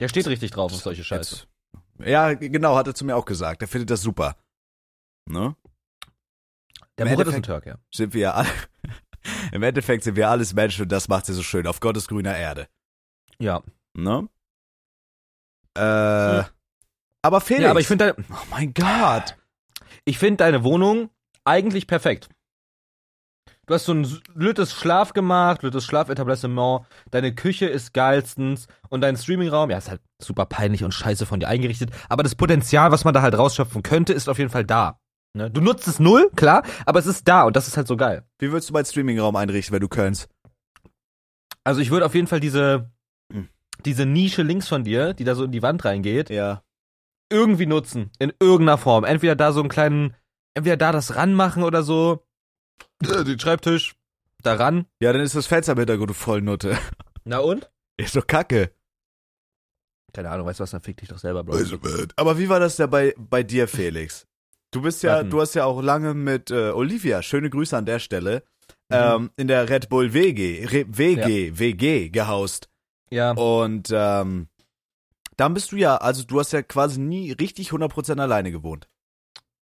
Der 0.00 0.08
steht 0.08 0.26
richtig 0.28 0.50
drauf 0.52 0.72
auf 0.72 0.80
solche 0.80 1.04
Scheiße. 1.04 1.36
Jetzt- 1.36 1.48
Ja, 2.08 2.32
genau, 2.34 2.76
hat 2.76 2.86
er 2.86 2.94
zu 2.94 3.04
mir 3.04 3.16
auch 3.16 3.24
gesagt. 3.26 3.60
Er 3.62 3.68
findet 3.68 3.90
das 3.90 4.00
super. 4.02 4.36
Ne? 5.28 5.54
Der 6.98 7.06
im 7.06 7.12
Murat 7.12 7.26
ist 7.28 7.34
ein 7.34 7.42
Türk, 7.42 7.66
ja. 7.66 7.76
Sind 7.92 8.14
wir 8.14 8.20
ja 8.22 8.32
alle. 8.34 8.48
Im 9.52 9.62
Endeffekt 9.62 10.04
sind 10.04 10.16
wir 10.16 10.30
alles 10.30 10.54
Menschen 10.54 10.82
und 10.84 10.92
das 10.92 11.08
macht 11.08 11.26
sie 11.26 11.34
so 11.34 11.42
schön. 11.42 11.66
Auf 11.66 11.80
Gottes 11.80 12.08
grüner 12.08 12.34
Erde. 12.36 12.68
Ja. 13.38 13.62
Ne? 13.94 14.28
Äh. 15.76 16.44
Aber 17.22 17.40
Felix. 17.42 17.64
Ja, 17.64 17.70
aber 17.70 17.80
ich 17.80 17.86
finde 17.86 18.16
Oh 18.18 18.34
mein 18.50 18.72
Gott. 18.72 19.36
ich 20.06 20.18
finde 20.18 20.38
deine 20.38 20.64
Wohnung 20.64 21.10
eigentlich 21.44 21.86
perfekt. 21.86 22.28
Du 23.70 23.74
hast 23.74 23.84
so 23.84 23.94
ein 23.94 24.04
lüttes 24.34 24.72
Schlaf 24.72 25.12
gemacht, 25.12 25.62
lüttes 25.62 25.84
Schlafetablissement, 25.84 26.84
deine 27.12 27.32
Küche 27.32 27.66
ist 27.66 27.94
geilstens 27.94 28.66
und 28.88 29.00
dein 29.00 29.16
Streamingraum, 29.16 29.70
ja, 29.70 29.78
ist 29.78 29.88
halt 29.88 30.00
super 30.20 30.44
peinlich 30.44 30.82
und 30.82 30.92
scheiße 30.92 31.24
von 31.24 31.38
dir 31.38 31.46
eingerichtet, 31.46 31.92
aber 32.08 32.24
das 32.24 32.34
Potenzial, 32.34 32.90
was 32.90 33.04
man 33.04 33.14
da 33.14 33.22
halt 33.22 33.38
rausschöpfen 33.38 33.84
könnte, 33.84 34.12
ist 34.12 34.28
auf 34.28 34.38
jeden 34.38 34.50
Fall 34.50 34.64
da. 34.64 34.98
Ne? 35.34 35.52
Du 35.52 35.60
nutzt 35.60 35.86
es 35.86 36.00
null, 36.00 36.32
klar, 36.34 36.64
aber 36.84 36.98
es 36.98 37.06
ist 37.06 37.28
da 37.28 37.44
und 37.44 37.54
das 37.54 37.68
ist 37.68 37.76
halt 37.76 37.86
so 37.86 37.96
geil. 37.96 38.24
Wie 38.40 38.50
würdest 38.50 38.70
du 38.70 38.72
meinen 38.72 38.86
Streamingraum 38.86 39.36
einrichten, 39.36 39.72
wenn 39.72 39.80
du 39.82 39.88
könntest? 39.88 40.28
Also 41.62 41.80
ich 41.80 41.92
würde 41.92 42.06
auf 42.06 42.16
jeden 42.16 42.26
Fall 42.26 42.40
diese, 42.40 42.90
Hm. 43.32 43.50
diese 43.84 44.04
Nische 44.04 44.42
links 44.42 44.66
von 44.66 44.82
dir, 44.82 45.14
die 45.14 45.22
da 45.22 45.36
so 45.36 45.44
in 45.44 45.52
die 45.52 45.62
Wand 45.62 45.84
reingeht, 45.84 46.28
Ja. 46.28 46.64
irgendwie 47.30 47.66
nutzen. 47.66 48.10
In 48.18 48.32
irgendeiner 48.40 48.78
Form. 48.78 49.04
Entweder 49.04 49.36
da 49.36 49.52
so 49.52 49.60
einen 49.60 49.68
kleinen, 49.68 50.16
entweder 50.54 50.76
da 50.76 50.90
das 50.90 51.14
ranmachen 51.14 51.62
oder 51.62 51.84
so. 51.84 52.26
Den 53.02 53.38
Schreibtisch. 53.38 53.94
Da 54.42 54.54
ran. 54.54 54.86
Ja, 55.00 55.12
dann 55.12 55.22
ist 55.22 55.34
das 55.34 55.46
Fenster 55.46 55.72
im 55.72 55.78
Hintergrund 55.78 56.14
voll 56.16 56.40
Nutte. 56.42 56.78
Na 57.24 57.38
und? 57.38 57.70
Ist 57.96 58.16
doch 58.16 58.26
kacke. 58.26 58.70
Keine 60.12 60.30
Ahnung, 60.30 60.46
weißt 60.46 60.58
du 60.60 60.62
was, 60.64 60.70
dann 60.72 60.80
fick 60.80 60.96
dich 60.96 61.08
doch 61.08 61.18
selber, 61.18 61.44
Bro. 61.44 61.58
Aber 62.16 62.38
wie 62.38 62.48
war 62.48 62.58
das 62.58 62.76
denn 62.76 62.90
bei, 62.90 63.14
bei 63.16 63.42
dir, 63.42 63.68
Felix? 63.68 64.26
Du 64.72 64.82
bist 64.82 65.02
ja, 65.02 65.16
Warten. 65.16 65.30
du 65.30 65.40
hast 65.40 65.54
ja 65.54 65.64
auch 65.64 65.82
lange 65.82 66.14
mit 66.14 66.50
äh, 66.50 66.70
Olivia, 66.70 67.22
schöne 67.22 67.50
Grüße 67.50 67.76
an 67.76 67.86
der 67.86 67.98
Stelle, 67.98 68.42
Mhm. 68.88 68.96
ähm, 68.96 69.30
in 69.36 69.46
der 69.48 69.68
Red 69.68 69.88
Bull 69.88 70.12
WG, 70.14 70.64
Re 70.66 70.84
WG, 70.88 71.52
WG 71.58 72.08
gehaust. 72.08 72.68
Ja. 73.10 73.32
Und 73.32 73.88
ähm, 73.92 74.48
dann 75.36 75.54
bist 75.54 75.70
du 75.72 75.76
ja, 75.76 75.96
also 75.96 76.24
du 76.24 76.40
hast 76.40 76.52
ja 76.52 76.62
quasi 76.62 76.98
nie 77.00 77.30
richtig 77.32 77.70
100% 77.70 78.20
alleine 78.20 78.50
gewohnt. 78.50 78.88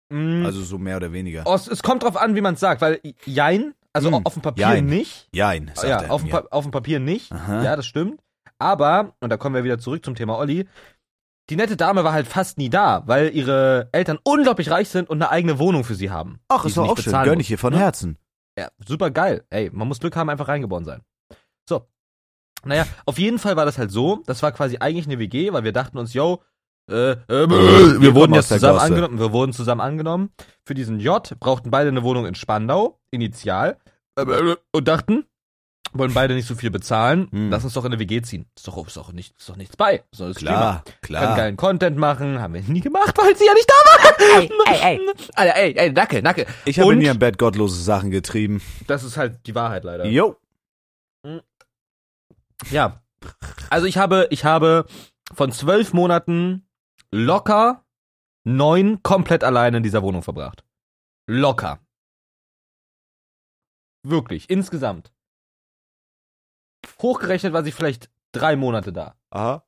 Mm, 0.10 0.46
Also 0.46 0.62
so 0.64 0.78
mehr 0.78 0.98
oder 0.98 1.12
weniger. 1.12 1.44
oh, 1.46 1.54
es, 1.56 1.68
es 1.68 1.84
kommt 1.84 2.04
drauf 2.04 2.16
an, 2.18 2.36
wie 2.36 2.42
man 2.42 2.54
es 2.54 2.60
sagt, 2.60 2.82
weil 2.82 3.00
Jein, 3.26 3.74
also 3.94 4.12
Mm, 4.12 4.26
auf 4.26 4.34
dem 4.34 4.42
Papier 4.42 4.68
Jein. 4.70 4.86
nicht. 4.86 5.28
Jein, 5.34 5.72
sagt 5.74 5.88
ja, 5.88 6.02
er 6.04 6.12
auf 6.12 6.24
dem, 6.24 6.34
auf 6.34 6.64
dem 6.66 6.72
Papier 6.72 7.00
nicht. 7.00 7.32
Aha. 7.32 7.64
Ja, 7.64 7.76
das 7.76 7.86
stimmt. 7.86 8.22
Aber, 8.60 9.14
und 9.20 9.30
da 9.30 9.38
kommen 9.38 9.56
wir 9.56 9.64
wieder 9.64 9.80
zurück 9.80 10.04
zum 10.06 10.16
Thema 10.16 10.38
Olli, 10.38 10.68
die 11.50 11.56
nette 11.56 11.78
Dame 11.78 12.04
war 12.04 12.12
halt 12.14 12.28
fast 12.28 12.58
nie 12.58 12.70
da, 12.70 13.04
weil 13.06 13.30
ihre 13.36 13.88
Eltern 13.94 14.20
unglaublich 14.24 14.70
reich 14.70 14.90
sind 14.90 15.10
und 15.10 15.22
eine 15.22 15.30
eigene 15.32 15.60
Wohnung 15.60 15.84
für 15.84 15.96
sie 15.96 16.10
haben. 16.10 16.40
Ach, 16.50 16.66
ist 16.66 16.76
doch 16.76 16.90
auch 16.90 16.98
schön. 16.98 17.14
Gönn 17.24 17.40
ich 17.40 17.48
hier 17.48 17.58
von 17.58 17.72
ne? 17.74 17.80
Herzen. 17.80 18.18
Ja, 18.60 18.70
super 18.86 19.12
geil. 19.12 19.46
Ey, 19.50 19.70
man 19.72 19.88
muss 19.88 20.00
Glück 20.00 20.16
haben, 20.16 20.30
einfach 20.30 20.48
reingeboren 20.48 20.84
sein. 20.84 21.02
So. 21.70 21.88
Naja, 22.66 22.86
auf 23.06 23.20
jeden 23.20 23.40
Fall 23.40 23.56
war 23.56 23.66
das 23.66 23.78
halt 23.78 23.92
so. 23.92 24.24
Das 24.26 24.42
war 24.44 24.52
quasi 24.52 24.78
eigentlich 24.80 25.06
eine 25.06 25.20
WG, 25.20 25.54
weil 25.54 25.64
wir 25.64 25.72
dachten 25.74 25.98
uns, 26.00 26.14
yo, 26.14 26.42
äh, 26.90 27.12
äh, 27.12 27.18
wir 27.28 28.02
wir 28.02 28.16
wurden 28.16 28.34
jetzt 28.34 28.50
zusammen 28.50 28.80
angenommen. 28.80 29.20
Wir 29.20 29.32
wurden 29.32 29.54
zusammen 29.54 29.82
angenommen. 29.82 30.30
Für 30.66 30.74
diesen 30.74 31.00
J 31.00 31.34
brauchten 31.40 31.72
beide 31.72 31.90
eine 31.90 32.04
Wohnung 32.04 32.26
in 32.26 32.36
Spandau, 32.36 33.00
initial. 33.12 33.78
Äh, 34.18 34.56
Und 34.72 34.88
dachten, 34.88 35.26
wollen 35.94 36.14
beide 36.14 36.34
nicht 36.34 36.48
so 36.48 36.56
viel 36.56 36.70
bezahlen, 36.72 37.28
Hm. 37.32 37.50
lass 37.50 37.64
uns 37.64 37.74
doch 37.74 37.86
in 37.86 37.92
eine 37.94 38.00
WG 38.00 38.22
ziehen. 38.22 38.46
Ist 38.56 38.68
doch, 38.68 38.86
ist 38.86 38.98
doch, 38.98 39.12
nicht, 39.14 39.38
ist 39.38 39.48
doch 39.50 39.56
nichts 39.56 39.78
bei. 39.78 40.04
So 40.12 40.28
ist 40.28 40.38
Klar, 40.38 40.84
Können 40.86 40.98
klar. 41.02 41.36
geilen 41.38 41.58
Content 41.58 41.98
machen, 41.98 42.42
haben 42.42 42.54
wir 42.54 42.62
nie 42.62 42.82
gemacht, 42.82 43.18
weil 43.18 43.36
sie 43.38 43.46
ja 43.46 43.54
nicht 43.54 43.70
da 43.70 43.74
war. 43.74 43.98
Ey, 44.42 44.50
ey, 44.66 45.00
ey. 45.00 45.16
Alter, 45.36 45.56
ey, 45.56 45.74
ey, 45.78 45.92
Nacke, 45.92 46.22
Nacke. 46.22 46.46
Ich 46.66 46.80
habe 46.80 46.96
nie 46.96 47.06
im 47.06 47.20
Bett 47.20 47.38
gottlose 47.38 47.82
Sachen 47.82 48.12
getrieben. 48.12 48.62
Das 48.88 49.04
ist 49.04 49.16
halt 49.18 49.40
die 49.48 49.56
Wahrheit 49.56 49.84
leider. 49.86 50.06
Jo. 50.06 50.36
Ja. 52.72 53.02
Also 53.70 53.86
ich 53.88 53.98
habe, 53.98 54.28
ich 54.30 54.46
habe 54.46 54.86
von 55.34 55.52
zwölf 55.52 55.94
Monaten 55.94 56.67
locker 57.12 57.86
neun 58.44 59.02
komplett 59.04 59.44
alleine 59.44 59.78
in 59.78 59.84
dieser 59.84 60.04
Wohnung 60.04 60.24
verbracht. 60.24 60.64
Locker. 61.28 61.86
Wirklich, 64.04 64.50
insgesamt. 64.50 65.14
Hochgerechnet 67.02 67.54
war 67.54 67.64
sie 67.64 67.72
vielleicht 67.72 68.10
drei 68.32 68.56
Monate 68.56 68.94
da. 68.94 69.20
Aha. 69.30 69.68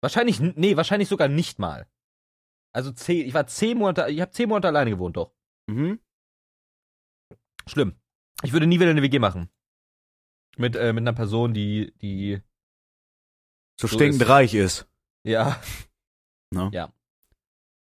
Wahrscheinlich, 0.00 0.38
nee, 0.40 0.76
wahrscheinlich 0.76 1.08
sogar 1.08 1.28
nicht 1.28 1.58
mal. 1.58 1.88
Also 2.72 2.92
zehn, 2.92 3.26
ich 3.26 3.34
war 3.34 3.46
zehn 3.46 3.78
Monate, 3.78 4.10
ich 4.10 4.20
habe 4.20 4.30
zehn 4.30 4.48
Monate 4.48 4.68
alleine 4.68 4.90
gewohnt, 4.90 5.16
doch. 5.16 5.32
Mhm. 5.66 5.98
Schlimm. 7.66 7.98
Ich 8.42 8.52
würde 8.52 8.66
nie 8.66 8.78
wieder 8.78 8.90
eine 8.90 9.02
WG 9.02 9.18
machen. 9.18 9.48
Mit, 10.56 10.76
äh, 10.76 10.92
mit 10.92 11.02
einer 11.02 11.14
Person, 11.14 11.54
die, 11.54 11.92
die, 12.00 12.40
So 13.80 13.88
So 13.88 13.96
stinkend 13.96 14.22
ist- 14.22 14.28
reich 14.28 14.54
ist. 14.54 14.86
ja, 15.24 15.60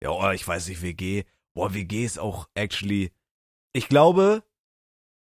Ja, 0.02 0.10
oh, 0.10 0.32
ich 0.32 0.48
weiß 0.48 0.68
nicht, 0.68 0.82
WG. 0.82 1.24
Boah, 1.54 1.74
WG 1.74 2.04
ist 2.04 2.20
auch 2.20 2.48
actually. 2.56 3.12
Ich 3.74 3.88
glaube, 3.90 4.44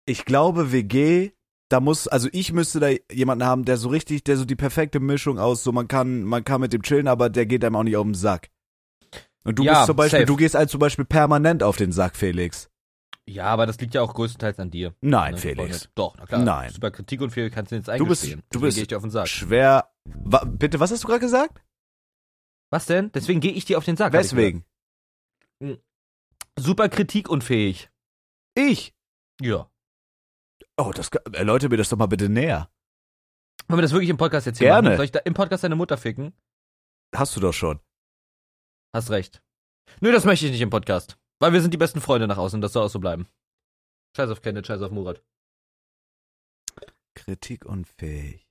ich 0.06 0.24
glaube, 0.24 0.72
WG, 0.72 1.30
da 1.68 1.80
muss, 1.80 2.08
also 2.08 2.28
ich 2.32 2.52
müsste 2.52 2.80
da 2.80 2.88
jemanden 3.12 3.44
haben, 3.44 3.64
der 3.64 3.76
so 3.76 3.88
richtig, 3.88 4.24
der 4.24 4.36
so 4.36 4.44
die 4.44 4.56
perfekte 4.56 5.00
Mischung 5.00 5.38
aus, 5.38 5.62
so 5.62 5.72
man 5.72 5.88
kann, 5.88 6.22
man 6.24 6.44
kann 6.44 6.60
mit 6.60 6.72
dem 6.72 6.82
chillen, 6.82 7.08
aber 7.08 7.30
der 7.30 7.46
geht 7.46 7.64
einem 7.64 7.76
auch 7.76 7.82
nicht 7.82 7.96
auf 7.96 8.04
den 8.04 8.14
Sack. 8.14 8.50
Und 9.44 9.58
du 9.58 9.64
Ja, 9.64 9.74
bist 9.74 9.86
zum 9.86 9.96
Beispiel, 9.96 10.20
safe. 10.20 10.26
du 10.26 10.36
gehst 10.36 10.54
halt 10.54 10.70
zum 10.70 10.80
Beispiel 10.80 11.04
permanent 11.04 11.62
auf 11.62 11.76
den 11.76 11.92
Sack, 11.92 12.16
Felix. 12.16 12.68
Ja, 13.26 13.44
aber 13.44 13.66
das 13.66 13.78
liegt 13.80 13.94
ja 13.94 14.00
auch 14.02 14.14
größtenteils 14.14 14.58
an 14.58 14.70
dir. 14.70 14.94
Nein, 15.02 15.34
ne, 15.34 15.38
Felix. 15.40 15.88
Doch, 15.94 16.16
na 16.18 16.24
klar. 16.26 16.42
Nein. 16.42 16.70
Super 16.70 16.90
Kritik 16.90 17.20
und 17.20 17.30
viel 17.30 17.50
kannst 17.50 17.72
du 17.72 17.76
jetzt 17.76 17.88
Du 17.88 17.92
bist- 18.06 18.24
eingestehen. 18.24 18.42
du 18.50 18.60
bist- 18.60 18.90
den 18.90 19.10
Sack. 19.10 19.28
Schwer. 19.28 19.90
Wa, 20.04 20.44
bitte, 20.44 20.80
was 20.80 20.90
hast 20.90 21.04
du 21.04 21.08
gerade 21.08 21.20
gesagt? 21.20 21.60
Was 22.70 22.86
denn? 22.86 23.10
Deswegen 23.12 23.40
gehe 23.40 23.52
ich 23.52 23.64
dir 23.64 23.78
auf 23.78 23.84
den 23.84 23.96
Sack. 23.96 24.12
Weswegen? 24.12 24.64
Super 26.58 26.88
kritikunfähig. 26.88 27.90
Ich. 28.54 28.94
Ja. 29.40 29.70
Oh, 30.76 30.92
das 30.94 31.08
erläutere 31.32 31.70
mir 31.70 31.76
das 31.76 31.88
doch 31.88 31.96
mal 31.96 32.06
bitte 32.06 32.28
näher. 32.28 32.70
Wollen 33.68 33.78
wir 33.78 33.82
das 33.82 33.92
wirklich 33.92 34.10
im 34.10 34.16
Podcast 34.16 34.46
jetzt 34.46 34.58
hier 34.58 34.68
Gerne. 34.68 34.90
machen? 34.90 34.96
Soll 34.96 35.04
ich 35.06 35.12
da 35.12 35.20
im 35.20 35.34
Podcast 35.34 35.64
deine 35.64 35.76
Mutter 35.76 35.96
ficken? 35.96 36.32
Hast 37.14 37.36
du 37.36 37.40
doch 37.40 37.52
schon. 37.52 37.80
Hast 38.94 39.10
recht. 39.10 39.42
Nö, 40.00 40.12
das 40.12 40.24
möchte 40.24 40.46
ich 40.46 40.52
nicht 40.52 40.60
im 40.60 40.70
Podcast. 40.70 41.18
Weil 41.38 41.52
wir 41.52 41.60
sind 41.62 41.72
die 41.72 41.78
besten 41.78 42.00
Freunde 42.00 42.26
nach 42.26 42.38
außen, 42.38 42.60
das 42.60 42.72
soll 42.72 42.84
auch 42.84 42.90
so 42.90 42.98
bleiben. 42.98 43.28
Scheiß 44.16 44.30
auf 44.30 44.42
Kenneth, 44.42 44.66
scheiß 44.66 44.82
auf 44.82 44.90
Murat. 44.90 45.22
Kritikunfähig. 47.14 48.46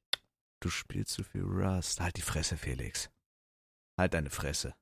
Du 0.60 0.70
spielst 0.70 1.14
zu 1.14 1.24
viel 1.24 1.44
Rust. 1.44 2.00
Halt 2.00 2.18
die 2.18 2.22
Fresse, 2.22 2.58
Felix. 2.58 3.10
Halt 3.98 4.14
deine 4.14 4.30
Fresse. 4.30 4.74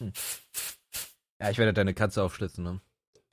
Ja, 1.40 1.50
ich 1.50 1.58
werde 1.58 1.74
deine 1.74 1.94
Katze 1.94 2.22
aufschlitzen, 2.22 2.62
ne? 2.64 2.80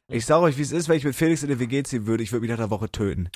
Ich 0.07 0.25
sag 0.25 0.39
euch, 0.41 0.57
wie 0.57 0.63
es 0.63 0.71
ist, 0.71 0.89
wenn 0.89 0.97
ich 0.97 1.05
mit 1.05 1.15
Felix 1.15 1.43
in 1.43 1.49
eine 1.49 1.59
WG 1.59 1.83
ziehen 1.83 2.07
würde. 2.07 2.23
Ich 2.23 2.31
würde 2.31 2.41
mich 2.41 2.49
nach 2.49 2.57
einer 2.57 2.71
Woche 2.71 2.91
töten. 2.91 3.29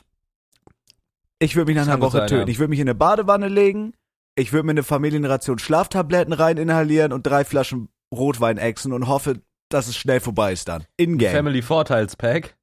Ich 1.39 1.55
würde 1.55 1.71
mich 1.71 1.77
nach 1.77 1.87
einer 1.87 2.01
Woche 2.01 2.17
sein, 2.17 2.27
töten. 2.27 2.47
ja. 2.47 2.51
Ich 2.51 2.59
würde 2.59 2.71
mich 2.71 2.79
in 2.79 2.87
eine 2.89 2.95
Badewanne 2.95 3.47
legen. 3.47 3.93
Ich 4.35 4.51
würde 4.51 4.65
mir 4.65 4.71
eine 4.71 4.83
Familienration 4.83 5.59
Schlaftabletten 5.59 6.33
rein 6.33 6.57
inhalieren 6.57 7.13
und 7.13 7.25
drei 7.25 7.45
Flaschen 7.45 7.87
Rotwein 8.13 8.57
exen 8.57 8.91
und 8.91 9.07
hoffe, 9.07 9.41
dass 9.69 9.87
es 9.87 9.95
schnell 9.95 10.19
vorbei 10.19 10.51
ist 10.51 10.67
dann. 10.67 10.83
In-game. 10.97 11.31
Family 11.31 11.61
Vorteilspack. 11.61 12.57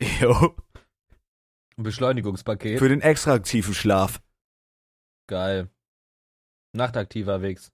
Jo. 0.20 0.54
Ein 1.76 1.82
Beschleunigungspaket. 1.82 2.78
Für 2.78 2.88
den 2.88 3.00
extra 3.02 3.32
aktiven 3.34 3.74
Schlaf. 3.74 4.20
Geil. 5.28 5.70
Nachtaktiver 6.76 7.42
Wegs. 7.42 7.70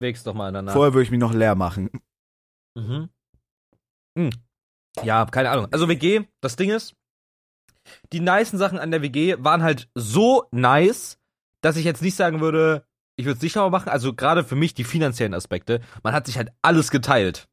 Wegs 0.00 0.22
doch 0.22 0.34
mal 0.34 0.48
in 0.48 0.54
der 0.54 0.62
Nacht. 0.62 0.74
Vorher 0.74 0.94
würde 0.94 1.04
ich 1.04 1.10
mich 1.10 1.20
noch 1.20 1.34
leer 1.34 1.54
machen. 1.54 1.90
Mhm. 2.76 3.10
Hm. 4.18 4.30
Ja, 5.04 5.24
keine 5.26 5.50
Ahnung. 5.50 5.68
Also 5.72 5.88
WG, 5.88 6.26
das 6.42 6.56
Ding 6.56 6.70
ist, 6.70 6.94
die 8.12 8.20
nicen 8.20 8.58
Sachen 8.58 8.78
an 8.78 8.90
der 8.90 9.02
WG 9.02 9.36
waren 9.38 9.62
halt 9.62 9.88
so 9.94 10.48
nice, 10.52 11.18
dass 11.62 11.76
ich 11.76 11.84
jetzt 11.84 12.02
nicht 12.02 12.16
sagen 12.16 12.40
würde, 12.40 12.86
ich 13.18 13.26
würde 13.26 13.36
es 13.36 13.42
nicht 13.42 13.54
nochmal 13.54 13.70
machen. 13.70 13.88
Also 13.90 14.14
gerade 14.14 14.44
für 14.44 14.56
mich 14.56 14.74
die 14.74 14.84
finanziellen 14.84 15.34
Aspekte. 15.34 15.80
Man 16.02 16.14
hat 16.14 16.26
sich 16.26 16.36
halt 16.38 16.50
alles 16.62 16.90
geteilt. 16.90 17.48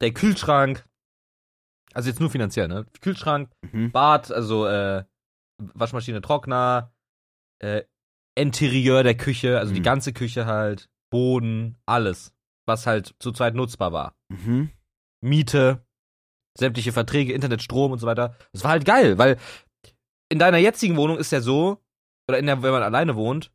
Der 0.00 0.12
Kühlschrank, 0.12 0.84
also 1.94 2.08
jetzt 2.08 2.20
nur 2.20 2.30
finanziell, 2.30 2.68
ne? 2.68 2.86
Kühlschrank, 3.00 3.50
Mhm. 3.72 3.90
Bad, 3.90 4.30
also 4.30 4.66
äh, 4.66 5.04
Waschmaschine, 5.58 6.20
Trockner, 6.20 6.92
äh, 7.62 7.82
Interieur 8.36 9.02
der 9.02 9.16
Küche, 9.16 9.58
also 9.58 9.72
die 9.72 9.80
Mhm. 9.80 9.84
ganze 9.84 10.12
Küche 10.12 10.46
halt, 10.46 10.88
Boden, 11.10 11.76
alles, 11.86 12.34
was 12.66 12.86
halt 12.86 13.14
zu 13.18 13.32
zweit 13.32 13.54
nutzbar 13.54 13.92
war. 13.92 14.16
Mhm. 14.28 14.70
Miete, 15.22 15.86
sämtliche 16.58 16.92
Verträge, 16.92 17.32
Internet, 17.32 17.62
Strom 17.62 17.92
und 17.92 17.98
so 17.98 18.06
weiter. 18.06 18.36
Das 18.52 18.62
war 18.64 18.72
halt 18.72 18.84
geil, 18.84 19.18
weil 19.18 19.38
in 20.30 20.38
deiner 20.38 20.58
jetzigen 20.58 20.96
Wohnung 20.96 21.16
ist 21.18 21.32
ja 21.32 21.40
so, 21.40 21.82
oder 22.28 22.38
in 22.38 22.46
der, 22.46 22.62
wenn 22.62 22.72
man 22.72 22.82
alleine 22.82 23.14
wohnt, 23.16 23.52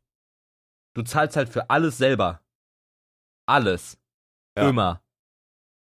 du 0.94 1.02
zahlst 1.02 1.36
halt 1.36 1.48
für 1.48 1.70
alles 1.70 1.98
selber. 1.98 2.42
Alles. 3.46 3.98
Ja. 4.56 4.68
Immer. 4.68 5.02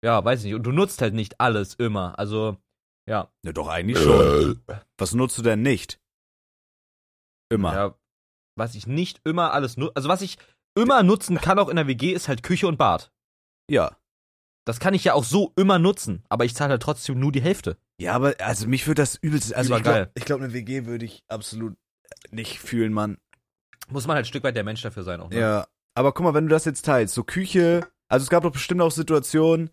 Ja, 0.03 0.23
weiß 0.23 0.43
nicht. 0.43 0.53
Und 0.55 0.63
du 0.63 0.71
nutzt 0.71 1.01
halt 1.01 1.13
nicht 1.13 1.39
alles 1.39 1.75
immer. 1.75 2.17
Also, 2.19 2.57
ja. 3.07 3.31
Ja, 3.45 3.51
doch, 3.53 3.67
eigentlich 3.67 3.97
schon. 3.99 4.61
Was 4.97 5.13
nutzt 5.13 5.37
du 5.37 5.41
denn 5.41 5.61
nicht? 5.61 5.99
Immer. 7.49 7.73
Ja, 7.73 7.95
was 8.55 8.75
ich 8.75 8.87
nicht 8.87 9.21
immer 9.23 9.53
alles 9.53 9.77
nutze, 9.77 9.95
also 9.95 10.09
was 10.09 10.21
ich 10.21 10.37
immer 10.75 11.03
nutzen 11.03 11.39
kann 11.39 11.59
auch 11.59 11.69
in 11.69 11.75
der 11.75 11.87
WG 11.87 12.11
ist 12.11 12.27
halt 12.27 12.43
Küche 12.43 12.67
und 12.67 12.77
Bad. 12.77 13.11
Ja. 13.69 13.97
Das 14.65 14.79
kann 14.79 14.93
ich 14.93 15.03
ja 15.03 15.13
auch 15.13 15.25
so 15.25 15.51
immer 15.55 15.77
nutzen, 15.77 16.23
aber 16.29 16.45
ich 16.45 16.55
zahle 16.55 16.71
halt 16.71 16.81
trotzdem 16.81 17.19
nur 17.19 17.31
die 17.31 17.41
Hälfte. 17.41 17.77
Ja, 17.99 18.13
aber 18.13 18.35
also 18.39 18.67
mich 18.67 18.87
würde 18.87 19.01
das 19.01 19.15
übelst. 19.15 19.53
Also 19.53 19.73
ich 19.73 19.81
Übergeil. 19.81 20.05
glaube, 20.05 20.11
ich 20.15 20.25
glaub, 20.25 20.41
eine 20.41 20.53
WG 20.53 20.85
würde 20.85 21.05
ich 21.05 21.23
absolut 21.27 21.75
nicht 22.31 22.59
fühlen, 22.59 22.93
Mann. 22.93 23.17
Muss 23.89 24.07
man 24.07 24.15
halt 24.15 24.25
ein 24.25 24.29
Stück 24.29 24.43
weit 24.43 24.55
der 24.55 24.63
Mensch 24.63 24.81
dafür 24.81 25.03
sein 25.03 25.19
auch. 25.19 25.29
Ne? 25.29 25.39
Ja. 25.39 25.67
Aber 25.95 26.13
guck 26.13 26.23
mal, 26.23 26.33
wenn 26.33 26.45
du 26.45 26.49
das 26.49 26.65
jetzt 26.65 26.85
teilst, 26.85 27.13
so 27.13 27.23
Küche, 27.23 27.85
also 28.07 28.23
es 28.23 28.29
gab 28.29 28.43
doch 28.43 28.51
bestimmt 28.51 28.81
auch 28.81 28.91
Situationen, 28.91 29.69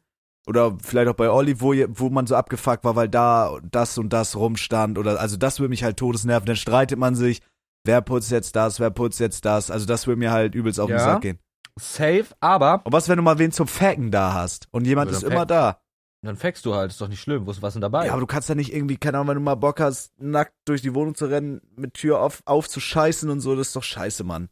oder 0.46 0.76
vielleicht 0.82 1.08
auch 1.08 1.14
bei 1.14 1.30
Olli, 1.30 1.60
wo, 1.60 1.74
wo 1.90 2.10
man 2.10 2.26
so 2.26 2.34
abgefuckt 2.34 2.84
war, 2.84 2.96
weil 2.96 3.08
da 3.08 3.58
das 3.70 3.98
und 3.98 4.12
das 4.12 4.36
rumstand, 4.36 4.98
oder 4.98 5.20
also 5.20 5.36
das 5.36 5.60
würde 5.60 5.70
mich 5.70 5.84
halt 5.84 5.96
todesnerven, 5.96 6.46
dann 6.46 6.56
streitet 6.56 6.98
man 6.98 7.14
sich, 7.14 7.40
wer 7.84 8.00
putzt 8.00 8.30
jetzt 8.30 8.56
das, 8.56 8.80
wer 8.80 8.90
putzt 8.90 9.20
jetzt 9.20 9.44
das, 9.44 9.70
also 9.70 9.86
das 9.86 10.06
würde 10.06 10.18
mir 10.18 10.30
halt 10.30 10.54
übelst 10.54 10.80
auf 10.80 10.88
den 10.88 10.98
Ja. 10.98 11.04
Sack 11.04 11.22
gehen. 11.22 11.38
Safe, 11.78 12.26
aber 12.40 12.82
Und 12.84 12.92
was, 12.92 13.08
wenn 13.08 13.16
du 13.16 13.22
mal 13.22 13.38
wen 13.38 13.52
zum 13.52 13.66
Facken 13.66 14.10
da 14.10 14.34
hast 14.34 14.68
und 14.70 14.86
jemand 14.86 15.10
ist 15.10 15.22
immer 15.22 15.46
da? 15.46 15.80
dann 16.22 16.36
fackst 16.36 16.66
du 16.66 16.74
halt, 16.74 16.90
ist 16.90 17.00
doch 17.00 17.08
nicht 17.08 17.20
schlimm. 17.20 17.46
Wo 17.46 17.50
ist 17.50 17.62
was 17.62 17.72
denn 17.72 17.80
dabei? 17.80 18.06
Ja, 18.06 18.12
aber 18.12 18.20
du 18.20 18.26
kannst 18.26 18.50
ja 18.50 18.54
nicht 18.54 18.74
irgendwie, 18.74 18.98
keine 18.98 19.16
Ahnung, 19.16 19.28
wenn 19.28 19.34
du 19.36 19.40
mal 19.40 19.54
Bock 19.54 19.80
hast, 19.80 20.12
nackt 20.20 20.52
durch 20.66 20.82
die 20.82 20.94
Wohnung 20.94 21.14
zu 21.14 21.24
rennen, 21.26 21.62
mit 21.76 21.94
Tür 21.94 22.20
auf, 22.20 22.42
aufzuscheißen 22.44 23.30
und 23.30 23.40
so, 23.40 23.56
das 23.56 23.68
ist 23.68 23.76
doch 23.76 23.82
scheiße, 23.82 24.22
Mann. 24.24 24.50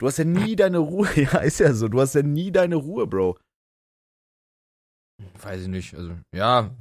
Du 0.00 0.08
hast 0.08 0.18
ja 0.18 0.24
nie 0.24 0.56
deine 0.56 0.78
Ruhe, 0.78 1.08
ja, 1.14 1.38
ist 1.38 1.60
ja 1.60 1.72
so, 1.72 1.86
du 1.86 2.00
hast 2.00 2.14
ja 2.16 2.22
nie 2.22 2.50
deine 2.50 2.74
Ruhe, 2.74 3.06
Bro. 3.06 3.38
Weiß 5.40 5.62
ich 5.62 5.68
nicht. 5.68 5.94
Also, 5.94 6.18
ja. 6.34 6.74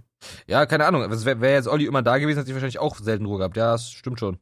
Ja, 0.48 0.66
keine 0.66 0.86
Ahnung. 0.86 1.02
Wäre 1.02 1.42
wär 1.42 1.54
jetzt 1.54 1.68
Olli 1.68 1.86
immer 1.86 2.02
da 2.02 2.18
gewesen, 2.18 2.40
hätte 2.40 2.50
ich 2.50 2.56
wahrscheinlich 2.56 2.80
auch 2.80 2.96
selten 2.96 3.26
Ruhe 3.26 3.38
gehabt. 3.40 3.58
Ja, 3.58 3.74
das 3.74 3.92
stimmt 3.92 4.20
schon. 4.20 4.40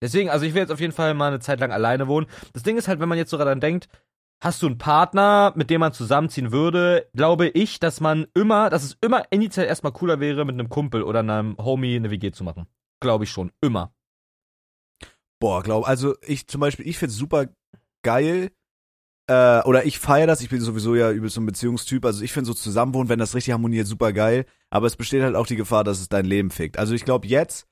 Deswegen, 0.00 0.30
also 0.30 0.44
ich 0.44 0.54
will 0.54 0.62
jetzt 0.62 0.72
auf 0.72 0.80
jeden 0.80 0.92
Fall 0.92 1.14
mal 1.14 1.28
eine 1.28 1.40
Zeit 1.40 1.60
lang 1.60 1.72
alleine 1.72 2.06
wohnen. 2.08 2.26
Das 2.52 2.62
Ding 2.62 2.76
ist 2.76 2.88
halt, 2.88 3.00
wenn 3.00 3.08
man 3.08 3.18
jetzt 3.18 3.30
sogar 3.30 3.46
dann 3.46 3.60
denkt, 3.60 3.88
hast 4.40 4.62
du 4.62 4.66
einen 4.66 4.78
Partner, 4.78 5.52
mit 5.56 5.70
dem 5.70 5.80
man 5.80 5.92
zusammenziehen 5.92 6.52
würde, 6.52 7.08
glaube 7.14 7.48
ich, 7.48 7.80
dass 7.80 8.00
man 8.00 8.26
immer, 8.34 8.70
dass 8.70 8.84
es 8.84 8.96
immer 9.00 9.24
initial 9.30 9.66
erstmal 9.66 9.92
cooler 9.92 10.20
wäre, 10.20 10.44
mit 10.44 10.54
einem 10.54 10.68
Kumpel 10.68 11.02
oder 11.02 11.20
einem 11.20 11.56
Homie 11.58 11.96
eine 11.96 12.10
WG 12.10 12.30
zu 12.30 12.44
machen. 12.44 12.66
Glaube 13.00 13.24
ich 13.24 13.30
schon. 13.30 13.50
Immer. 13.60 13.92
Boah, 15.40 15.62
glaub, 15.62 15.86
also 15.86 16.16
ich 16.22 16.48
zum 16.48 16.60
Beispiel, 16.60 16.86
ich 16.86 16.98
find's 16.98 17.16
super 17.16 17.46
geil, 18.04 18.50
äh, 19.28 19.60
oder 19.62 19.84
ich 19.84 19.98
feiere 19.98 20.26
das, 20.26 20.40
ich 20.40 20.48
bin 20.48 20.60
sowieso 20.60 20.94
ja 20.94 21.12
übelst 21.12 21.34
so 21.34 21.40
ein 21.40 21.46
Beziehungstyp, 21.46 22.04
also 22.04 22.24
ich 22.24 22.32
finde 22.32 22.46
so 22.46 22.54
Zusammenwohnen, 22.54 23.08
wenn 23.08 23.18
das 23.18 23.34
richtig 23.34 23.52
harmoniert, 23.52 23.86
super 23.86 24.12
geil, 24.12 24.46
aber 24.70 24.86
es 24.86 24.96
besteht 24.96 25.22
halt 25.22 25.36
auch 25.36 25.46
die 25.46 25.56
Gefahr, 25.56 25.84
dass 25.84 26.00
es 26.00 26.08
dein 26.08 26.24
Leben 26.24 26.50
fickt. 26.50 26.78
Also 26.78 26.94
ich 26.94 27.04
glaube 27.04 27.28
jetzt, 27.28 27.66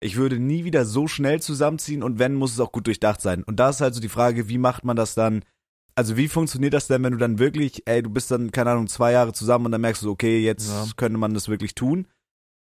ich 0.00 0.16
würde 0.16 0.38
nie 0.38 0.64
wieder 0.64 0.84
so 0.84 1.06
schnell 1.06 1.40
zusammenziehen 1.42 2.02
und 2.02 2.18
wenn, 2.18 2.34
muss 2.34 2.52
es 2.52 2.60
auch 2.60 2.72
gut 2.72 2.86
durchdacht 2.86 3.20
sein. 3.20 3.44
Und 3.44 3.56
da 3.56 3.68
ist 3.68 3.80
halt 3.80 3.94
so 3.94 4.00
die 4.00 4.08
Frage, 4.08 4.48
wie 4.48 4.58
macht 4.58 4.84
man 4.84 4.96
das 4.96 5.14
dann, 5.14 5.44
also 5.94 6.16
wie 6.16 6.28
funktioniert 6.28 6.72
das 6.72 6.86
denn, 6.86 7.02
wenn 7.02 7.12
du 7.12 7.18
dann 7.18 7.38
wirklich, 7.38 7.86
ey, 7.86 8.02
du 8.02 8.08
bist 8.10 8.30
dann, 8.30 8.50
keine 8.50 8.70
Ahnung, 8.70 8.88
zwei 8.88 9.12
Jahre 9.12 9.32
zusammen 9.32 9.66
und 9.66 9.72
dann 9.72 9.80
merkst 9.82 10.02
du, 10.02 10.10
okay, 10.10 10.40
jetzt 10.42 10.68
Ja. 10.68 10.86
könnte 10.96 11.18
man 11.18 11.34
das 11.34 11.48
wirklich 11.48 11.74
tun. 11.74 12.06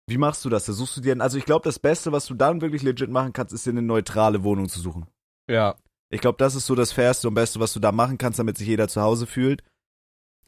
Wie 0.08 0.18
machst 0.18 0.44
du 0.44 0.48
das? 0.48 0.64
Da 0.64 0.72
suchst 0.72 0.96
du 0.96 1.00
dir, 1.00 1.20
also 1.20 1.38
ich 1.38 1.44
glaube, 1.44 1.62
das 1.62 1.78
Beste, 1.78 2.10
was 2.10 2.26
du 2.26 2.34
dann 2.34 2.60
wirklich 2.60 2.82
legit 2.82 3.10
machen 3.10 3.32
kannst, 3.32 3.54
ist 3.54 3.64
dir 3.64 3.70
eine 3.70 3.82
neutrale 3.82 4.42
Wohnung 4.42 4.68
zu 4.68 4.80
suchen. 4.80 5.06
Ja. 5.48 5.76
Ich 6.12 6.20
glaube, 6.20 6.38
das 6.38 6.56
ist 6.56 6.66
so 6.66 6.74
das 6.74 6.90
Fairste 6.90 7.28
und 7.28 7.34
Beste, 7.34 7.60
was 7.60 7.72
du 7.72 7.78
da 7.78 7.92
machen 7.92 8.18
kannst, 8.18 8.40
damit 8.40 8.58
sich 8.58 8.66
jeder 8.66 8.88
zu 8.88 9.00
Hause 9.02 9.28
fühlt. 9.28 9.62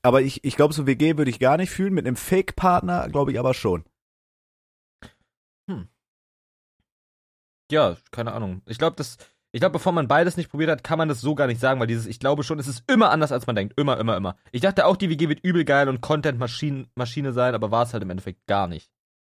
Aber 0.02 0.20
ich, 0.20 0.42
ich 0.42 0.56
glaube, 0.56 0.74
so 0.74 0.88
WG 0.88 1.16
würde 1.16 1.30
ich 1.30 1.38
gar 1.38 1.56
nicht 1.56 1.70
fühlen. 1.70 1.94
Mit 1.94 2.08
einem 2.08 2.16
Fake-Partner 2.16 3.08
glaube 3.08 3.30
ich 3.30 3.38
aber 3.38 3.54
schon. 3.54 3.84
Ja, 7.72 7.96
keine 8.10 8.32
Ahnung. 8.32 8.60
Ich 8.66 8.76
glaube, 8.76 8.96
das, 8.96 9.16
ich 9.50 9.60
glaube, 9.60 9.72
bevor 9.72 9.92
man 9.92 10.06
beides 10.06 10.36
nicht 10.36 10.50
probiert 10.50 10.70
hat, 10.70 10.84
kann 10.84 10.98
man 10.98 11.08
das 11.08 11.22
so 11.22 11.34
gar 11.34 11.46
nicht 11.46 11.58
sagen, 11.58 11.80
weil 11.80 11.86
dieses, 11.86 12.06
ich 12.06 12.20
glaube 12.20 12.42
schon, 12.42 12.58
es 12.58 12.68
ist 12.68 12.84
immer 12.86 13.08
anders, 13.10 13.32
als 13.32 13.46
man 13.46 13.56
denkt. 13.56 13.80
Immer, 13.80 13.98
immer, 13.98 14.14
immer. 14.14 14.36
Ich 14.50 14.60
dachte 14.60 14.84
auch, 14.84 14.94
die 14.94 15.08
WG 15.08 15.30
wird 15.30 15.40
übel 15.42 15.64
geil 15.64 15.88
und 15.88 16.02
Content-Maschine 16.02 16.88
Maschine 16.96 17.32
sein, 17.32 17.54
aber 17.54 17.70
war 17.70 17.84
es 17.84 17.94
halt 17.94 18.02
im 18.02 18.10
Endeffekt 18.10 18.46
gar 18.46 18.68
nicht. 18.68 18.90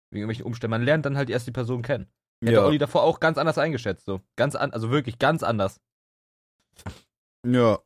Wegen 0.10 0.22
irgendwelchen 0.22 0.46
Umständen. 0.46 0.72
Man 0.72 0.84
lernt 0.84 1.06
dann 1.06 1.18
halt 1.18 1.30
erst 1.30 1.48
die 1.48 1.52
Person 1.52 1.82
kennen. 1.82 2.08
Hätte 2.42 2.64
Olli 2.64 2.78
davor 2.78 3.04
auch 3.04 3.20
ganz 3.20 3.38
anders 3.38 3.58
eingeschätzt, 3.58 4.06
so. 4.06 4.22
Ganz 4.38 4.56
an, 4.56 4.72
also 4.72 4.90
wirklich 4.90 5.20
ganz 5.20 5.44
anders. 5.44 5.82
ja. 7.46 7.80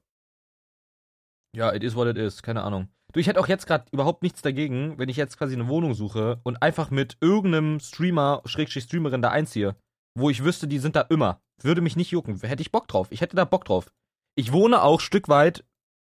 Ja, 1.56 1.74
it 1.74 1.84
is 1.84 1.96
what 1.96 2.08
it 2.08 2.18
is, 2.18 2.44
keine 2.44 2.62
Ahnung. 2.62 2.90
Du, 3.12 3.20
ich 3.20 3.26
hätte 3.26 3.40
auch 3.40 3.48
jetzt 3.48 3.66
gerade 3.66 3.86
überhaupt 3.92 4.22
nichts 4.22 4.44
dagegen, 4.44 5.00
wenn 5.00 5.10
ich 5.10 5.18
jetzt 5.18 5.38
quasi 5.38 5.56
eine 5.56 5.68
Wohnung 5.68 5.96
suche 5.96 6.40
und 6.44 6.62
einfach 6.62 6.92
mit 6.92 7.18
irgendeinem 7.22 7.80
Streamer, 7.80 8.44
Schrägstrich 8.46 8.84
Streamerin 8.84 9.24
da 9.24 9.30
einziehe, 9.30 9.76
wo 10.16 10.30
ich 10.30 10.44
wüsste, 10.44 10.68
die 10.68 10.80
sind 10.80 10.96
da 10.96 11.02
immer. 11.02 11.42
Würde 11.62 11.82
mich 11.82 11.96
nicht 11.96 12.12
jucken. 12.12 12.40
Hätte 12.42 12.62
ich 12.62 12.72
Bock 12.72 12.88
drauf. 12.88 13.08
Ich 13.12 13.22
hätte 13.22 13.36
da 13.36 13.46
Bock 13.46 13.66
drauf. 13.66 13.92
Ich 14.36 14.52
wohne 14.52 14.82
auch 14.82 15.00
Stück 15.00 15.28
weit 15.30 15.64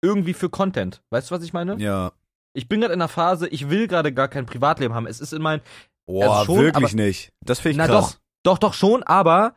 irgendwie 0.04 0.34
für 0.34 0.49
Content. 0.49 1.02
Weißt 1.10 1.30
du, 1.32 1.36
was 1.36 1.43
ich 1.43 1.54
meine? 1.54 1.78
Ja. 1.78 2.12
Ich 2.54 2.68
bin 2.68 2.82
gerade 2.82 2.93
in 2.93 3.02
einer 3.02 3.08
Phase, 3.08 3.47
ich 3.47 3.70
will 3.70 3.88
gerade 3.88 4.14
gar 4.14 4.28
kein 4.28 4.45
Privatleben 4.45 4.93
haben. 4.93 5.08
Es 5.08 5.20
ist 5.22 5.34
in 5.34 5.41
mein, 5.41 5.62
Boah, 6.08 6.39
Also 6.39 6.45
schon, 6.56 6.64
wirklich 6.64 6.93
aber- 6.93 7.02
nicht. 7.04 7.32
Das 7.45 7.60
finde 7.60 7.72
ich 7.72 7.78
na 7.78 7.88
krass. 7.88 8.14
doch, 8.43 8.54
doch, 8.54 8.58
doch 8.58 8.74
schon, 8.74 9.04
aber 9.04 9.56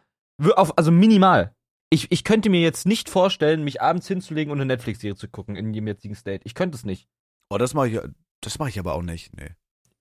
auf, 0.57 0.76
also 0.78 0.90
minimal. 0.90 1.55
Ich, 1.90 2.11
ich 2.12 2.24
könnte 2.24 2.51
mir 2.51 2.61
jetzt 2.61 2.86
nicht 2.86 3.09
vorstellen, 3.09 3.64
mich 3.64 3.80
abends 3.80 4.07
hinzulegen 4.09 4.53
und 4.53 4.59
eine 4.59 4.66
Netflix-Serie 4.66 5.16
zu 5.16 5.28
gucken 5.28 5.57
in 5.57 5.72
dem 5.72 5.86
jetzigen 5.86 6.14
State. 6.14 6.42
Ich 6.45 6.55
könnte 6.55 6.76
es 6.76 6.84
nicht. 6.84 7.09
Oh, 7.51 7.59
das 7.59 7.72
mache 7.74 7.88
ich, 7.88 8.01
das 8.40 8.59
mache 8.59 8.68
ich 8.68 8.78
aber 8.78 8.95
auch 8.95 9.03
nicht. 9.03 9.34
Nee. 9.36 9.51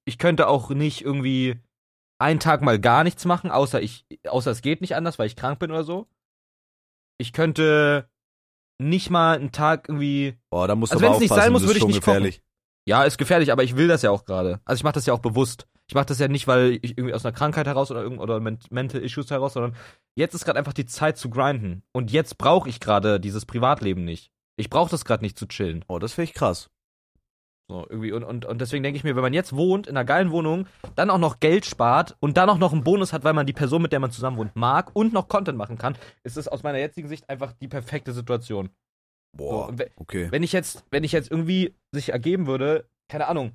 ich 0.05 0.17
könnte 0.17 0.47
auch 0.47 0.69
nicht 0.69 1.01
irgendwie 1.01 1.59
einen 2.23 2.39
Tag 2.39 2.61
mal 2.61 2.79
gar 2.79 3.03
nichts 3.03 3.25
machen, 3.25 3.51
außer 3.51 3.81
ich, 3.81 4.05
außer 4.27 4.49
es 4.51 4.61
geht 4.61 4.81
nicht 4.81 4.95
anders, 4.95 5.19
weil 5.19 5.27
ich 5.27 5.35
krank 5.35 5.59
bin 5.59 5.71
oder 5.71 5.83
so. 5.83 6.07
Ich 7.19 7.33
könnte 7.33 8.09
nicht 8.79 9.09
mal 9.09 9.37
einen 9.37 9.51
Tag 9.51 9.87
irgendwie. 9.87 10.37
Boah, 10.49 10.67
da 10.67 10.75
musst 10.75 10.91
du 10.93 10.95
Also 10.95 11.05
aber 11.05 11.13
wenn's 11.13 11.21
nicht 11.21 11.33
sein 11.33 11.51
muss, 11.51 11.63
würde 11.63 11.77
ich 11.79 11.85
nicht 11.85 12.01
kochen. 12.01 12.13
gefährlich. 12.23 12.41
Ja, 12.85 13.03
ist 13.03 13.17
gefährlich, 13.17 13.51
aber 13.51 13.63
ich 13.63 13.75
will 13.77 13.87
das 13.87 14.01
ja 14.01 14.09
auch 14.11 14.25
gerade. 14.25 14.59
Also 14.65 14.79
ich 14.79 14.83
mache 14.83 14.95
das 14.95 15.05
ja 15.05 15.13
auch 15.13 15.19
bewusst. 15.19 15.67
Ich 15.87 15.95
mache 15.95 16.05
das 16.05 16.19
ja 16.19 16.27
nicht, 16.27 16.47
weil 16.47 16.79
ich 16.81 16.97
irgendwie 16.97 17.13
aus 17.13 17.25
einer 17.25 17.33
Krankheit 17.33 17.67
heraus 17.67 17.91
oder 17.91 18.01
irgend 18.01 18.19
oder 18.19 18.39
men- 18.39 18.59
Mental 18.71 19.01
Issues 19.01 19.29
heraus, 19.31 19.53
sondern 19.53 19.75
jetzt 20.15 20.33
ist 20.33 20.43
gerade 20.45 20.57
einfach 20.57 20.73
die 20.73 20.85
Zeit 20.85 21.17
zu 21.17 21.29
grinden. 21.29 21.83
Und 21.93 22.11
jetzt 22.11 22.37
brauche 22.37 22.67
ich 22.69 22.79
gerade 22.79 23.19
dieses 23.19 23.45
Privatleben 23.45 24.03
nicht. 24.03 24.31
Ich 24.57 24.69
brauche 24.69 24.89
das 24.91 25.05
gerade 25.05 25.23
nicht 25.23 25.37
zu 25.37 25.45
chillen. 25.47 25.83
Oh, 25.87 25.99
das 25.99 26.13
finde 26.13 26.29
ich 26.29 26.33
krass. 26.33 26.69
So, 27.69 27.87
irgendwie, 27.89 28.11
und, 28.11 28.23
und, 28.25 28.45
und 28.45 28.59
deswegen 28.59 28.83
denke 28.83 28.97
ich 28.97 29.03
mir, 29.05 29.15
wenn 29.15 29.21
man 29.21 29.33
jetzt 29.33 29.55
wohnt, 29.55 29.87
in 29.87 29.95
einer 29.95 30.03
geilen 30.05 30.31
Wohnung, 30.31 30.67
dann 30.95 31.09
auch 31.09 31.17
noch 31.17 31.39
Geld 31.39 31.65
spart 31.65 32.15
und 32.19 32.35
dann 32.35 32.49
auch 32.49 32.57
noch 32.57 32.73
einen 32.73 32.83
Bonus 32.83 33.13
hat, 33.13 33.23
weil 33.23 33.33
man 33.33 33.45
die 33.45 33.53
Person, 33.53 33.81
mit 33.81 33.93
der 33.93 34.01
man 34.01 34.11
zusammen 34.11 34.35
wohnt, 34.37 34.55
mag 34.55 34.91
und 34.93 35.13
noch 35.13 35.29
Content 35.29 35.57
machen 35.57 35.77
kann, 35.77 35.95
ist 36.23 36.35
es 36.35 36.47
aus 36.49 36.61
meiner 36.63 36.79
jetzigen 36.79 37.07
Sicht 37.07 37.29
einfach 37.29 37.53
die 37.53 37.69
perfekte 37.69 38.11
Situation. 38.11 38.69
Boah, 39.35 39.71
So, 39.75 39.85
okay. 39.95 40.27
Wenn 40.29 40.43
ich 40.43 40.51
jetzt, 40.51 40.83
wenn 40.91 41.03
ich 41.05 41.13
jetzt 41.13 41.31
irgendwie 41.31 41.73
sich 41.93 42.09
ergeben 42.09 42.47
würde, 42.47 42.89
keine 43.07 43.27
Ahnung, 43.27 43.53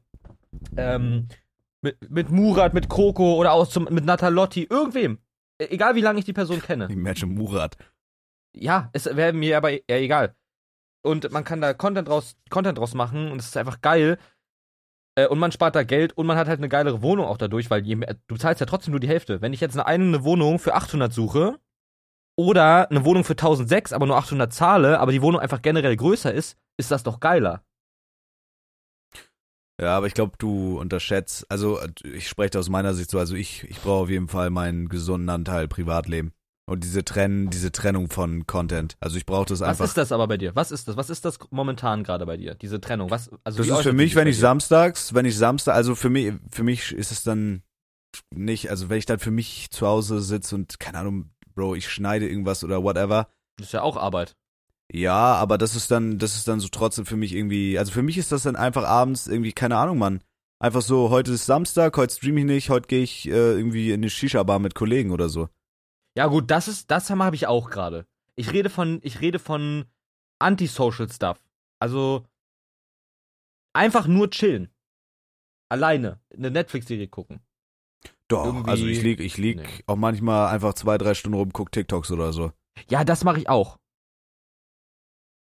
ähm, 0.77 1.29
mit, 1.83 2.11
mit 2.11 2.31
Murat, 2.31 2.73
mit 2.75 2.89
Coco 2.89 3.35
oder 3.37 3.53
auch 3.53 3.67
zum, 3.69 3.85
mit 3.91 4.05
Natalotti, 4.05 4.65
irgendwem, 4.69 5.19
e- 5.61 5.67
egal 5.67 5.95
wie 5.95 6.01
lange 6.01 6.19
ich 6.19 6.25
die 6.25 6.33
Person 6.33 6.61
kenne, 6.63 6.89
Ich 6.91 6.97
merke 6.97 7.21
schon 7.21 7.35
Murat. 7.35 7.77
ja, 8.57 8.89
es 8.93 9.05
wäre 9.05 9.33
mir 9.35 9.59
aber 9.59 9.71
eher 9.73 10.01
egal. 10.01 10.35
Und 11.03 11.31
man 11.31 11.45
kann 11.45 11.61
da 11.61 11.75
Content 11.75 12.09
draus, 12.09 12.37
Content 12.51 12.79
draus 12.79 12.95
machen 12.95 13.31
und 13.31 13.39
es 13.41 13.47
ist 13.47 13.57
einfach 13.57 13.81
geil. 13.81 14.19
Äh, 15.19 15.27
und 15.27 15.39
man 15.39 15.53
spart 15.53 15.75
da 15.75 15.83
Geld 15.83 16.17
und 16.17 16.27
man 16.27 16.37
hat 16.37 16.49
halt 16.49 16.59
eine 16.59 16.69
geilere 16.69 17.03
Wohnung 17.03 17.27
auch 17.27 17.39
dadurch, 17.39 17.71
weil 17.71 17.83
mehr, 17.83 18.17
du 18.27 18.37
zahlst 18.37 18.61
ja 18.61 18.67
trotzdem 18.67 18.93
nur 18.93 19.01
die 19.01 19.09
Hälfte. 19.09 19.41
Wenn 19.41 19.53
ich 19.53 19.61
jetzt 19.61 19.77
eine, 19.77 19.87
eine 19.87 20.25
Wohnung 20.25 20.59
für 20.59 20.75
800 20.75 21.13
suche 21.13 21.59
oder 22.37 22.91
eine 22.91 23.05
Wohnung 23.05 23.25
für 23.25 23.33
1006, 23.33 23.93
aber 23.93 24.07
nur 24.07 24.17
800 24.17 24.53
zahle, 24.53 25.01
aber 25.01 25.13
die 25.13 25.23
Wohnung 25.23 25.41
einfach 25.41 25.63
generell 25.63 25.97
größer 25.97 26.33
ist, 26.33 26.57
ist 26.79 26.91
das 26.91 27.03
doch 27.03 27.21
geiler. 27.21 27.63
Ja, 29.81 29.97
aber 29.97 30.07
ich 30.07 30.15
glaube, 30.15 30.33
du 30.39 30.79
unterschätzt, 30.79 31.47
also 31.49 31.81
ich 32.03 32.29
spreche 32.29 32.59
aus 32.59 32.69
meiner 32.69 32.95
Sicht 32.95 33.11
so, 33.11 33.19
also 33.19 33.37
ich, 33.37 33.63
ich 33.65 33.81
brauche 33.81 34.03
auf 34.03 34.11
jeden 34.11 34.27
Fall 34.27 34.51
meinen 34.51 34.89
gesunden 34.89 35.29
Anteil 35.29 35.69
Privatleben. 35.69 36.33
Und 36.69 36.85
diese 36.85 37.03
Trennen, 37.03 37.49
diese 37.49 37.73
Trennung 37.73 38.11
von 38.11 38.47
Content. 38.47 38.99
Also 39.01 39.17
ich 39.17 39.25
brauche 39.25 39.47
das 39.47 39.61
Was 39.61 39.69
einfach. 39.71 39.87
ist 39.87 39.97
das 39.97 40.13
aber 40.13 40.29
bei 40.29 40.37
dir? 40.37 40.55
Was 40.55 40.71
ist 40.71 40.87
das? 40.87 40.99
Was 40.99 41.09
ist 41.09 41.25
das 41.25 41.39
momentan 41.51 42.05
gerade 42.05 42.27
bei 42.27 42.37
dir? 42.37 42.57
Diese 42.57 42.79
Trennung? 42.79 43.11
Was, 43.11 43.31
also 43.43 43.63
das 43.63 43.79
ist 43.79 43.83
für 43.85 43.95
mich, 43.95 44.15
wenn 44.17 44.29
ich 44.29 44.39
samstags, 44.39 45.15
wenn 45.15 45.25
ich 45.25 45.35
Samstag, 45.39 45.75
also 45.75 45.95
für 45.95 46.11
mich, 46.11 46.35
für 46.51 46.65
mich 46.65 46.93
ist 46.93 47.11
es 47.11 47.23
dann 47.23 47.63
nicht, 48.35 48.69
also 48.69 48.91
wenn 48.91 48.99
ich 48.99 49.07
dann 49.07 49.19
für 49.19 49.31
mich 49.31 49.71
zu 49.71 49.87
Hause 49.87 50.21
sitze 50.21 50.57
und, 50.57 50.79
keine 50.79 50.99
Ahnung, 50.99 51.31
Bro, 51.55 51.75
ich 51.75 51.89
schneide 51.89 52.29
irgendwas 52.29 52.63
oder 52.63 52.83
whatever. 52.83 53.29
Das 53.57 53.69
ist 53.69 53.73
ja 53.73 53.81
auch 53.81 53.97
Arbeit. 53.97 54.37
Ja, 54.93 55.37
aber 55.37 55.57
das 55.57 55.75
ist 55.75 55.91
dann, 55.91 56.19
das 56.19 56.37
ist 56.37 56.49
dann 56.49 56.61
so 56.61 56.69
trotzdem 56.69 57.07
für 57.07 57.17
mich 57.17 57.35
irgendwie, 57.35 57.79
also 57.79 57.93
für 57.93 58.03
mich 58.03 58.19
ist 58.19 58.31
das 58.31 58.43
dann 58.43 58.57
einfach 58.57 58.85
abends 58.85 59.27
irgendwie, 59.27 59.53
keine 59.53 59.79
Ahnung, 59.79 59.97
Mann. 59.97 60.21
Einfach 60.59 60.83
so, 60.83 61.09
heute 61.09 61.33
ist 61.33 61.47
Samstag, 61.47 61.97
heute 61.97 62.15
streame 62.15 62.41
ich 62.41 62.47
nicht, 62.47 62.69
heute 62.69 62.89
gehe 62.89 63.03
ich 63.03 63.27
äh, 63.27 63.31
irgendwie 63.31 63.89
in 63.89 64.01
eine 64.01 64.11
Shisha-Bar 64.11 64.59
mit 64.59 64.75
Kollegen 64.75 65.13
oder 65.13 65.31
so. 65.31 65.49
Ja 66.17 66.27
gut, 66.27 66.51
das 66.51 66.69
ist, 66.69 66.91
das 66.91 67.11
habe 67.11 67.37
ich 67.37 67.47
auch 67.47 67.71
gerade. 67.71 68.07
Ich 68.37 68.53
rede 68.53 68.71
von, 68.71 69.01
ich 69.03 69.21
rede 69.21 69.39
von 69.39 69.85
Antisocial 70.41 71.09
Stuff. 71.11 71.41
Also 71.81 72.27
einfach 73.73 74.07
nur 74.07 74.31
chillen. 74.31 74.73
Alleine 75.71 76.21
eine 76.35 76.51
Netflix-Serie 76.51 77.09
gucken. 77.09 77.41
Doch, 78.29 78.45
Irgendwie- 78.47 78.71
also 78.71 78.87
ich 78.87 79.03
lieg, 79.03 79.21
ich 79.21 79.37
lieg 79.39 79.59
Nee. 79.59 79.85
auch 79.87 79.97
manchmal 79.97 80.49
einfach 80.49 80.75
zwei, 80.75 80.99
drei 80.99 81.15
Stunden 81.15 81.37
rum, 81.39 81.53
guck 81.53 81.73
TikToks 81.73 82.11
oder 82.11 82.33
so. 82.33 82.53
Ja, 82.89 83.05
das 83.05 83.25
mache 83.25 83.39
ich 83.41 83.49
auch. 83.49 83.79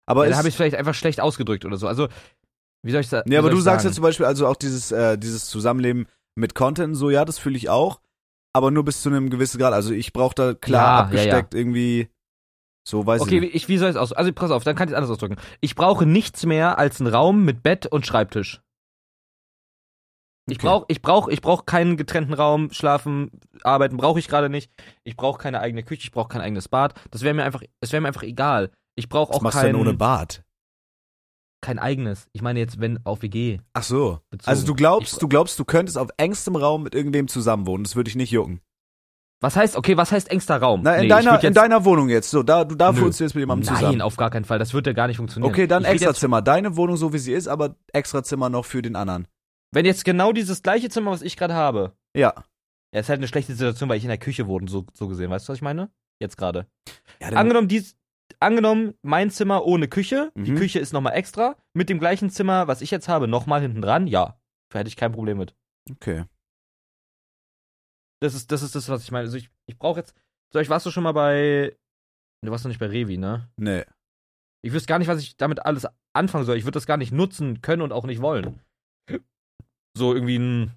Aber 0.08 0.24
Ja, 0.24 0.30
da 0.32 0.36
habe 0.38 0.48
ich 0.48 0.54
vielleicht 0.56 0.76
einfach 0.76 0.94
schlecht 0.94 1.20
ausgedrückt 1.20 1.64
oder 1.64 1.76
so. 1.76 1.88
Also 1.88 2.08
wie 2.82 2.92
soll 2.92 3.00
ich 3.00 3.08
sagen? 3.08 3.28
Nee, 3.28 3.36
aber 3.38 3.50
du 3.50 3.60
sagst 3.60 3.84
jetzt 3.84 3.96
zum 3.96 4.02
Beispiel 4.02 4.26
also 4.26 4.46
auch 4.46 4.56
dieses, 4.56 4.92
äh, 4.92 5.18
dieses 5.18 5.46
Zusammenleben 5.46 6.06
mit 6.36 6.54
Content 6.54 6.88
und 6.90 6.94
so, 6.94 7.10
ja, 7.10 7.24
das 7.24 7.38
fühle 7.38 7.56
ich 7.56 7.68
auch. 7.68 8.00
Aber 8.56 8.70
nur 8.70 8.84
bis 8.86 9.02
zu 9.02 9.10
einem 9.10 9.28
gewissen 9.28 9.58
Grad. 9.58 9.74
Also 9.74 9.92
ich 9.92 10.14
brauche 10.14 10.34
da 10.34 10.54
klar 10.54 10.94
Ja, 10.94 10.94
ja, 10.94 11.02
abgesteckt 11.04 11.54
irgendwie. 11.54 12.08
So 12.88 13.04
weiß 13.06 13.20
Okay, 13.20 13.36
ich 13.36 13.40
nicht. 13.42 13.54
ich, 13.54 13.68
wie 13.68 13.76
soll 13.76 13.90
ich 13.90 13.96
es 13.96 14.00
aus? 14.00 14.14
Also 14.14 14.32
pass 14.32 14.50
auf, 14.50 14.64
dann 14.64 14.74
kann 14.76 14.88
ich 14.88 14.92
es 14.92 14.96
anders 14.96 15.10
ausdrücken. 15.10 15.36
Ich 15.60 15.74
brauche 15.74 16.06
nichts 16.06 16.46
mehr 16.46 16.78
als 16.78 17.00
einen 17.00 17.12
Raum 17.12 17.44
mit 17.44 17.62
Bett 17.62 17.84
und 17.86 18.06
Schreibtisch. 18.06 18.62
Ich 20.48 20.56
Okay. 20.58 20.66
brauche 20.68 20.84
ich 20.88 21.02
brauch, 21.02 21.28
ich 21.28 21.42
brauch 21.42 21.66
keinen 21.66 21.98
getrennten 21.98 22.32
Raum, 22.32 22.70
schlafen, 22.70 23.30
arbeiten 23.62 23.98
brauche 23.98 24.20
ich 24.20 24.28
gerade 24.28 24.48
nicht. 24.48 24.72
Ich 25.04 25.16
brauche 25.16 25.38
keine 25.38 25.60
eigene 25.60 25.82
Küche, 25.82 26.04
ich 26.04 26.12
brauche 26.12 26.28
kein 26.28 26.40
eigenes 26.40 26.68
Bad. 26.68 26.94
Das 27.10 27.22
wäre 27.22 27.34
mir 27.34 27.44
einfach, 27.44 27.62
es 27.80 27.92
wäre 27.92 28.00
mir 28.00 28.08
einfach 28.08 28.22
egal. 28.22 28.70
Ich 28.94 29.10
brauche 29.10 29.32
Was 29.32 29.38
auch 29.38 29.42
machst 29.42 29.58
du 29.58 29.66
denn 29.66 29.76
ohne 29.76 29.92
Bad? 29.94 30.44
Kein 31.66 31.78
eigenes. 31.78 32.28
Ich 32.32 32.42
meine 32.42 32.58
jetzt, 32.60 32.80
wenn 32.80 32.98
auf 33.04 33.22
WG 33.22 33.58
Ach 33.74 33.82
so. 33.82 34.20
bezogen. 34.30 34.48
Also 34.48 34.66
du 34.66 34.74
glaubst, 34.74 35.14
Ich, 35.14 35.18
du 35.18 35.28
glaubst, 35.28 35.58
du 35.58 35.64
könntest 35.64 35.98
auf 35.98 36.08
engstem 36.16 36.56
Raum 36.56 36.82
mit 36.84 36.94
irgendwem 36.94 37.28
zusammenwohnen. 37.28 37.84
Das 37.84 37.96
würde 37.96 38.08
dich 38.08 38.16
nicht 38.16 38.30
jucken. 38.30 38.60
was 39.40 39.54
heißt, 39.56 39.76
okay, 39.76 39.96
was 39.96 40.12
heißt 40.12 40.30
engster 40.30 40.56
Raum? 40.58 40.80
Na, 40.82 40.94
in, 40.94 41.00
Nee, 41.00 41.06
ich 41.06 41.10
deiner, 41.10 41.32
würd 41.32 41.42
in 41.42 41.48
jetzt, 41.48 41.56
deiner 41.56 41.84
Wohnung 41.84 42.08
jetzt. 42.08 42.30
So, 42.30 42.42
da, 42.42 42.64
du, 42.64 42.74
da 42.74 42.92
Nö. 42.92 43.02
wohnst 43.02 43.20
du 43.20 43.24
jetzt 43.24 43.34
mit 43.34 43.42
jemandem 43.42 43.66
Nein, 43.66 43.76
zusammen. 43.80 44.00
auf 44.00 44.16
gar 44.16 44.30
keinen 44.30 44.44
Fall. 44.44 44.58
Das 44.58 44.72
würde 44.74 44.90
ja 44.90 44.94
gar 44.94 45.08
nicht 45.08 45.18
funktionieren. 45.18 45.50
Okay, 45.52 45.66
dann 45.66 45.82
Ich 45.82 45.88
extra 45.90 46.10
jetzt, 46.10 46.20
Zimmer. 46.20 46.40
Deine 46.40 46.76
Wohnung 46.76 46.96
so 46.96 47.12
wie 47.12 47.18
sie 47.18 47.32
ist, 47.32 47.48
aber 47.48 47.76
extra 47.92 48.22
Zimmer 48.22 48.48
noch 48.48 48.64
für 48.64 48.80
den 48.82 48.96
anderen. 48.96 49.26
Wenn 49.72 49.84
jetzt 49.84 50.04
genau 50.04 50.32
dieses 50.32 50.62
gleiche 50.62 50.88
Zimmer, 50.88 51.10
was 51.10 51.22
ich 51.22 51.36
gerade 51.36 51.54
habe, 51.54 51.92
Ja. 52.16 52.32
Ja, 52.94 53.00
ist 53.00 53.08
halt 53.08 53.18
eine 53.18 53.28
schlechte 53.28 53.52
Situation, 53.52 53.88
weil 53.90 53.98
ich 53.98 54.04
in 54.04 54.08
der 54.08 54.16
Küche 54.18 54.46
wohne, 54.46 54.68
so, 54.68 54.86
so 54.94 55.08
gesehen. 55.08 55.28
Weißt 55.28 55.46
du, 55.48 55.50
was 55.50 55.58
ich 55.58 55.62
meine? 55.62 55.90
Jetzt 56.20 56.36
gerade. 56.38 56.66
ja 57.20 57.28
Angenommen, 57.30 57.68
dies, 57.68 57.96
angenommen, 58.40 58.94
mein 59.02 59.30
Zimmer 59.30 59.64
ohne 59.64 59.88
Küche, 59.88 60.32
die 60.36 60.52
Mhm. 60.52 60.56
Küche 60.56 60.78
ist 60.78 60.92
nochmal 60.92 61.14
extra, 61.14 61.56
mit 61.74 61.88
dem 61.88 61.98
gleichen 61.98 62.30
Zimmer, 62.30 62.66
was 62.68 62.80
ich 62.82 62.90
jetzt 62.90 63.08
habe, 63.08 63.28
nochmal 63.28 63.60
hinten 63.62 63.82
dran, 63.82 64.06
ja. 64.06 64.38
Da 64.72 64.78
hätte 64.80 64.88
ich 64.88 64.96
kein 64.96 65.12
Problem 65.12 65.38
mit. 65.38 65.54
okay. 65.90 66.24
Das 68.22 68.34
ist, 68.34 68.50
das 68.50 68.62
ist 68.62 68.74
das, 68.74 68.88
was 68.88 69.02
ich 69.02 69.10
meine. 69.12 69.24
Also 69.26 69.36
ich, 69.36 69.50
ich 69.66 69.78
brauche 69.78 70.00
jetzt. 70.00 70.14
So, 70.52 70.58
ich 70.58 70.70
warst 70.70 70.86
du 70.86 70.90
schon 70.90 71.02
mal 71.02 71.12
bei. 71.12 71.76
Du 72.42 72.50
warst 72.50 72.64
noch 72.64 72.70
nicht 72.70 72.80
bei 72.80 72.86
Revi, 72.86 73.18
ne? 73.18 73.50
Nee. 73.56 73.84
Ich 74.64 74.72
wüsste 74.72 74.88
gar 74.88 74.98
nicht, 74.98 75.08
was 75.08 75.20
ich 75.20 75.36
damit 75.36 75.64
alles 75.66 75.86
anfangen 76.14 76.44
soll. 76.46 76.56
Ich 76.56 76.64
würde 76.64 76.76
das 76.76 76.86
gar 76.86 76.96
nicht 76.96 77.12
nutzen 77.12 77.60
können 77.60 77.82
und 77.82 77.92
auch 77.92 78.04
nicht 78.06 78.22
wollen. 78.22 78.60
So 79.96 80.14
irgendwie 80.14 80.38
ein 80.38 80.72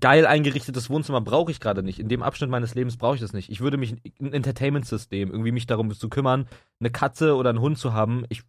geil 0.00 0.26
eingerichtetes 0.26 0.90
Wohnzimmer 0.90 1.20
brauche 1.20 1.50
ich 1.50 1.60
gerade 1.60 1.82
nicht. 1.82 1.98
In 1.98 2.08
dem 2.08 2.22
Abschnitt 2.22 2.50
meines 2.50 2.74
Lebens 2.74 2.96
brauche 2.96 3.16
ich 3.16 3.20
das 3.20 3.32
nicht. 3.32 3.50
Ich 3.50 3.60
würde 3.60 3.76
mich 3.76 3.92
ein 4.20 4.32
Entertainment-System, 4.32 5.30
irgendwie 5.30 5.52
mich 5.52 5.66
darum 5.66 5.92
zu 5.92 6.08
kümmern, 6.08 6.48
eine 6.80 6.90
Katze 6.90 7.36
oder 7.36 7.50
einen 7.50 7.60
Hund 7.60 7.78
zu 7.78 7.92
haben, 7.92 8.24
ich 8.28 8.42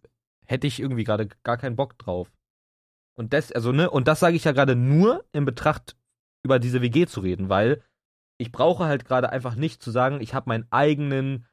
hätte 0.46 0.68
ich 0.68 0.80
irgendwie 0.80 1.04
gerade 1.04 1.28
gar 1.44 1.58
keinen 1.58 1.76
Bock 1.76 1.98
drauf. 1.98 2.32
Und 3.16 3.34
das, 3.34 3.52
also, 3.52 3.72
ne, 3.72 3.89
und 3.89 4.08
das 4.08 4.20
sage 4.20 4.36
ich 4.36 4.44
ja 4.44 4.52
gerade 4.52 4.76
nur 4.76 5.24
in 5.32 5.46
Betracht, 5.46 5.96
über 6.44 6.60
diese 6.60 6.82
WG 6.82 7.06
zu 7.06 7.22
reden, 7.22 7.50
weil 7.50 7.82
ich 8.38 8.52
brauche 8.52 8.86
halt 8.86 9.06
gerade 9.06 9.30
einfach 9.30 9.56
nicht 9.56 9.82
zu 9.82 9.91
sagen, 9.91 10.20
ich 10.20 10.34
habe 10.34 10.50
meinen 10.50 10.68
eigenen 10.72 11.46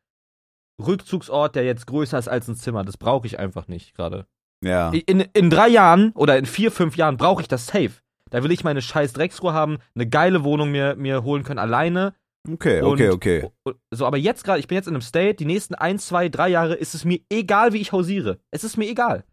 Rückzugsort, 0.80 1.54
der 1.54 1.64
jetzt 1.64 1.86
größer 1.86 2.18
ist 2.18 2.28
als 2.28 2.48
ein 2.48 2.56
Zimmer. 2.56 2.84
Das 2.84 2.96
brauche 2.96 3.26
ich 3.26 3.38
einfach 3.38 3.68
nicht 3.68 3.94
gerade. 3.94 4.26
Ja. 4.62 4.90
In, 4.90 5.20
in 5.20 5.50
drei 5.50 5.68
Jahren 5.68 6.12
oder 6.12 6.38
in 6.38 6.46
vier, 6.46 6.72
fünf 6.72 6.96
Jahren 6.96 7.16
brauche 7.16 7.42
ich 7.42 7.48
das 7.48 7.66
safe. 7.66 7.92
Da 8.30 8.42
will 8.42 8.52
ich 8.52 8.64
meine 8.64 8.82
scheiß 8.82 9.12
Drecksruhe 9.12 9.52
haben, 9.52 9.78
eine 9.94 10.08
geile 10.08 10.44
Wohnung 10.44 10.70
mir, 10.70 10.96
mir 10.96 11.24
holen 11.24 11.42
können 11.42 11.58
alleine. 11.58 12.14
Okay, 12.48 12.80
und, 12.80 13.00
okay, 13.00 13.10
okay. 13.10 13.50
So, 13.90 14.06
aber 14.06 14.16
jetzt 14.16 14.44
gerade, 14.44 14.60
ich 14.60 14.66
bin 14.68 14.76
jetzt 14.76 14.88
in 14.88 14.94
einem 14.94 15.02
State, 15.02 15.34
die 15.34 15.44
nächsten 15.44 15.74
ein, 15.74 15.98
zwei, 15.98 16.28
drei 16.28 16.48
Jahre 16.48 16.74
ist 16.74 16.94
es 16.94 17.04
mir 17.04 17.20
egal, 17.30 17.72
wie 17.72 17.80
ich 17.80 17.92
hausiere. 17.92 18.40
Es 18.50 18.64
ist 18.64 18.76
mir 18.76 18.88
egal. 18.88 19.24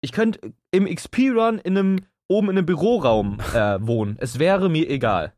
Ich 0.00 0.12
könnte 0.12 0.54
im 0.70 0.86
XP-Run 0.86 1.58
in 1.58 1.76
einem, 1.76 2.06
oben 2.28 2.50
in 2.50 2.58
einem 2.58 2.66
Büroraum 2.66 3.40
äh, 3.40 3.78
wohnen. 3.86 4.16
Es 4.18 4.38
wäre 4.38 4.70
mir 4.70 4.88
egal. 4.88 5.34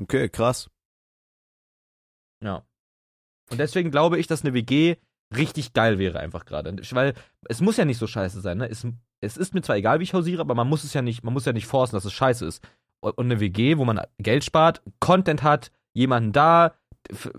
Okay, 0.00 0.28
krass. 0.28 0.70
Ja. 2.42 2.64
Und 3.50 3.58
deswegen 3.58 3.90
glaube 3.90 4.18
ich, 4.18 4.26
dass 4.26 4.42
eine 4.42 4.54
WG 4.54 4.96
richtig 5.36 5.72
geil 5.72 5.98
wäre 5.98 6.20
einfach 6.20 6.44
gerade. 6.44 6.74
Weil 6.92 7.14
es 7.48 7.60
muss 7.60 7.76
ja 7.76 7.84
nicht 7.84 7.98
so 7.98 8.06
scheiße 8.06 8.40
sein, 8.40 8.58
ne? 8.58 8.68
Es, 8.68 8.86
es 9.20 9.36
ist 9.36 9.54
mir 9.54 9.62
zwar 9.62 9.76
egal, 9.76 10.00
wie 10.00 10.04
ich 10.04 10.14
hausiere, 10.14 10.40
aber 10.40 10.54
man 10.54 10.68
muss 10.68 10.84
es 10.84 10.94
ja 10.94 11.02
nicht, 11.02 11.24
man 11.24 11.34
muss 11.34 11.44
ja 11.44 11.52
nicht 11.52 11.66
forcen, 11.66 11.94
dass 11.96 12.04
es 12.04 12.12
scheiße 12.12 12.46
ist. 12.46 12.62
Und 13.00 13.18
eine 13.18 13.38
WG, 13.40 13.78
wo 13.78 13.84
man 13.84 14.00
Geld 14.18 14.44
spart, 14.44 14.82
Content 15.00 15.42
hat, 15.42 15.70
jemanden 15.92 16.32
da, 16.32 16.74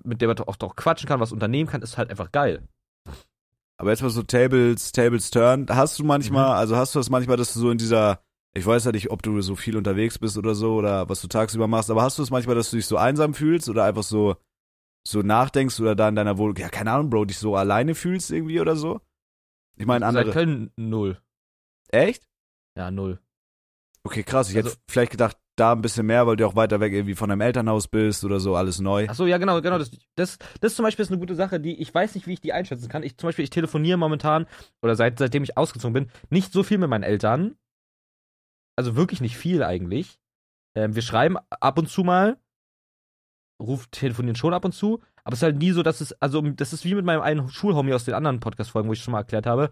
mit 0.03 0.21
dem 0.21 0.29
man 0.29 0.39
auch 0.39 0.55
doch 0.55 0.75
quatschen 0.75 1.07
kann, 1.07 1.19
was 1.19 1.31
unternehmen 1.31 1.69
kann, 1.69 1.81
ist 1.81 1.97
halt 1.97 2.09
einfach 2.09 2.31
geil. 2.31 2.67
Aber 3.77 3.91
jetzt 3.91 4.01
mal 4.01 4.09
so 4.09 4.23
Tables, 4.23 4.91
Tables 4.91 5.31
Turn. 5.31 5.65
Hast 5.69 5.99
du 5.99 6.03
manchmal, 6.03 6.45
Mhm. 6.49 6.57
also 6.59 6.75
hast 6.75 6.95
du 6.95 6.99
das 6.99 7.09
manchmal, 7.09 7.37
dass 7.37 7.53
du 7.53 7.59
so 7.59 7.71
in 7.71 7.77
dieser, 7.77 8.19
ich 8.53 8.65
weiß 8.65 8.85
ja 8.85 8.91
nicht, 8.91 9.09
ob 9.11 9.23
du 9.23 9.39
so 9.41 9.55
viel 9.55 9.77
unterwegs 9.77 10.17
bist 10.19 10.37
oder 10.37 10.53
so 10.55 10.75
oder 10.75 11.07
was 11.07 11.21
du 11.21 11.27
tagsüber 11.27 11.67
machst, 11.67 11.89
aber 11.89 12.01
hast 12.01 12.17
du 12.17 12.23
es 12.23 12.29
manchmal, 12.31 12.55
dass 12.55 12.71
du 12.71 12.75
dich 12.77 12.85
so 12.87 12.97
einsam 12.97 13.33
fühlst 13.33 13.69
oder 13.69 13.85
einfach 13.85 14.03
so, 14.03 14.35
so 15.07 15.21
nachdenkst 15.21 15.79
oder 15.79 15.95
da 15.95 16.09
in 16.09 16.15
deiner 16.15 16.37
Wohnung, 16.37 16.55
ja, 16.57 16.69
keine 16.69 16.91
Ahnung, 16.91 17.09
Bro, 17.09 17.25
dich 17.25 17.37
so 17.37 17.55
alleine 17.55 17.95
fühlst 17.95 18.31
irgendwie 18.31 18.59
oder 18.59 18.75
so? 18.75 19.01
Ich 19.77 19.85
meine, 19.85 20.05
Seit 20.05 20.09
andere. 20.15 20.31
Köln 20.31 20.71
null. 20.75 21.19
Echt? 21.89 22.27
Ja, 22.77 22.91
null. 22.91 23.19
Okay, 24.03 24.23
krass. 24.23 24.49
Ich 24.49 24.57
Also- 24.57 24.69
hätte 24.69 24.79
vielleicht 24.89 25.11
gedacht, 25.11 25.37
da 25.55 25.73
ein 25.73 25.81
bisschen 25.81 26.05
mehr, 26.05 26.25
weil 26.25 26.37
du 26.37 26.47
auch 26.47 26.55
weiter 26.55 26.79
weg 26.79 26.93
irgendwie 26.93 27.15
von 27.15 27.27
deinem 27.27 27.41
Elternhaus 27.41 27.89
bist 27.89 28.23
oder 28.23 28.39
so, 28.39 28.55
alles 28.55 28.79
neu. 28.79 29.07
Ach 29.09 29.15
so, 29.15 29.25
ja, 29.25 29.37
genau, 29.37 29.61
genau. 29.61 29.77
Das, 29.77 29.91
das, 30.15 30.37
das 30.61 30.75
zum 30.75 30.83
Beispiel 30.83 31.03
ist 31.03 31.11
eine 31.11 31.19
gute 31.19 31.35
Sache, 31.35 31.59
die 31.59 31.81
ich 31.81 31.93
weiß 31.93 32.15
nicht, 32.15 32.27
wie 32.27 32.33
ich 32.33 32.39
die 32.39 32.53
einschätzen 32.53 32.87
kann. 32.87 33.03
Ich 33.03 33.17
zum 33.17 33.27
Beispiel, 33.27 33.43
ich 33.43 33.49
telefoniere 33.49 33.97
momentan 33.97 34.47
oder 34.81 34.95
seit, 34.95 35.19
seitdem 35.19 35.43
ich 35.43 35.57
ausgezogen 35.57 35.93
bin, 35.93 36.11
nicht 36.29 36.53
so 36.53 36.63
viel 36.63 36.77
mit 36.77 36.89
meinen 36.89 37.03
Eltern. 37.03 37.57
Also 38.77 38.95
wirklich 38.95 39.19
nicht 39.19 39.35
viel 39.37 39.61
eigentlich. 39.63 40.17
Ähm, 40.75 40.95
wir 40.95 41.01
schreiben 41.01 41.35
ab 41.49 41.77
und 41.77 41.89
zu 41.89 42.03
mal, 42.05 42.37
ruft, 43.61 43.91
telefonieren 43.91 44.35
schon 44.35 44.53
ab 44.53 44.65
und 44.65 44.73
zu, 44.73 45.01
aber 45.23 45.33
es 45.33 45.39
ist 45.39 45.43
halt 45.43 45.57
nie 45.57 45.71
so, 45.71 45.83
dass 45.83 46.01
es, 46.01 46.13
also 46.21 46.41
das 46.41 46.73
ist 46.73 46.85
wie 46.85 46.95
mit 46.95 47.05
meinem 47.05 47.21
einen 47.21 47.49
Schulhomie 47.49 47.93
aus 47.93 48.05
den 48.05 48.13
anderen 48.13 48.39
Podcast-Folgen, 48.39 48.89
wo 48.89 48.93
ich 48.93 49.03
schon 49.03 49.11
mal 49.11 49.19
erklärt 49.19 49.45
habe. 49.45 49.71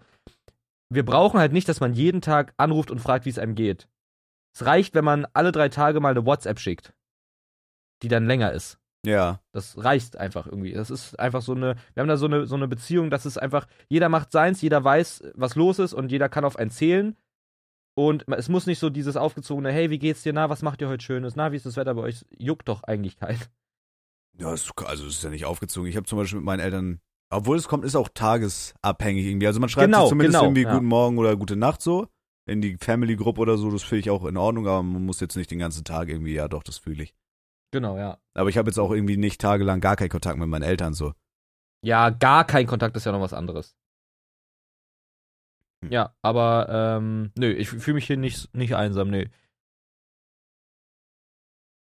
Wir 0.90 1.04
brauchen 1.04 1.40
halt 1.40 1.52
nicht, 1.52 1.68
dass 1.68 1.80
man 1.80 1.94
jeden 1.94 2.20
Tag 2.20 2.54
anruft 2.56 2.90
und 2.90 3.00
fragt, 3.00 3.24
wie 3.24 3.30
es 3.30 3.38
einem 3.38 3.54
geht. 3.54 3.88
Es 4.54 4.64
reicht, 4.64 4.94
wenn 4.94 5.04
man 5.04 5.26
alle 5.34 5.52
drei 5.52 5.68
Tage 5.68 6.00
mal 6.00 6.10
eine 6.10 6.24
WhatsApp 6.24 6.58
schickt, 6.58 6.94
die 8.02 8.08
dann 8.08 8.26
länger 8.26 8.52
ist. 8.52 8.78
Ja. 9.06 9.40
Das 9.52 9.82
reicht 9.82 10.16
einfach 10.16 10.46
irgendwie. 10.46 10.72
Das 10.72 10.90
ist 10.90 11.18
einfach 11.18 11.42
so 11.42 11.52
eine, 11.54 11.76
wir 11.94 12.00
haben 12.00 12.08
da 12.08 12.16
so 12.16 12.26
eine, 12.26 12.46
so 12.46 12.56
eine 12.56 12.68
Beziehung, 12.68 13.10
dass 13.10 13.24
es 13.24 13.38
einfach, 13.38 13.66
jeder 13.88 14.08
macht 14.08 14.32
seins, 14.32 14.60
jeder 14.60 14.82
weiß, 14.82 15.32
was 15.34 15.54
los 15.54 15.78
ist 15.78 15.94
und 15.94 16.10
jeder 16.10 16.28
kann 16.28 16.44
auf 16.44 16.56
einen 16.56 16.70
zählen. 16.70 17.16
Und 17.96 18.28
es 18.28 18.48
muss 18.48 18.66
nicht 18.66 18.78
so 18.78 18.90
dieses 18.90 19.16
aufgezogene, 19.16 19.72
hey, 19.72 19.90
wie 19.90 19.98
geht's 19.98 20.22
dir, 20.22 20.32
na, 20.32 20.48
was 20.50 20.62
macht 20.62 20.80
ihr 20.80 20.88
heute 20.88 21.04
Schönes, 21.04 21.34
na, 21.34 21.50
wie 21.50 21.56
ist 21.56 21.66
das 21.66 21.76
Wetter 21.76 21.94
bei 21.94 22.02
euch? 22.02 22.24
Juckt 22.36 22.68
doch 22.68 22.84
eigentlich 22.84 23.16
keinen. 23.16 23.40
Ja, 24.38 24.52
ist, 24.52 24.72
also 24.84 25.06
es 25.06 25.16
ist 25.16 25.24
ja 25.24 25.30
nicht 25.30 25.44
aufgezogen. 25.44 25.88
Ich 25.88 25.96
habe 25.96 26.06
zum 26.06 26.18
Beispiel 26.18 26.38
mit 26.38 26.46
meinen 26.46 26.60
Eltern, 26.60 27.00
obwohl 27.30 27.56
es 27.56 27.68
kommt, 27.68 27.84
ist 27.84 27.96
auch 27.96 28.08
tagesabhängig 28.08 29.26
irgendwie. 29.26 29.46
Also 29.46 29.60
man 29.60 29.68
schreibt 29.68 29.86
Genau, 29.86 30.02
sich 30.02 30.10
zumindest 30.10 30.38
genau, 30.38 30.44
irgendwie 30.44 30.62
ja. 30.62 30.72
Guten 30.72 30.86
Morgen 30.86 31.18
oder 31.18 31.36
Gute 31.36 31.56
Nacht 31.56 31.82
so 31.82 32.08
in 32.46 32.62
die 32.62 32.76
Family-Gruppe 32.78 33.40
oder 33.40 33.58
so. 33.58 33.70
Das 33.70 33.82
finde 33.82 34.00
ich 34.00 34.10
auch 34.10 34.24
in 34.24 34.36
Ordnung, 34.36 34.66
aber 34.66 34.82
man 34.82 35.04
muss 35.04 35.20
jetzt 35.20 35.36
nicht 35.36 35.50
den 35.50 35.58
ganzen 35.58 35.84
Tag 35.84 36.08
irgendwie, 36.08 36.34
ja 36.34 36.48
doch, 36.48 36.62
das 36.62 36.78
fühle 36.78 37.02
ich. 37.02 37.14
Genau, 37.72 37.98
ja. 37.98 38.18
Aber 38.34 38.48
ich 38.48 38.56
habe 38.56 38.70
jetzt 38.70 38.78
auch 38.78 38.90
irgendwie 38.90 39.18
nicht 39.18 39.40
tagelang 39.40 39.80
gar 39.80 39.96
keinen 39.96 40.08
Kontakt 40.08 40.38
mit 40.38 40.48
meinen 40.48 40.62
Eltern 40.62 40.94
so. 40.94 41.12
Ja, 41.84 42.10
gar 42.10 42.46
kein 42.46 42.66
Kontakt 42.66 42.96
ist 42.96 43.04
ja 43.04 43.12
noch 43.12 43.20
was 43.20 43.34
anderes. 43.34 43.76
Hm. 45.84 45.92
Ja, 45.92 46.14
aber, 46.22 46.68
ähm, 46.70 47.32
nö, 47.36 47.52
ich 47.52 47.68
fühle 47.68 47.96
mich 47.96 48.06
hier 48.06 48.16
nicht, 48.16 48.54
nicht 48.54 48.74
einsam, 48.74 49.10
nö. 49.10 49.26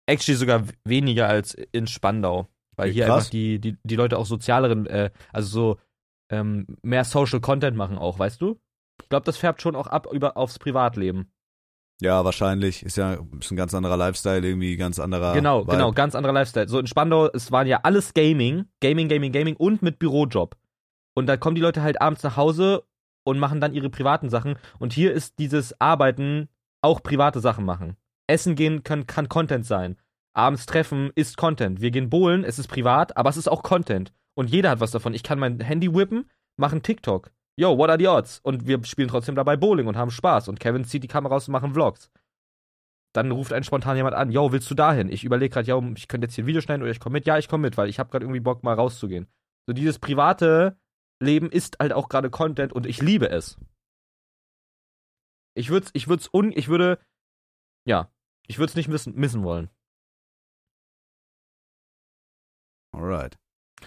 Actually 0.08 0.38
sogar 0.38 0.64
weniger 0.84 1.28
als 1.30 1.53
in 1.53 1.86
Spandau. 1.86 2.47
Weil 2.76 2.89
Okay, 2.89 2.93
hier 2.93 3.05
krass. 3.05 3.16
einfach 3.18 3.30
die, 3.32 3.60
die, 3.60 3.78
die 3.84 3.95
Leute 3.95 4.18
auch 4.18 4.26
sozialeren, 4.26 4.86
äh, 4.88 5.12
also 5.32 5.47
so 5.49 5.78
ähm, 6.30 6.66
mehr 6.82 7.03
Social 7.03 7.39
Content 7.39 7.78
machen 7.78 7.97
auch, 7.97 8.18
weißt 8.20 8.41
du? 8.41 8.60
Ich 9.01 9.10
glaube, 9.10 9.26
das 9.26 9.38
färbt 9.38 9.62
schon 9.62 9.76
auch 9.76 9.88
ab 9.88 10.08
über 10.12 10.38
aufs 10.38 10.60
Privatleben. 10.60 11.32
Ja, 11.99 12.24
wahrscheinlich. 12.24 12.84
Ist 12.84 12.97
ja 12.97 13.18
ist 13.39 13.51
ein 13.51 13.58
ganz 13.58 13.74
anderer 13.74 13.97
Lifestyle, 13.97 14.45
irgendwie 14.45 14.78
ganz 14.78 14.99
anderer. 14.99 15.34
genau, 15.34 15.62
Vibe. 15.64 15.72
genau, 15.72 15.91
ganz 15.91 16.14
anderer 16.16 16.34
Lifestyle. 16.34 16.68
So 16.68 16.80
in 16.80 16.88
Spandau, 16.88 17.28
es 17.32 17.51
waren 17.51 17.68
ja 17.68 17.80
alles 17.84 18.14
Gaming, 18.14 18.66
Gaming, 18.82 19.08
Gaming, 19.10 19.32
Gaming 19.32 19.55
und 19.55 19.82
mit 19.82 19.97
Bürojob. 19.97 20.55
Und 21.16 21.26
da 21.26 21.38
kommen 21.38 21.55
die 21.55 21.62
Leute 21.62 21.82
halt 21.82 21.99
abends 21.99 22.22
nach 22.22 22.38
Hause 22.38 22.84
und 23.24 23.39
machen 23.39 23.60
dann 23.60 23.74
ihre 23.74 23.89
privaten 23.89 24.30
Sachen. 24.30 24.55
Und 24.78 24.93
hier 24.93 25.12
ist 25.12 25.39
dieses 25.39 25.80
Arbeiten 25.82 26.49
auch 26.82 27.01
private 27.01 27.39
Sachen 27.39 27.66
machen. 27.66 27.97
Essen 28.28 28.55
gehen 28.55 28.84
kann, 28.84 29.07
kann 29.07 29.30
Content 29.30 29.65
sein. 29.65 29.97
Abends 30.34 30.65
treffen 30.65 31.11
ist 31.15 31.38
Content. 31.38 31.82
Wir 31.82 31.91
gehen 31.91 32.09
bowlen, 32.09 32.43
es 32.43 32.59
ist 32.59 32.67
privat, 32.67 33.17
aber 33.17 33.30
es 33.30 33.38
ist 33.38 33.47
auch 33.47 33.63
Content. 33.63 34.13
Und 34.36 34.51
jeder 34.51 34.69
hat 34.69 34.80
was 34.80 34.91
davon. 34.91 35.13
Ich 35.13 35.23
kann 35.23 35.39
mein 35.39 35.59
Handy 35.59 35.93
whippen, 35.93 36.30
machen 36.57 36.84
TikTok. 36.84 37.32
Yo, 37.59 37.75
what 37.75 37.89
are 37.89 37.97
the 37.97 38.07
odds? 38.07 38.39
Und 38.43 38.67
wir 38.67 38.84
spielen 38.86 39.07
trotzdem 39.07 39.34
dabei 39.34 39.57
Bowling 39.57 39.88
und 39.88 39.97
haben 39.97 40.11
Spaß. 40.11 40.47
Und 40.47 40.59
Kevin 40.59 40.86
zieht 40.86 41.01
die 41.03 41.07
Kamera 41.07 41.34
raus 41.34 41.47
und 41.47 41.53
machen 41.53 41.73
Vlogs. 41.73 42.11
Dann 43.13 43.32
ruft 43.32 43.51
ein 43.51 43.63
spontan 43.63 43.97
jemand 43.97 44.15
an, 44.15 44.30
yo, 44.30 44.51
willst 44.51 44.69
du 44.69 44.75
dahin? 44.75 45.09
Ich 45.09 45.23
überlege 45.23 45.51
gerade, 45.51 45.67
yo, 45.67 45.84
ich 45.95 46.07
könnte 46.07 46.25
jetzt 46.25 46.36
hier 46.36 46.43
ein 46.43 46.47
Video 46.47 46.61
schneiden 46.61 46.84
oder 46.84 46.91
ich 46.91 46.99
komme 46.99 47.13
mit. 47.13 47.25
Ja, 47.25 47.39
ich 47.39 47.47
komme 47.47 47.63
mit, 47.63 47.78
weil 47.78 47.89
ich 47.89 47.97
habe 47.97 48.11
gerade 48.11 48.25
irgendwie 48.25 48.41
Bock, 48.41 48.61
mal 48.61 48.75
rauszugehen. 48.75 49.25
So 49.65 49.73
dieses 49.73 49.97
private 49.97 50.78
Leben 51.19 51.49
ist 51.49 51.80
halt 51.80 51.93
auch 51.93 52.09
gerade 52.09 52.30
Content 52.30 52.73
und 52.73 52.86
ich 52.86 53.01
liebe 53.01 53.30
es. 53.30 53.57
Ich 55.55 55.69
würde 55.69 55.88
ich 55.93 56.07
würd's 56.07 56.30
un, 56.32 56.51
ich 56.55 56.67
würde, 56.67 56.99
ja, 57.88 58.11
ich 58.48 58.58
würde 58.60 58.70
es 58.72 58.76
nicht 58.76 58.88
missen, 58.89 59.14
missen 59.16 59.43
wollen. 59.43 59.70
Alright. 62.95 63.38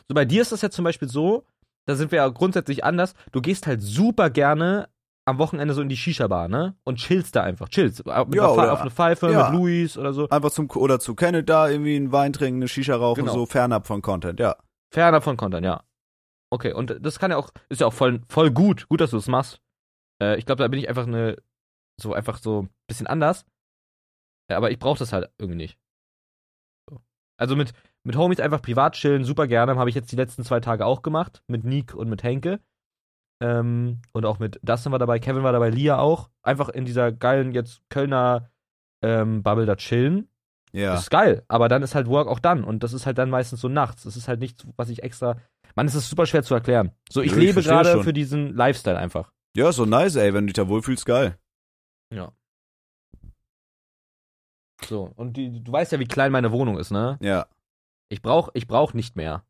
So 0.09 0.15
bei 0.15 0.25
dir 0.25 0.43
ist 0.43 0.53
das 0.53 0.63
ja 0.63 0.71
zum 0.71 0.85
Beispiel 0.85 1.09
so, 1.09 1.45
da 1.87 1.97
sind 1.97 2.13
wir 2.13 2.17
ja 2.19 2.29
grundsätzlich 2.29 2.85
anders. 2.85 3.15
Du 3.33 3.41
gehst 3.41 3.67
halt 3.67 3.83
super 3.83 4.31
gerne 4.31 4.89
am 5.27 5.39
Wochenende 5.39 5.75
so 5.75 5.83
in 5.83 5.89
die 5.89 5.97
Shisha-Bar, 5.97 6.49
ne? 6.49 6.77
Und 6.85 6.97
chillst 6.97 7.37
da 7.37 7.43
einfach. 7.43 7.69
Chillst. 7.69 8.05
Mit 8.07 8.35
Ja, 8.35 8.49
oder- 8.49 8.73
auf 8.73 8.81
eine 8.81 8.91
Pfeife, 8.91 9.31
ja. 9.31 9.51
mit 9.51 9.59
Luis 9.59 9.97
oder 9.99 10.13
so. 10.13 10.29
Einfach 10.29 10.51
zum, 10.51 10.69
oder 10.71 10.99
zu 11.01 11.15
Canada 11.15 11.69
irgendwie 11.69 11.97
einen 11.97 12.13
Wein 12.13 12.33
trinken, 12.33 12.61
eine 12.61 12.69
Shisha 12.69 12.97
rauchen, 12.97 13.21
Genau. 13.25 13.33
so 13.35 13.47
fernab 13.47 13.87
von 13.87 14.03
Content, 14.03 14.41
ja. 14.41 14.57
Fernab 14.93 15.23
von 15.25 15.37
Content, 15.37 15.65
ja. 15.65 15.85
Okay, 16.53 16.73
und 16.73 16.97
das 17.01 17.19
kann 17.21 17.31
ja 17.31 17.37
auch, 17.37 17.51
ist 17.69 17.81
ja 17.81 17.87
auch 17.87 17.93
voll, 17.93 18.23
voll 18.29 18.51
gut. 18.51 18.89
Gut, 18.89 19.01
dass 19.01 19.11
du 19.11 19.17
das 19.19 19.29
machst. 19.29 19.61
Äh, 20.21 20.37
ich 20.39 20.47
glaube, 20.47 20.63
da 20.63 20.69
bin 20.69 20.81
ich 20.81 20.89
einfach 20.89 21.07
eine, 21.07 21.37
so 22.01 22.13
einfach 22.13 22.39
so 22.39 22.63
ein 22.63 22.71
bisschen 22.89 23.07
anders. 23.07 23.45
Ja, 24.51 24.57
aber 24.57 24.71
ich 24.71 24.79
brauche 24.79 24.99
das 24.99 25.13
halt 25.13 25.31
irgendwie 25.39 25.57
nicht. 25.57 25.79
So. 26.89 27.01
Also 27.39 27.57
mit, 27.57 27.73
mit 28.03 28.17
Homies 28.17 28.41
einfach 28.41 28.61
privat 28.61 28.95
chillen, 28.95 29.25
super 29.25 29.47
gerne. 29.47 29.77
Habe 29.77 29.89
ich 29.89 29.95
jetzt 29.95 30.11
die 30.11 30.17
letzten 30.17 30.45
zwei 30.45 30.61
Tage 30.61 30.85
auch 30.85 31.03
gemacht. 31.03 31.43
Mit 31.47 31.65
Nick 31.65 31.95
und 31.95 32.09
mit 32.09 32.23
Henke. 32.23 32.61
Ähm, 33.43 34.03
und 34.13 34.27
auch 34.27 34.39
mit 34.39 34.59
Dustin 34.63 34.93
war 34.93 34.99
dabei, 34.99 35.19
Kevin 35.19 35.45
war 35.45 35.53
dabei, 35.53 35.71
Lia 35.71 35.99
auch. 35.99 36.31
Einfach 36.43 36.69
in 36.69 36.85
dieser 36.85 37.13
geilen, 37.13 37.53
jetzt 37.53 37.81
Kölner 37.89 38.51
ähm, 39.03 39.43
Bubble 39.43 39.67
da 39.67 39.77
chillen. 39.77 40.29
Ja. 40.73 40.93
Das 40.93 41.03
ist 41.03 41.11
geil, 41.11 41.45
aber 41.49 41.69
dann 41.69 41.83
ist 41.83 41.95
halt 41.95 42.07
Work 42.07 42.29
auch 42.29 42.39
dann 42.39 42.63
und 42.63 42.83
das 42.85 42.93
ist 42.93 43.07
halt 43.07 43.19
dann 43.19 43.31
meistens 43.31 43.61
so 43.61 43.69
nachts. 43.69 44.05
Das 44.05 44.17
ist 44.17 44.29
halt 44.29 44.41
nichts, 44.41 44.67
was 44.77 44.89
ich 44.89 45.03
extra. 45.03 45.37
Mann, 45.75 45.87
es 45.87 45.95
ist 45.95 46.09
super 46.09 46.27
schwer 46.27 46.43
zu 46.43 46.55
erklären. 46.55 46.93
So, 47.11 47.23
ich 47.23 47.33
ich 47.33 47.39
lebe 47.39 47.63
gerade 47.63 48.03
für 48.03 48.13
diesen 48.13 48.55
Lifestyle 48.55 48.99
einfach. 48.99 49.33
Ja, 49.57 49.73
so 49.73 49.85
nice, 49.85 50.17
ey, 50.17 50.33
wenn 50.33 50.47
du 50.47 50.53
dich 50.53 50.63
da 50.63 50.69
wohlfühlst, 50.69 51.07
geil. 51.07 51.37
Ja. 52.15 52.33
So, 54.91 55.09
und 55.15 55.37
die, 55.37 55.63
du 55.63 55.71
weißt 55.71 55.93
ja, 55.93 56.01
wie 56.01 56.05
klein 56.05 56.33
meine 56.33 56.51
Wohnung 56.51 56.77
ist, 56.77 56.91
ne? 56.91 57.17
Ja. 57.23 57.47
Ich 58.09 58.23
brauch, 58.23 58.49
ich 58.55 58.67
brauch 58.67 58.93
nicht 58.93 59.15
mehr. 59.15 59.45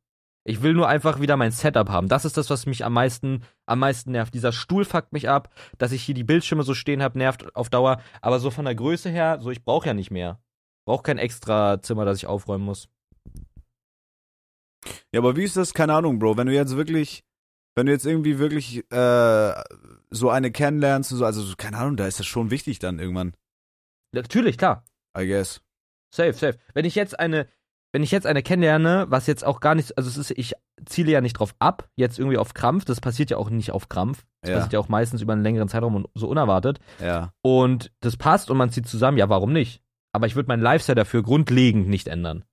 Ich 0.45 0.61
will 0.61 0.75
nur 0.75 0.87
einfach 0.87 1.19
wieder 1.19 1.39
mein 1.39 1.51
Setup 1.51 1.89
haben. 1.89 2.09
Das 2.09 2.27
ist 2.27 2.37
das, 2.37 2.51
was 2.51 2.67
mich 2.67 2.85
am 2.85 2.93
meisten, 2.93 3.43
am 3.65 3.79
meisten 3.79 4.11
nervt. 4.11 4.35
Dieser 4.35 4.53
Stuhl 4.53 4.85
fuckt 4.85 5.15
mich 5.15 5.31
ab, 5.31 5.49
dass 5.79 5.93
ich 5.93 6.03
hier 6.03 6.15
die 6.15 6.25
Bildschirme 6.25 6.63
so 6.63 6.75
stehen 6.75 7.03
habe, 7.03 7.17
nervt 7.17 7.57
auf 7.57 7.71
Dauer. 7.71 8.03
Aber 8.21 8.39
so 8.39 8.51
von 8.51 8.67
der 8.67 8.75
Größe 8.75 9.09
her, 9.09 9.39
so 9.41 9.51
ich 9.51 9.65
brauche 9.65 9.87
ja 9.87 9.95
nicht 9.95 10.11
mehr. 10.11 10.39
Brauch 10.85 11.03
kein 11.03 11.17
extra 11.17 11.81
Zimmer, 11.81 12.05
das 12.05 12.19
ich 12.19 12.27
aufräumen 12.27 12.67
muss. 12.67 12.91
Ja, 15.15 15.21
aber 15.21 15.37
wie 15.37 15.45
ist 15.45 15.57
das? 15.57 15.73
Keine 15.73 15.95
Ahnung, 15.95 16.19
Bro. 16.19 16.37
Wenn 16.37 16.49
du 16.49 16.55
jetzt 16.55 16.77
wirklich, 16.77 17.25
wenn 17.75 17.87
du 17.87 17.93
jetzt 17.93 18.05
irgendwie 18.05 18.39
wirklich 18.39 18.91
äh, 18.93 19.55
so 20.11 20.29
eine 20.29 20.51
kennenlernst, 20.51 21.09
so, 21.09 21.25
also 21.25 21.41
so, 21.41 21.55
keine 21.57 21.79
Ahnung, 21.79 21.97
da 21.97 22.07
ist 22.07 22.21
das 22.21 22.27
schon 22.27 22.51
wichtig 22.51 22.79
dann 22.79 22.99
irgendwann, 22.99 23.33
Natürlich, 24.13 24.59
klar. 24.59 24.85
I 25.19 25.27
guess. 25.27 25.61
Safe, 26.15 26.33
safe. 26.33 26.59
Wenn 26.75 26.85
ich 26.85 26.95
jetzt 26.95 27.19
eine, 27.19 27.49
wenn 27.93 28.03
ich 28.03 28.11
jetzt 28.11 28.27
eine 28.27 28.43
kennenlerne, 28.43 29.07
was 29.09 29.27
jetzt 29.27 29.45
auch 29.45 29.61
gar 29.61 29.75
nicht, 29.75 29.97
also 29.99 30.09
es 30.09 30.17
ist, 30.17 30.31
ich 30.33 30.55
ziele 30.87 31.11
ja 31.13 31.21
nicht 31.21 31.35
drauf 31.35 31.55
ab, 31.59 31.89
jetzt 31.97 32.19
irgendwie 32.19 32.39
auf 32.39 32.55
Krampf, 32.55 32.85
das 32.85 33.01
passiert 33.01 33.31
ja 33.31 33.37
auch 33.37 33.51
nicht 33.51 33.73
auf 33.73 33.89
Krampf. 33.89 34.25
Das 34.43 34.51
Ja. 34.51 34.57
passiert 34.57 34.73
ja 34.75 34.79
auch 34.81 34.89
meistens 34.89 35.21
über 35.23 35.33
einen 35.33 35.43
längeren 35.43 35.69
Zeitraum 35.69 35.95
und 35.97 36.09
so 36.15 36.29
unerwartet. 36.29 36.79
Ja. 37.01 37.33
Und 37.43 37.93
das 38.01 38.17
passt 38.17 38.51
und 38.51 38.57
man 38.57 38.71
zieht 38.71 38.87
zusammen, 38.87 39.19
ja, 39.19 39.29
warum 39.29 39.53
nicht? 39.53 39.83
Aber 40.13 40.27
ich 40.27 40.35
würde 40.37 40.49
meinen 40.49 40.63
Lifestyle 40.63 40.97
dafür 40.97 41.23
grundlegend 41.23 41.89
nicht 41.89 42.09
ändern. 42.09 42.45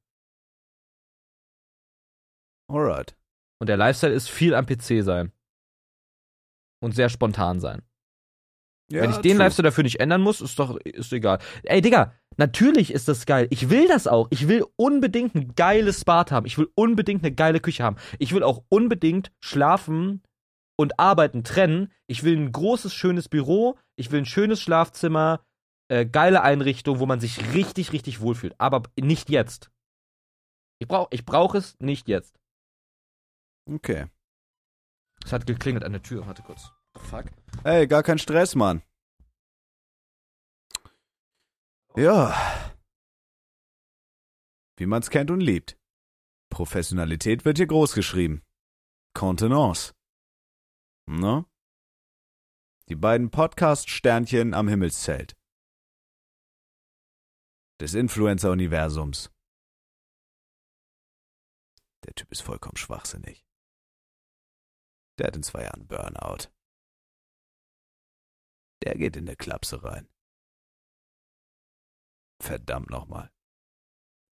Alright. 2.70 3.16
Und 3.60 3.68
der 3.70 3.78
Lifestyle 3.78 4.14
ist 4.14 4.30
viel 4.30 4.53
am 4.53 4.66
PC 4.66 5.03
sein. 5.03 5.32
Und 6.80 6.93
sehr 6.93 7.10
spontan 7.10 7.60
sein. 7.60 7.82
Ja, 8.91 9.01
Wenn 9.01 9.10
ich 9.12 9.18
den 9.18 9.32
true. 9.38 9.39
Lifestyle 9.45 9.68
dafür 9.68 9.84
nicht 9.84 9.99
ändern 9.99 10.22
muss, 10.22 10.41
ist 10.41 10.60
doch 10.60 10.78
ist 10.78 11.12
egal. 11.12 11.39
Ey, 11.64 11.82
Digga, 11.82 12.14
natürlich 12.38 12.91
ist 12.91 13.07
das 13.07 13.25
geil. 13.25 13.47
Ich 13.49 13.69
will 13.69 13.88
das 13.88 14.07
auch. 14.07 14.27
Ich 14.31 14.47
will 14.47 14.65
unbedingt 14.75 15.35
ein 15.35 15.55
geiles 15.55 16.05
Bad 16.05 16.31
haben. 16.31 16.45
Ich 16.45 16.57
will 16.57 16.69
unbedingt 16.75 17.23
eine 17.23 17.33
geile 17.33 17.59
Küche 17.59 17.83
haben. 17.83 17.97
Ich 18.19 18.33
will 18.33 18.43
auch 18.43 18.63
unbedingt 18.69 19.31
schlafen 19.39 20.23
und 20.77 20.99
arbeiten 20.99 21.43
trennen. 21.43 21.91
Ich 22.07 22.23
will 22.23 22.38
ein 22.38 22.51
großes, 22.51 22.93
schönes 22.93 23.29
Büro. 23.29 23.77
Ich 23.95 24.11
will 24.11 24.21
ein 24.21 24.25
schönes 24.25 24.61
Schlafzimmer. 24.61 25.43
Äh, 25.89 26.05
geile 26.05 26.41
Einrichtung, 26.41 26.99
wo 26.99 27.05
man 27.05 27.19
sich 27.19 27.53
richtig, 27.53 27.93
richtig 27.93 28.21
wohlfühlt. 28.21 28.55
Aber 28.57 28.83
nicht 28.99 29.29
jetzt. 29.29 29.71
Ich 30.79 30.88
brauche 30.88 31.07
ich 31.11 31.25
brauch 31.25 31.55
es 31.55 31.75
nicht 31.79 32.07
jetzt. 32.07 32.39
Okay. 33.69 34.05
Es 35.25 35.33
hat 35.33 35.47
geklingelt 35.47 35.83
an 35.83 35.93
der 35.93 36.03
Tür. 36.03 36.25
Warte 36.27 36.43
kurz. 36.43 36.71
Fuck. 36.95 37.25
Ey, 37.63 37.88
gar 37.88 38.03
kein 38.03 38.19
Stress, 38.19 38.55
Mann. 38.55 38.81
Ja. 41.98 42.32
Wie 44.78 44.86
man's 44.86 45.10
kennt 45.10 45.32
und 45.32 45.39
liebt. 45.39 45.80
Professionalität 46.52 47.43
wird 47.43 47.58
hier 47.58 47.66
groß 47.66 47.95
geschrieben. 47.95 48.43
Contenance. 49.16 49.95
Ne? 51.08 51.48
Die 52.88 52.95
beiden 52.95 53.32
Podcast-Sternchen 53.32 54.54
am 54.54 54.68
Himmelszelt. 54.68 55.36
Des 57.82 57.95
Influencer-Universums. 57.95 59.32
Der 62.06 62.14
Typ 62.14 62.32
ist 62.32 62.41
vollkommen 62.41 62.78
schwachsinnig. 62.78 63.43
Der 65.18 65.28
hat 65.28 65.36
in 65.36 65.41
zwei 65.41 65.64
Jahren 65.64 65.88
Burnout. 65.88 66.52
Der 68.84 68.93
geht 68.93 69.16
in 69.16 69.26
der 69.26 69.36
Klapse 69.36 69.84
rein. 69.84 70.08
Verdammt 72.41 72.89
nochmal. 72.89 73.31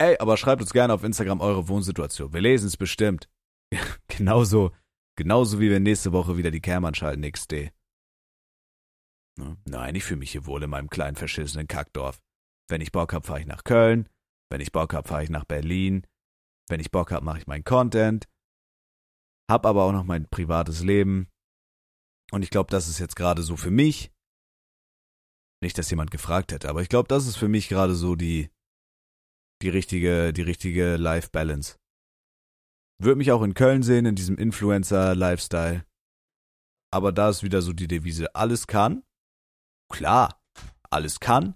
Ey, 0.01 0.17
aber 0.19 0.37
schreibt 0.37 0.61
uns 0.61 0.71
gerne 0.71 0.93
auf 0.93 1.03
Instagram 1.03 1.41
eure 1.41 1.67
Wohnsituation. 1.67 2.33
Wir 2.33 2.41
lesen 2.41 2.67
es 2.67 2.77
bestimmt. 2.77 3.29
genauso, 4.07 4.71
genauso 5.17 5.59
wie 5.59 5.69
wir 5.69 5.79
nächste 5.79 6.13
Woche 6.13 6.37
wieder 6.37 6.51
die 6.51 6.61
Cam 6.61 6.85
anschalten, 6.85 7.29
XD. 7.29 7.71
Ne? 9.37 9.57
Nein, 9.65 9.95
ich 9.95 10.03
fühle 10.03 10.19
mich 10.19 10.31
hier 10.31 10.45
wohl 10.45 10.63
in 10.63 10.69
meinem 10.69 10.89
kleinen 10.89 11.17
verschissenen 11.17 11.67
Kackdorf. 11.67 12.21
Wenn 12.69 12.81
ich 12.81 12.91
Bock 12.91 13.13
hab, 13.13 13.25
fahre 13.25 13.41
ich 13.41 13.45
nach 13.45 13.63
Köln. 13.63 14.07
Wenn 14.49 14.61
ich 14.61 14.71
Bock 14.71 14.93
hab, 14.93 15.07
fahre 15.07 15.23
ich 15.23 15.29
nach 15.29 15.45
Berlin. 15.45 16.05
Wenn 16.69 16.79
ich 16.79 16.91
Bock 16.91 17.11
hab, 17.11 17.23
mache 17.23 17.39
ich 17.39 17.47
meinen 17.47 17.63
Content. 17.63 18.25
Hab 19.49 19.65
aber 19.65 19.83
auch 19.83 19.91
noch 19.91 20.03
mein 20.03 20.29
privates 20.29 20.83
Leben. 20.83 21.27
Und 22.31 22.43
ich 22.43 22.51
glaube, 22.51 22.69
das 22.69 22.87
ist 22.87 22.99
jetzt 22.99 23.15
gerade 23.15 23.41
so 23.41 23.57
für 23.57 23.71
mich. 23.71 24.11
Nicht, 25.61 25.77
dass 25.77 25.89
jemand 25.89 26.11
gefragt 26.11 26.51
hätte, 26.51 26.69
aber 26.69 26.81
ich 26.81 26.89
glaube, 26.89 27.07
das 27.07 27.27
ist 27.27 27.35
für 27.35 27.49
mich 27.49 27.67
gerade 27.67 27.95
so 27.95 28.15
die, 28.15 28.49
die 29.61 29.69
richtige, 29.69 30.31
die 30.31 30.41
richtige 30.41 30.95
Life 30.95 31.29
Balance. 31.31 31.77
Würde 33.01 33.17
mich 33.17 33.31
auch 33.31 33.41
in 33.41 33.53
Köln 33.53 33.83
sehen, 33.83 34.05
in 34.05 34.15
diesem 34.15 34.37
Influencer-Lifestyle. 34.37 35.85
Aber 36.91 37.11
da 37.11 37.29
ist 37.29 37.43
wieder 37.43 37.61
so 37.61 37.73
die 37.73 37.87
Devise, 37.87 38.33
alles 38.35 38.67
kann. 38.67 39.03
Klar, 39.91 40.41
alles 40.89 41.19
kann, 41.19 41.55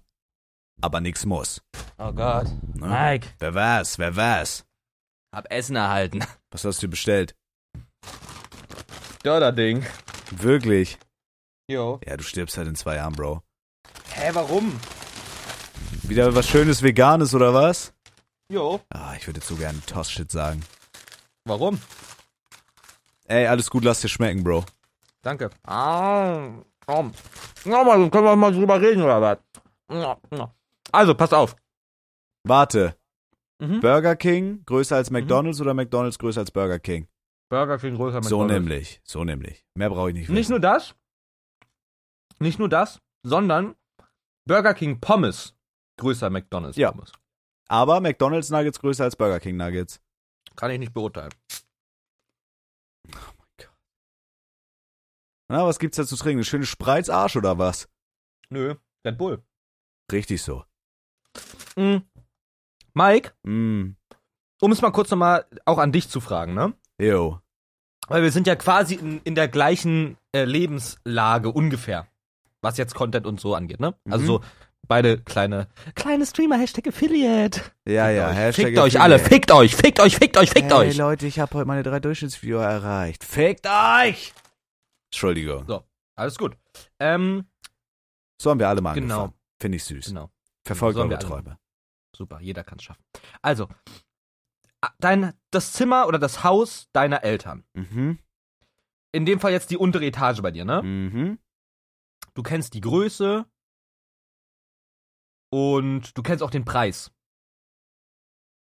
aber 0.80 1.00
nix 1.00 1.24
muss. 1.24 1.62
Oh 1.98 2.12
Gott. 2.12 2.46
Ne? 2.74 2.88
Mike, 2.88 3.28
Wer 3.38 3.54
war's, 3.54 3.98
wer 3.98 4.16
war's? 4.16 4.66
hab 5.34 5.50
Essen 5.50 5.76
erhalten. 5.76 6.20
Was 6.50 6.64
hast 6.64 6.82
du 6.82 6.88
bestellt? 6.88 7.34
Dörderding. 9.24 9.84
Wirklich? 10.30 10.98
Jo. 11.68 12.00
Ja, 12.06 12.16
du 12.16 12.22
stirbst 12.22 12.56
halt 12.56 12.68
in 12.68 12.76
zwei 12.76 12.96
Jahren, 12.96 13.14
Bro. 13.14 13.42
Hä, 14.16 14.30
warum? 14.32 14.72
Wieder 16.02 16.34
was 16.34 16.48
Schönes 16.48 16.82
Veganes 16.82 17.34
oder 17.34 17.52
was? 17.54 17.92
Jo. 18.48 18.80
Ah, 18.90 19.14
ich 19.16 19.26
würde 19.26 19.38
jetzt 19.40 19.48
so 19.48 19.56
gerne 19.56 19.80
Toss-Shit 19.86 20.30
sagen. 20.30 20.62
Warum? 21.44 21.80
Ey, 23.26 23.46
alles 23.46 23.70
gut, 23.70 23.84
lass 23.84 24.00
dir 24.00 24.08
schmecken, 24.08 24.44
Bro. 24.44 24.64
Danke. 25.22 25.50
Ah, 25.66 26.48
komm. 26.86 27.12
Nochmal, 27.64 28.10
können 28.10 28.24
wir 28.24 28.36
mal 28.36 28.52
drüber 28.52 28.80
reden 28.80 29.02
oder 29.02 29.20
was? 29.20 29.38
Ja, 29.90 30.16
ja. 30.30 30.54
Also, 30.92 31.14
pass 31.14 31.32
auf. 31.32 31.56
Warte, 32.44 32.96
Mhm. 33.60 33.80
Burger 33.80 34.16
King 34.16 34.64
größer 34.66 34.96
als 34.96 35.10
McDonald's 35.10 35.60
oder 35.60 35.74
McDonald's 35.74 36.18
größer 36.18 36.40
als 36.40 36.50
Burger 36.50 36.80
King? 36.80 37.06
Burger 37.48 37.78
King 37.78 37.94
größer 37.94 38.20
So 38.24 38.38
McDonald's. 38.40 38.52
nämlich, 38.52 39.00
so 39.04 39.24
nämlich. 39.24 39.64
Mehr 39.74 39.90
brauche 39.90 40.08
ich 40.10 40.14
nicht 40.14 40.22
wissen. 40.24 40.34
Nicht 40.34 40.50
nur 40.50 40.58
das, 40.60 40.94
nicht 42.40 42.58
nur 42.58 42.68
das, 42.68 43.00
sondern 43.22 43.76
Burger 44.46 44.74
King 44.74 45.00
Pommes 45.00 45.54
größer 45.96 46.30
McDonald's 46.30 46.76
Ja. 46.76 46.90
Pommes. 46.92 47.12
Aber 47.68 48.00
McDonald's 48.00 48.50
Nuggets 48.50 48.78
größer 48.80 49.04
als 49.04 49.16
Burger 49.16 49.40
King 49.40 49.56
Nuggets. 49.56 50.00
Kann 50.56 50.70
ich 50.70 50.78
nicht 50.78 50.92
beurteilen. 50.92 51.32
Na, 55.48 55.66
was 55.66 55.78
gibt's 55.78 55.96
da 55.96 56.06
zu 56.06 56.16
trinken? 56.16 56.38
Eine 56.38 56.44
schöne 56.44 56.66
Spreizarsch 56.66 57.36
oder 57.36 57.58
was? 57.58 57.88
Nö, 58.48 58.74
Red 59.04 59.18
Bull. 59.18 59.42
Richtig 60.10 60.42
so. 60.42 60.64
Mhm. 61.76 62.02
Mike, 62.94 63.32
Mm, 63.42 63.96
um 64.60 64.72
es 64.72 64.80
mal 64.80 64.92
kurz 64.92 65.10
nochmal 65.10 65.46
auch 65.64 65.78
an 65.78 65.92
dich 65.92 66.08
zu 66.08 66.20
fragen, 66.20 66.54
ne? 66.54 66.74
yo. 66.98 67.40
Weil 68.06 68.22
wir 68.22 68.30
sind 68.30 68.46
ja 68.46 68.54
quasi 68.54 68.94
in, 68.96 69.20
in 69.22 69.34
der 69.34 69.48
gleichen 69.48 70.18
äh, 70.32 70.44
Lebenslage 70.44 71.50
ungefähr. 71.50 72.06
Was 72.64 72.76
jetzt 72.78 72.94
Content 72.94 73.26
und 73.26 73.40
so 73.40 73.54
angeht, 73.54 73.78
ne? 73.80 73.94
Also 74.10 74.22
Mhm. 74.22 74.26
so 74.26 74.40
beide 74.88 75.18
kleine, 75.22 75.68
kleine 75.94 76.26
Streamer, 76.26 76.58
Hashtag 76.58 76.88
Affiliate. 76.88 77.60
Ja, 77.86 78.06
Fickt 78.06 78.16
ja, 78.16 78.28
euch, 78.30 78.36
Hashtag 78.36 78.64
fickt 78.66 78.78
euch 78.78 79.00
alle, 79.00 79.14
Affiliate. 79.14 79.34
fickt 79.34 79.52
euch, 79.52 79.76
fickt 79.76 80.00
euch, 80.00 80.16
fickt 80.16 80.36
euch, 80.38 80.50
fickt 80.50 80.72
hey, 80.72 80.88
euch. 80.88 80.96
Leute, 80.96 81.26
ich 81.26 81.38
habe 81.38 81.54
heute 81.54 81.66
meine 81.66 81.82
drei 81.82 82.00
Durchschnittsviewer 82.00 82.64
erreicht. 82.64 83.22
Fickt 83.24 83.66
euch! 83.66 84.32
Entschuldigung. 85.12 85.64
So. 85.68 85.84
Alles 86.16 86.36
gut. 86.38 86.56
Ähm, 86.98 87.46
So 88.40 88.50
haben 88.50 88.58
wir 88.58 88.68
alle 88.68 88.80
mal 88.82 88.94
Genau. 88.94 89.14
angefangen. 89.24 89.40
Finde 89.60 89.76
ich 89.76 89.84
süß. 89.84 90.06
genau. 90.06 90.30
Verfolgt 90.66 90.96
So 90.96 91.02
eure 91.02 91.18
Träume. 91.18 91.58
Super, 92.16 92.40
jeder 92.40 92.62
kann 92.64 92.78
es 92.78 92.84
schaffen. 92.84 93.02
Also, 93.42 93.68
dein, 94.98 95.32
das 95.50 95.72
Zimmer 95.72 96.06
oder 96.06 96.18
das 96.18 96.44
Haus 96.44 96.88
deiner 96.92 97.22
Eltern. 97.24 97.64
Mhm. 97.74 98.18
In 99.12 99.24
dem 99.26 99.40
Fall 99.40 99.52
jetzt 99.52 99.70
die 99.70 99.76
untere 99.76 100.04
Etage 100.04 100.42
bei 100.42 100.50
dir, 100.50 100.64
ne? 100.64 100.82
Mhm. 100.82 101.38
Du 102.34 102.42
kennst 102.42 102.74
die 102.74 102.80
Größe 102.80 103.46
und 105.50 106.16
du 106.18 106.22
kennst 106.22 106.42
auch 106.42 106.50
den 106.50 106.64
Preis. 106.64 107.12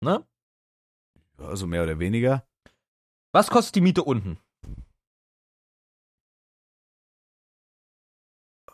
Ne? 0.02 0.26
Also 1.38 1.66
mehr 1.66 1.82
oder 1.82 1.98
weniger. 1.98 2.46
Was 3.32 3.50
kostet 3.50 3.74
die 3.76 3.80
Miete 3.80 4.04
unten? 4.04 4.38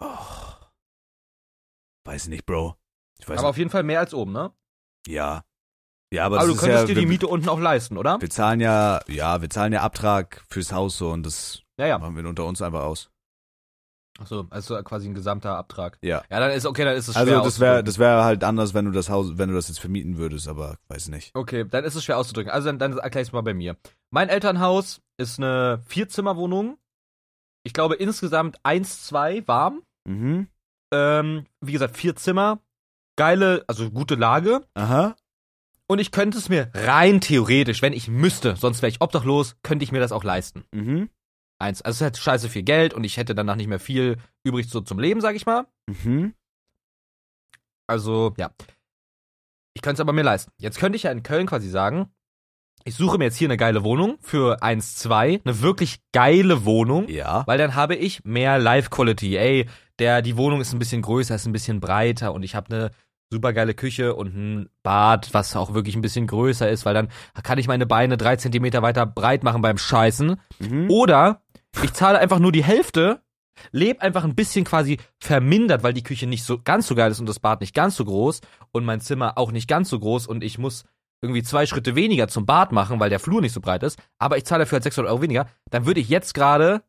Oh. 0.00 0.18
Weiß 2.04 2.28
nicht, 2.28 2.46
Bro. 2.46 2.76
Ich 3.18 3.28
weiß 3.28 3.38
Aber 3.38 3.48
auf 3.50 3.58
jeden 3.58 3.70
Fall 3.70 3.82
mehr 3.82 4.00
als 4.00 4.14
oben, 4.14 4.32
ne? 4.32 4.52
nicht. 5.06 5.14
Ja. 5.16 5.44
Ja, 6.12 6.26
aber 6.26 6.38
Aber 6.40 6.48
du 6.48 6.56
könntest 6.56 6.88
ja, 6.88 6.94
dir 6.94 7.00
die 7.00 7.06
Miete 7.06 7.28
unten 7.28 7.48
auch 7.48 7.60
leisten, 7.60 7.96
oder? 7.96 8.20
wir 8.20 8.30
zahlen 8.30 8.58
ja, 8.60 9.00
ja, 9.06 9.40
wir 9.40 9.48
zahlen 9.48 9.72
ja 9.72 9.82
Abtrag 9.82 10.44
fürs 10.48 10.72
Haus 10.72 10.98
so 10.98 11.10
und 11.12 11.22
das 11.24 11.62
Ja, 11.78 11.86
ja. 11.86 11.98
machen 11.98 12.16
wir 12.16 12.28
unter 12.28 12.46
uns 12.46 12.60
einfach 12.60 12.82
aus. 12.82 13.10
Achso, 14.20 14.46
also 14.50 14.82
quasi 14.82 15.08
ein 15.08 15.14
gesamter 15.14 15.56
Abtrag. 15.56 15.98
Ja. 16.02 16.22
Ja, 16.30 16.40
dann 16.40 16.50
ist 16.50 16.66
okay, 16.66 16.84
dann 16.84 16.94
ist 16.94 17.08
es 17.08 17.14
schwer 17.14 17.22
Also 17.22 17.42
das 17.42 17.58
wäre 17.58 17.82
das 17.82 17.98
wäre 17.98 18.22
halt 18.22 18.44
anders, 18.44 18.74
wenn 18.74 18.84
du 18.84 18.90
das 18.90 19.08
Haus, 19.08 19.38
wenn 19.38 19.48
du 19.48 19.54
das 19.54 19.68
jetzt 19.68 19.80
vermieten 19.80 20.18
würdest, 20.18 20.46
aber 20.46 20.76
weiß 20.88 21.08
nicht. 21.08 21.34
Okay, 21.34 21.64
dann 21.68 21.84
ist 21.84 21.94
es 21.94 22.04
schwer 22.04 22.18
auszudrücken. 22.18 22.52
Also 22.52 22.66
dann, 22.66 22.78
dann 22.78 22.98
erklär 22.98 23.22
ich's 23.22 23.32
mal 23.32 23.40
bei 23.40 23.54
mir. 23.54 23.76
Mein 24.10 24.28
Elternhaus 24.28 25.00
ist 25.16 25.38
eine 25.38 25.80
Vierzimmerwohnung. 25.86 26.76
Ich 27.64 27.72
glaube 27.72 27.94
insgesamt 27.94 28.58
eins, 28.62 29.06
zwei 29.06 29.46
warm. 29.48 29.82
Mhm. 30.06 30.48
Ähm, 30.92 31.46
wie 31.60 31.72
gesagt, 31.72 31.96
vier 31.96 32.14
Zimmer. 32.14 32.60
Geile, 33.16 33.64
also 33.68 33.90
gute 33.90 34.16
Lage. 34.16 34.66
Aha. 34.74 35.16
Und 35.86 35.98
ich 35.98 36.12
könnte 36.12 36.38
es 36.38 36.48
mir 36.48 36.70
rein 36.74 37.20
theoretisch, 37.20 37.82
wenn 37.82 37.92
ich 37.92 38.06
müsste, 38.06 38.54
sonst 38.56 38.82
wäre 38.82 38.90
ich 38.90 39.00
obdachlos, 39.00 39.56
könnte 39.62 39.82
ich 39.82 39.92
mir 39.92 39.98
das 39.98 40.12
auch 40.12 40.24
leisten. 40.24 40.64
Mhm. 40.72 41.08
Eins. 41.60 41.82
Also 41.82 42.04
es 42.04 42.06
hat 42.06 42.16
scheiße 42.16 42.48
viel 42.48 42.62
Geld 42.62 42.94
und 42.94 43.04
ich 43.04 43.16
hätte 43.16 43.34
danach 43.34 43.56
nicht 43.56 43.68
mehr 43.68 43.80
viel 43.80 44.16
übrig 44.44 44.68
so 44.68 44.80
zum 44.80 44.98
Leben, 44.98 45.20
sag 45.20 45.36
ich 45.36 45.46
mal. 45.46 45.66
Mhm. 45.86 46.34
Also, 47.86 48.34
ja. 48.38 48.50
Ich 49.74 49.82
könnte 49.82 49.94
es 49.94 50.00
aber 50.00 50.12
mir 50.12 50.22
leisten. 50.22 50.52
Jetzt 50.58 50.78
könnte 50.78 50.96
ich 50.96 51.04
ja 51.04 51.12
in 51.12 51.22
Köln 51.22 51.46
quasi 51.46 51.68
sagen, 51.68 52.10
ich 52.84 52.94
suche 52.94 53.18
mir 53.18 53.24
jetzt 53.24 53.36
hier 53.36 53.48
eine 53.48 53.56
geile 53.58 53.84
Wohnung 53.84 54.16
für 54.20 54.62
1, 54.62 54.96
2, 54.96 55.42
eine 55.44 55.60
wirklich 55.60 56.00
geile 56.12 56.64
Wohnung, 56.64 57.08
Ja. 57.08 57.44
weil 57.46 57.58
dann 57.58 57.74
habe 57.74 57.94
ich 57.94 58.24
mehr 58.24 58.58
Life-Quality. 58.58 59.36
Ey, 59.36 59.68
der, 59.98 60.22
die 60.22 60.36
Wohnung 60.36 60.60
ist 60.60 60.72
ein 60.72 60.78
bisschen 60.78 61.02
größer, 61.02 61.34
ist 61.34 61.46
ein 61.46 61.52
bisschen 61.52 61.80
breiter 61.80 62.32
und 62.32 62.42
ich 62.42 62.54
habe 62.54 62.74
eine 62.74 62.90
super 63.30 63.52
geile 63.52 63.74
Küche 63.74 64.14
und 64.14 64.34
ein 64.34 64.68
Bad, 64.82 65.32
was 65.34 65.54
auch 65.56 65.74
wirklich 65.74 65.94
ein 65.94 66.00
bisschen 66.00 66.26
größer 66.26 66.68
ist, 66.70 66.84
weil 66.86 66.94
dann 66.94 67.08
kann 67.42 67.58
ich 67.58 67.68
meine 67.68 67.86
Beine 67.86 68.16
drei 68.16 68.36
Zentimeter 68.36 68.82
weiter 68.82 69.04
breit 69.06 69.44
machen 69.44 69.62
beim 69.62 69.78
Scheißen. 69.78 70.40
Mhm. 70.58 70.90
Oder 70.90 71.42
ich 71.82 71.92
zahle 71.92 72.18
einfach 72.18 72.38
nur 72.38 72.52
die 72.52 72.64
Hälfte, 72.64 73.22
lebe 73.72 74.00
einfach 74.00 74.24
ein 74.24 74.34
bisschen 74.34 74.64
quasi 74.64 74.98
vermindert, 75.18 75.82
weil 75.82 75.92
die 75.92 76.02
Küche 76.02 76.26
nicht 76.26 76.44
so 76.44 76.60
ganz 76.62 76.86
so 76.86 76.94
geil 76.94 77.10
ist 77.10 77.20
und 77.20 77.26
das 77.26 77.40
Bad 77.40 77.60
nicht 77.60 77.74
ganz 77.74 77.96
so 77.96 78.04
groß 78.04 78.40
und 78.72 78.84
mein 78.84 79.00
Zimmer 79.00 79.36
auch 79.38 79.52
nicht 79.52 79.68
ganz 79.68 79.88
so 79.88 79.98
groß 79.98 80.26
und 80.26 80.42
ich 80.42 80.58
muss 80.58 80.84
irgendwie 81.22 81.42
zwei 81.42 81.66
Schritte 81.66 81.94
weniger 81.94 82.28
zum 82.28 82.46
Bad 82.46 82.72
machen, 82.72 82.98
weil 82.98 83.10
der 83.10 83.20
Flur 83.20 83.40
nicht 83.42 83.52
so 83.52 83.60
breit 83.60 83.82
ist, 83.82 83.98
aber 84.18 84.38
ich 84.38 84.44
zahle 84.44 84.64
dafür 84.64 84.76
halt 84.76 84.84
600 84.84 85.10
Euro 85.12 85.22
weniger, 85.22 85.48
dann 85.70 85.84
würde 85.84 86.00
ich 86.00 86.08
jetzt 86.08 86.32
gerade 86.32 86.82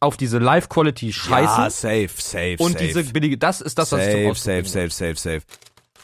auf 0.00 0.16
diese 0.16 0.38
Live-Quality 0.38 1.12
scheißen 1.12 1.64
Ja, 1.64 1.70
safe, 1.70 2.08
safe, 2.16 2.56
und 2.58 2.72
safe. 2.72 2.84
diese 2.84 3.04
billige, 3.04 3.36
das 3.36 3.60
ist 3.60 3.78
das, 3.78 3.92
was 3.92 4.06
ich 4.06 4.12
zum 4.12 4.34
safe, 4.34 4.68
safe, 4.68 4.90
safe, 4.90 4.90
safe, 4.90 5.16
safe. 5.16 5.40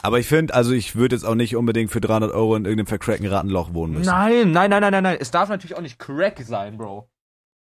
Aber 0.03 0.18
ich 0.18 0.27
finde, 0.27 0.55
also 0.55 0.73
ich 0.73 0.97
würde 0.97 1.14
jetzt 1.14 1.25
auch 1.25 1.35
nicht 1.35 1.57
unbedingt 1.57 1.91
für 1.91 2.01
300 2.01 2.33
Euro 2.33 2.57
in 2.57 2.64
irgendeinem 2.64 2.87
vercrackten 2.87 3.27
Rattenloch 3.27 3.75
wohnen 3.75 3.95
müssen. 3.95 4.07
Nein, 4.07 4.51
nein, 4.51 4.71
nein, 4.71 4.81
nein, 4.81 4.93
nein, 4.93 5.03
nein, 5.03 5.18
es 5.21 5.31
darf 5.31 5.49
natürlich 5.49 5.77
auch 5.77 5.83
nicht 5.83 5.99
Crack 5.99 6.41
sein, 6.43 6.77
Bro. 6.79 7.09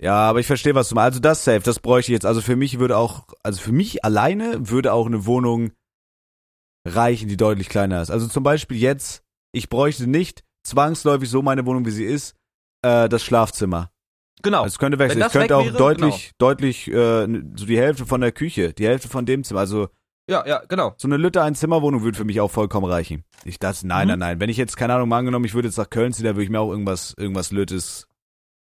Ja, 0.03 0.17
aber 0.17 0.41
ich 0.41 0.47
verstehe, 0.49 0.75
was 0.75 0.89
du 0.89 0.95
meinst. 0.97 1.13
Also 1.13 1.21
das 1.21 1.45
safe, 1.45 1.61
das 1.61 1.79
bräuchte 1.79 2.11
ich 2.11 2.17
jetzt. 2.17 2.27
Also 2.27 2.41
für 2.41 2.57
mich 2.57 2.79
würde 2.81 2.97
auch, 2.97 3.29
also 3.43 3.61
für 3.61 3.73
mich 3.73 4.05
alleine 4.05 4.69
würde 4.69 4.93
auch 4.93 5.07
eine 5.07 5.27
Wohnung 5.27 5.71
reichen, 6.87 7.29
die 7.29 7.37
deutlich 7.37 7.69
kleiner 7.69 8.03
ist. 8.03 8.11
Also 8.11 8.27
zum 8.27 8.43
Beispiel 8.43 8.77
jetzt, 8.77 9.23
ich 9.53 9.69
bräuchte 9.69 10.07
nicht 10.09 10.43
zwangsläufig 10.67 11.31
so 11.31 11.43
meine 11.43 11.65
Wohnung, 11.67 11.87
wie 11.87 11.91
sie 11.91 12.05
ist, 12.05 12.35
äh, 12.85 13.09
das 13.09 13.23
Schlafzimmer. 13.23 13.91
Genau. 14.43 14.65
Es 14.65 14.79
könnte 14.79 14.99
wechseln. 14.99 15.21
Das 15.21 15.33
könnte 15.33 15.57
auch 15.57 15.65
wäre, 15.67 15.77
deutlich, 15.79 16.33
deutlich, 16.39 16.89
äh, 16.89 17.27
so 17.55 17.67
die 17.67 17.79
Hälfte 17.79 18.05
von 18.07 18.21
der 18.21 18.33
Küche, 18.33 18.73
die 18.73 18.87
Hälfte 18.87 19.09
von 19.09 19.25
dem 19.25 19.45
Zimmer. 19.45 19.61
Also 19.61 19.89
Ja, 20.29 20.45
ja, 20.47 20.63
genau. 20.69 20.95
so 20.97 21.07
eine 21.07 21.17
Lütte 21.17 21.43
ein 21.43 21.55
Zimmerwohnung 21.55 22.03
würde 22.03 22.19
für 22.19 22.25
mich 22.25 22.41
auch 22.41 22.51
vollkommen 22.51 22.87
reichen. 22.91 23.25
Ich 23.45 23.61
das, 23.61 23.85
nein, 23.85 24.07
Mhm. 24.07 24.11
nein, 24.11 24.19
nein. 24.19 24.41
Wenn 24.41 24.51
ich 24.51 24.57
jetzt, 24.57 24.77
keine 24.77 24.95
Ahnung, 24.95 25.09
mal 25.09 25.19
angenommen, 25.19 25.45
ich 25.45 25.55
würde 25.55 25.69
jetzt 25.69 25.79
nach 25.79 25.91
Köln 25.91 26.13
ziehen, 26.13 26.25
da 26.25 26.31
würde 26.35 26.43
ich 26.45 26.51
mir 26.51 26.59
auch 26.61 26.71
irgendwas, 26.73 27.15
irgendwas 27.17 27.53
Lüttes, 27.53 28.09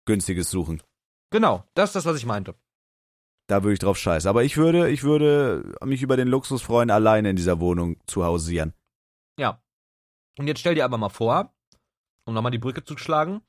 günstiges 0.06 0.48
suchen. 0.50 0.80
Genau, 1.32 1.64
das 1.74 1.90
ist 1.90 1.96
das, 1.96 2.04
was 2.04 2.16
ich 2.16 2.26
meinte. 2.26 2.54
Da 3.48 3.62
würde 3.64 3.72
ich 3.74 3.78
drauf 3.80 3.98
scheißen. 3.98 4.28
Aber 4.28 4.44
ich 4.44 4.56
würde, 4.56 4.88
ich 4.90 5.02
würde 5.02 5.76
mich 5.84 6.02
über 6.02 6.16
den 6.16 6.28
Luxus 6.28 6.62
freuen, 6.62 6.90
alleine 6.90 7.30
in 7.30 7.36
dieser 7.36 7.58
Wohnung 7.58 7.96
zu 8.06 8.24
hausieren. 8.24 8.72
Ja. 9.38 9.60
Und 10.38 10.46
jetzt 10.46 10.60
stell 10.60 10.74
dir 10.76 10.84
aber 10.84 10.98
mal 10.98 11.08
vor, 11.08 11.52
um 12.24 12.34
nochmal 12.34 12.52
die 12.52 12.58
Brücke 12.58 12.84
zu 12.84 12.96
schlagen, 12.96 13.42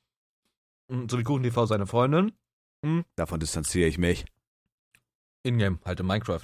mm, 0.87 1.07
so 1.09 1.19
wie 1.19 1.23
Kuchen 1.23 1.43
TV 1.43 1.65
seine 1.67 1.85
Freundin, 1.85 2.33
Davon 3.15 3.39
distanziere 3.39 3.87
ich 3.87 3.97
mich. 3.97 4.25
Ingame, 5.43 5.79
halt 5.85 6.01
in 6.01 6.05
Minecraft. 6.05 6.43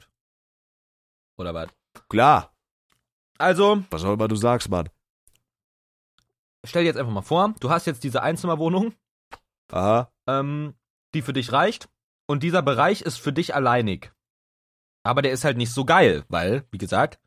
Oder 1.38 1.54
was? 1.54 1.70
Klar. 2.08 2.56
Also, 3.38 3.84
Was 3.90 4.06
auch 4.06 4.14
immer 4.14 4.30
du 4.30 4.38
sagst, 4.38 4.70
Mann. 4.70 4.90
stell 6.64 6.84
dir 6.84 6.88
jetzt 6.88 6.98
einfach 6.98 7.12
mal 7.12 7.22
vor, 7.24 7.54
du 7.60 7.70
hast 7.70 7.88
jetzt 7.88 8.06
diese 8.06 8.22
Einzimmerwohnung, 8.22 8.94
Aha. 9.72 10.12
ähm, 10.28 10.76
die 11.14 11.22
für 11.22 11.34
dich 11.34 11.52
reicht, 11.52 11.90
und 12.28 12.44
dieser 12.44 12.62
Bereich 12.62 13.02
ist 13.02 13.18
für 13.18 13.34
dich 13.34 13.56
alleinig. 13.56 14.12
Aber 15.04 15.22
der 15.24 15.32
ist 15.32 15.44
halt 15.44 15.58
nicht 15.58 15.72
so 15.72 15.86
geil, 15.86 16.24
weil, 16.28 16.64
wie 16.72 16.78
gesagt, 16.78 17.20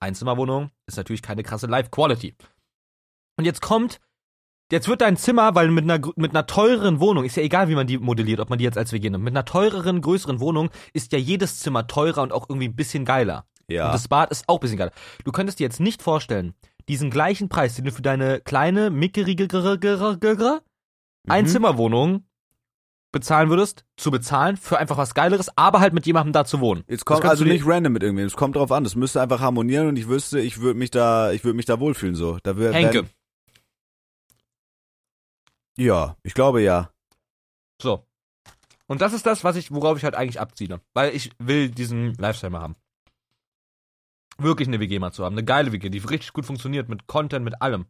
Einzimmerwohnung 0.00 0.70
ist 0.86 0.96
natürlich 0.96 1.22
keine 1.22 1.42
krasse 1.42 1.66
Life-Quality. 1.66 2.34
Und 3.36 3.44
jetzt 3.44 3.62
kommt, 3.62 4.00
jetzt 4.72 4.88
wird 4.88 5.00
dein 5.00 5.16
Zimmer, 5.16 5.54
weil 5.54 5.70
mit 5.70 5.84
einer, 5.84 6.00
mit 6.16 6.32
einer 6.32 6.46
teureren 6.46 6.98
Wohnung, 6.98 7.24
ist 7.24 7.36
ja 7.36 7.42
egal, 7.44 7.68
wie 7.68 7.76
man 7.76 7.86
die 7.86 7.98
modelliert, 7.98 8.40
ob 8.40 8.50
man 8.50 8.58
die 8.58 8.64
jetzt 8.64 8.78
als 8.78 8.92
WG 8.92 9.10
nimmt, 9.10 9.22
mit 9.22 9.32
einer 9.32 9.44
teureren, 9.44 10.00
größeren 10.00 10.40
Wohnung 10.40 10.70
ist 10.92 11.12
ja 11.12 11.18
jedes 11.18 11.60
Zimmer 11.60 11.86
teurer 11.86 12.22
und 12.22 12.32
auch 12.32 12.48
irgendwie 12.48 12.68
ein 12.68 12.76
bisschen 12.76 13.04
geiler. 13.04 13.46
Ja. 13.68 13.86
Und 13.86 13.92
das 13.92 14.08
Bad 14.08 14.30
ist 14.30 14.48
auch 14.48 14.56
ein 14.56 14.60
bisschen 14.60 14.78
geiler. 14.78 14.92
Du 15.24 15.30
könntest 15.30 15.60
dir 15.60 15.64
jetzt 15.64 15.78
nicht 15.80 16.02
vorstellen, 16.02 16.54
diesen 16.88 17.10
gleichen 17.10 17.48
Preis, 17.48 17.76
den 17.76 17.84
du 17.84 17.92
für 17.92 18.02
deine 18.02 18.40
kleine, 18.40 18.90
mickerige 18.90 19.46
Mhm. 21.28 21.32
Einzimmerwohnung 21.32 22.24
bezahlen 23.18 23.50
würdest, 23.50 23.84
zu 23.96 24.10
bezahlen 24.10 24.56
für 24.56 24.78
einfach 24.78 24.96
was 24.96 25.14
Geileres, 25.14 25.50
aber 25.56 25.80
halt 25.80 25.92
mit 25.92 26.06
jemandem 26.06 26.32
da 26.32 26.44
zu 26.44 26.60
wohnen. 26.60 26.84
Jetzt 26.86 27.04
kommt 27.04 27.24
also 27.24 27.44
nicht 27.44 27.66
random 27.66 27.92
mit 27.92 28.02
irgendwem. 28.02 28.26
Es 28.26 28.36
kommt 28.36 28.56
drauf 28.56 28.70
an. 28.70 28.84
Das 28.84 28.94
müsste 28.94 29.20
einfach 29.20 29.40
harmonieren 29.40 29.88
und 29.88 29.96
ich 29.96 30.08
wüsste, 30.08 30.40
ich 30.40 30.60
würde 30.60 30.78
mich 30.78 30.90
da, 30.90 31.32
ich 31.32 31.44
würde 31.44 31.56
mich 31.56 31.66
da 31.66 31.80
wohlfühlen 31.80 32.14
so. 32.14 32.38
Da 32.42 32.56
wär, 32.56 32.72
Henke. 32.72 33.02
Wenn, 33.02 33.08
ja, 35.84 36.16
ich 36.22 36.34
glaube 36.34 36.62
ja. 36.62 36.90
So. 37.80 38.04
Und 38.86 39.00
das 39.00 39.12
ist 39.12 39.26
das, 39.26 39.44
was 39.44 39.56
ich, 39.56 39.70
worauf 39.70 39.98
ich 39.98 40.04
halt 40.04 40.14
eigentlich 40.14 40.40
abziele. 40.40 40.80
Weil 40.94 41.14
ich 41.14 41.30
will 41.38 41.70
diesen 41.70 42.14
Lifestyle 42.14 42.50
mal 42.50 42.62
haben. 42.62 42.76
Wirklich 44.38 44.68
eine 44.68 44.80
WG 44.80 44.98
mal 44.98 45.12
zu 45.12 45.24
haben. 45.24 45.34
Eine 45.34 45.44
geile 45.44 45.72
WG, 45.72 45.88
die 45.88 45.98
richtig 45.98 46.32
gut 46.32 46.46
funktioniert 46.46 46.88
mit 46.88 47.06
Content, 47.06 47.44
mit 47.44 47.60
allem. 47.60 47.86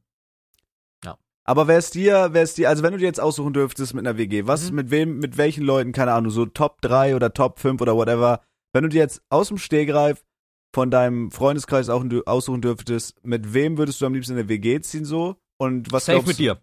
Aber 1.48 1.66
wär's 1.66 1.90
dir, 1.90 2.34
wär's 2.34 2.54
dir, 2.54 2.68
also 2.68 2.82
wenn 2.82 2.92
du 2.92 2.98
dir 2.98 3.06
jetzt 3.06 3.20
aussuchen 3.20 3.54
dürftest 3.54 3.94
mit 3.94 4.06
einer 4.06 4.18
WG, 4.18 4.46
was, 4.46 4.68
Mhm. 4.70 4.76
mit 4.76 4.90
wem, 4.90 5.18
mit 5.18 5.36
welchen 5.38 5.64
Leuten, 5.64 5.92
keine 5.92 6.12
Ahnung, 6.12 6.30
so 6.30 6.44
Top 6.44 6.82
3 6.82 7.16
oder 7.16 7.32
Top 7.32 7.58
5 7.58 7.80
oder 7.80 7.96
whatever, 7.96 8.42
wenn 8.74 8.82
du 8.82 8.90
dir 8.90 8.98
jetzt 8.98 9.22
aus 9.30 9.48
dem 9.48 9.56
Stehgreif 9.56 10.22
von 10.74 10.90
deinem 10.90 11.30
Freundeskreis 11.30 11.88
auch 11.88 12.04
aussuchen 12.26 12.60
dürftest, 12.60 13.14
mit 13.24 13.54
wem 13.54 13.78
würdest 13.78 14.00
du 14.00 14.06
am 14.06 14.12
liebsten 14.12 14.34
in 14.34 14.40
eine 14.40 14.48
WG 14.50 14.80
ziehen 14.82 15.06
so? 15.06 15.36
Und 15.58 15.90
was 15.90 16.04
Safe 16.04 16.16
glaubst 16.16 16.28
mit 16.28 16.38
dir. 16.38 16.58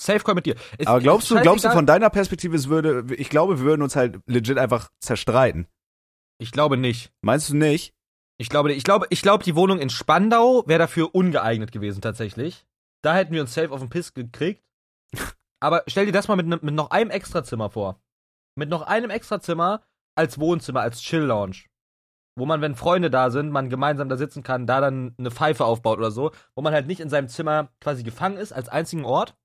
Safe 0.00 0.18
Call 0.24 0.34
mit 0.34 0.46
dir. 0.46 0.56
Es- 0.78 0.86
Aber 0.88 1.00
glaubst 1.00 1.30
du, 1.30 1.40
glaubst 1.40 1.64
du 1.64 1.70
von 1.70 1.86
deiner 1.86 2.10
Perspektive, 2.10 2.56
es 2.56 2.68
würde, 2.68 3.04
ich 3.14 3.30
glaube, 3.30 3.58
wir 3.60 3.64
würden 3.64 3.82
uns 3.82 3.94
halt 3.96 4.18
legit 4.26 4.58
einfach 4.58 4.90
zerstreiten. 5.00 5.66
Ich 6.40 6.50
glaube 6.50 6.76
nicht. 6.76 7.12
Meinst 7.22 7.50
du 7.50 7.56
nicht? 7.56 7.94
Ich 8.40 8.48
glaube, 8.48 8.72
ich 8.72 8.84
glaube, 8.84 9.06
ich 9.10 9.22
glaube, 9.22 9.42
die 9.44 9.54
Wohnung 9.56 9.78
in 9.78 9.90
Spandau 9.90 10.64
wäre 10.66 10.78
dafür 10.80 11.14
ungeeignet 11.14 11.72
gewesen 11.72 12.00
tatsächlich. 12.00 12.64
Da 13.02 13.14
hätten 13.14 13.32
wir 13.32 13.40
uns 13.40 13.54
safe 13.54 13.70
auf 13.70 13.80
den 13.80 13.90
Piss 13.90 14.12
gekriegt. 14.14 14.64
Aber 15.60 15.82
stell 15.86 16.06
dir 16.06 16.12
das 16.12 16.28
mal 16.28 16.36
mit, 16.36 16.46
ne, 16.46 16.58
mit 16.62 16.74
noch 16.74 16.90
einem 16.90 17.10
Extrazimmer 17.10 17.70
vor. 17.70 18.00
Mit 18.56 18.68
noch 18.68 18.82
einem 18.82 19.10
Extrazimmer 19.10 19.82
als 20.16 20.38
Wohnzimmer, 20.38 20.80
als 20.80 21.00
Chill-Lounge. 21.00 21.64
wo 22.38 22.46
man, 22.46 22.60
wenn 22.60 22.76
Freunde 22.76 23.10
da 23.10 23.30
sind, 23.30 23.50
man 23.50 23.68
gemeinsam 23.68 24.08
da 24.08 24.16
sitzen 24.16 24.42
kann, 24.42 24.66
da 24.66 24.80
dann 24.80 25.14
eine 25.18 25.30
Pfeife 25.30 25.64
aufbaut 25.64 25.98
oder 25.98 26.10
so, 26.10 26.30
wo 26.54 26.62
man 26.62 26.72
halt 26.72 26.86
nicht 26.86 27.00
in 27.00 27.08
seinem 27.10 27.28
Zimmer 27.28 27.70
quasi 27.80 28.02
gefangen 28.02 28.36
ist 28.38 28.52
als 28.52 28.68
einzigen 28.68 29.04
Ort, 29.04 29.36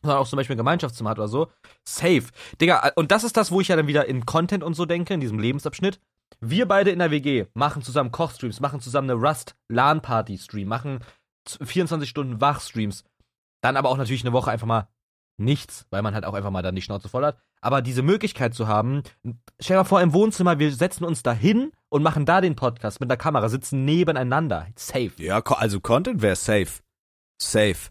sondern 0.00 0.18
auch 0.18 0.28
zum 0.28 0.38
Beispiel 0.38 0.56
ein 0.56 0.58
Gemeinschaftszimmer 0.58 1.10
hat 1.10 1.18
oder 1.18 1.28
so. 1.28 1.48
Safe. 1.86 2.24
Digga, 2.60 2.92
und 2.96 3.12
das 3.12 3.24
ist 3.24 3.36
das, 3.36 3.52
wo 3.52 3.60
ich 3.60 3.68
ja 3.68 3.76
dann 3.76 3.86
wieder 3.86 4.06
in 4.06 4.26
Content 4.26 4.64
und 4.64 4.74
so 4.74 4.86
denke, 4.86 5.14
in 5.14 5.20
diesem 5.20 5.38
Lebensabschnitt. 5.38 6.00
Wir 6.40 6.66
beide 6.66 6.90
in 6.90 6.98
der 6.98 7.10
WG 7.10 7.46
machen 7.54 7.82
zusammen 7.82 8.10
Kochstreams, 8.10 8.60
machen 8.60 8.80
zusammen 8.80 9.10
eine 9.10 9.20
Rust-LAN-Party-Stream, 9.20 10.66
machen 10.66 11.00
24 11.46 12.08
Stunden 12.08 12.40
Wach-Streams. 12.40 13.04
Dann 13.62 13.76
aber 13.76 13.88
auch 13.88 13.96
natürlich 13.96 14.24
eine 14.24 14.32
Woche 14.32 14.50
einfach 14.50 14.66
mal 14.66 14.88
nichts, 15.38 15.86
weil 15.90 16.02
man 16.02 16.14
halt 16.14 16.24
auch 16.24 16.34
einfach 16.34 16.50
mal 16.50 16.62
dann 16.62 16.74
die 16.74 16.82
Schnauze 16.82 17.08
voll 17.08 17.24
hat. 17.24 17.38
Aber 17.60 17.80
diese 17.80 18.02
Möglichkeit 18.02 18.54
zu 18.54 18.66
haben, 18.66 19.02
stell 19.60 19.76
dir 19.76 19.80
mal 19.80 19.84
vor, 19.84 20.00
im 20.00 20.12
Wohnzimmer, 20.12 20.58
wir 20.58 20.72
setzen 20.72 21.04
uns 21.04 21.22
da 21.22 21.32
hin 21.32 21.72
und 21.88 22.02
machen 22.02 22.26
da 22.26 22.40
den 22.40 22.56
Podcast 22.56 23.00
mit 23.00 23.08
der 23.08 23.16
Kamera, 23.16 23.48
sitzen 23.48 23.84
nebeneinander. 23.84 24.66
Safe. 24.76 25.12
Ja, 25.16 25.40
also 25.42 25.80
Content 25.80 26.22
wäre 26.22 26.36
safe. 26.36 26.82
Safe. 27.40 27.90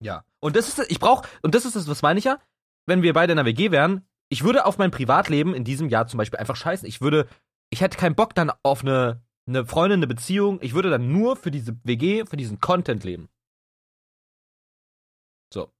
Ja. 0.00 0.24
Und 0.40 0.56
das 0.56 0.68
ist, 0.68 0.90
ich 0.90 1.00
brauch, 1.00 1.22
und 1.42 1.54
das 1.54 1.64
ist 1.64 1.76
das, 1.76 1.88
was 1.88 2.02
meine 2.02 2.18
ich 2.18 2.24
ja, 2.24 2.38
wenn 2.86 3.02
wir 3.02 3.12
beide 3.12 3.32
in 3.32 3.36
der 3.36 3.46
WG 3.46 3.70
wären, 3.70 4.06
ich 4.28 4.44
würde 4.44 4.66
auf 4.66 4.78
mein 4.78 4.90
Privatleben 4.90 5.54
in 5.54 5.64
diesem 5.64 5.88
Jahr 5.88 6.06
zum 6.06 6.18
Beispiel 6.18 6.38
einfach 6.38 6.56
scheißen. 6.56 6.86
Ich 6.88 7.00
würde, 7.00 7.28
ich 7.70 7.80
hätte 7.80 7.98
keinen 7.98 8.14
Bock 8.14 8.34
dann 8.34 8.52
auf 8.62 8.82
eine, 8.82 9.22
eine 9.48 9.66
Freundin, 9.66 9.98
eine 10.00 10.06
Beziehung. 10.06 10.58
Ich 10.62 10.74
würde 10.74 10.90
dann 10.90 11.10
nur 11.10 11.36
für 11.36 11.50
diese 11.50 11.76
WG, 11.84 12.24
für 12.26 12.36
diesen 12.36 12.60
Content 12.60 13.02
leben. 13.04 13.28
So. 15.52 15.70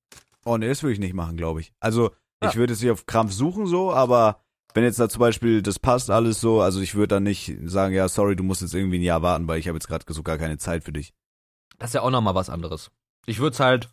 Oh 0.44 0.56
ne, 0.56 0.68
das 0.68 0.82
würde 0.82 0.94
ich 0.94 0.98
nicht 0.98 1.14
machen, 1.14 1.36
glaube 1.36 1.60
ich. 1.60 1.72
Also, 1.80 2.10
Ja. 2.42 2.48
ich 2.50 2.56
würde 2.56 2.72
es 2.72 2.80
nicht 2.80 2.90
auf 2.90 3.06
Krampf 3.06 3.32
suchen 3.32 3.66
so, 3.66 3.92
aber 3.92 4.40
wenn 4.74 4.84
jetzt 4.84 5.00
da 5.00 5.08
zum 5.08 5.20
Beispiel, 5.20 5.62
das 5.62 5.78
passt 5.78 6.10
alles 6.10 6.40
so, 6.40 6.60
also 6.60 6.80
ich 6.80 6.94
würde 6.94 7.16
dann 7.16 7.24
nicht 7.24 7.52
sagen, 7.64 7.94
ja, 7.94 8.08
sorry, 8.08 8.36
du 8.36 8.44
musst 8.44 8.62
jetzt 8.62 8.74
irgendwie 8.74 8.98
ein 8.98 9.02
Jahr 9.02 9.22
warten, 9.22 9.48
weil 9.48 9.58
ich 9.58 9.66
habe 9.68 9.76
jetzt 9.76 9.88
gerade 9.88 10.04
so 10.12 10.22
gar 10.22 10.38
keine 10.38 10.58
Zeit 10.58 10.84
für 10.84 10.92
dich. 10.92 11.12
Das 11.78 11.90
ist 11.90 11.94
ja 11.94 12.02
auch 12.02 12.10
nochmal 12.10 12.34
was 12.34 12.50
anderes. 12.50 12.90
Ich 13.26 13.38
würde 13.40 13.54
es 13.54 13.60
halt 13.60 13.90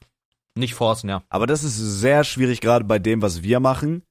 nicht 0.56 0.76
forcen, 0.76 1.10
ja. 1.10 1.24
Aber 1.30 1.48
das 1.48 1.64
ist 1.64 1.76
sehr 1.78 2.24
schwierig, 2.24 2.62
gerade 2.62 2.86
bei 2.86 3.00
dem, 3.00 3.22
was 3.22 3.42
wir 3.42 3.60
machen. 3.60 4.04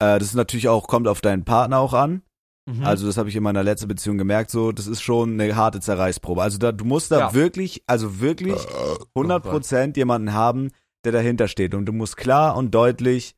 Äh, 0.00 0.18
das 0.18 0.24
ist 0.28 0.34
natürlich 0.34 0.68
auch, 0.68 0.88
kommt 0.88 1.06
auf 1.06 1.20
deinen 1.20 1.44
Partner 1.44 1.78
auch 1.78 1.94
an. 1.94 2.22
Mhm. 2.66 2.84
Also 2.84 3.06
das 3.06 3.16
habe 3.18 3.28
ich 3.28 3.36
in 3.36 3.42
meiner 3.42 3.62
letzten 3.62 3.88
Beziehung 3.88 4.16
gemerkt, 4.18 4.50
so, 4.50 4.72
das 4.72 4.86
ist 4.86 5.02
schon 5.02 5.38
eine 5.40 5.54
harte 5.54 5.80
Zerreißprobe. 5.80 6.42
Also 6.42 6.58
da, 6.58 6.72
du 6.72 6.84
musst 6.84 7.10
da 7.10 7.18
Ja. 7.18 7.34
wirklich, 7.34 7.82
also 7.86 8.20
wirklich 8.20 8.54
Äh, 8.64 8.96
100% 9.14 9.96
jemanden 9.96 10.32
haben, 10.32 10.70
der 11.04 11.12
dahinter 11.12 11.48
steht. 11.48 11.74
Und 11.74 11.84
du 11.86 11.92
musst 11.92 12.16
klar 12.16 12.56
und 12.56 12.74
deutlich, 12.74 13.34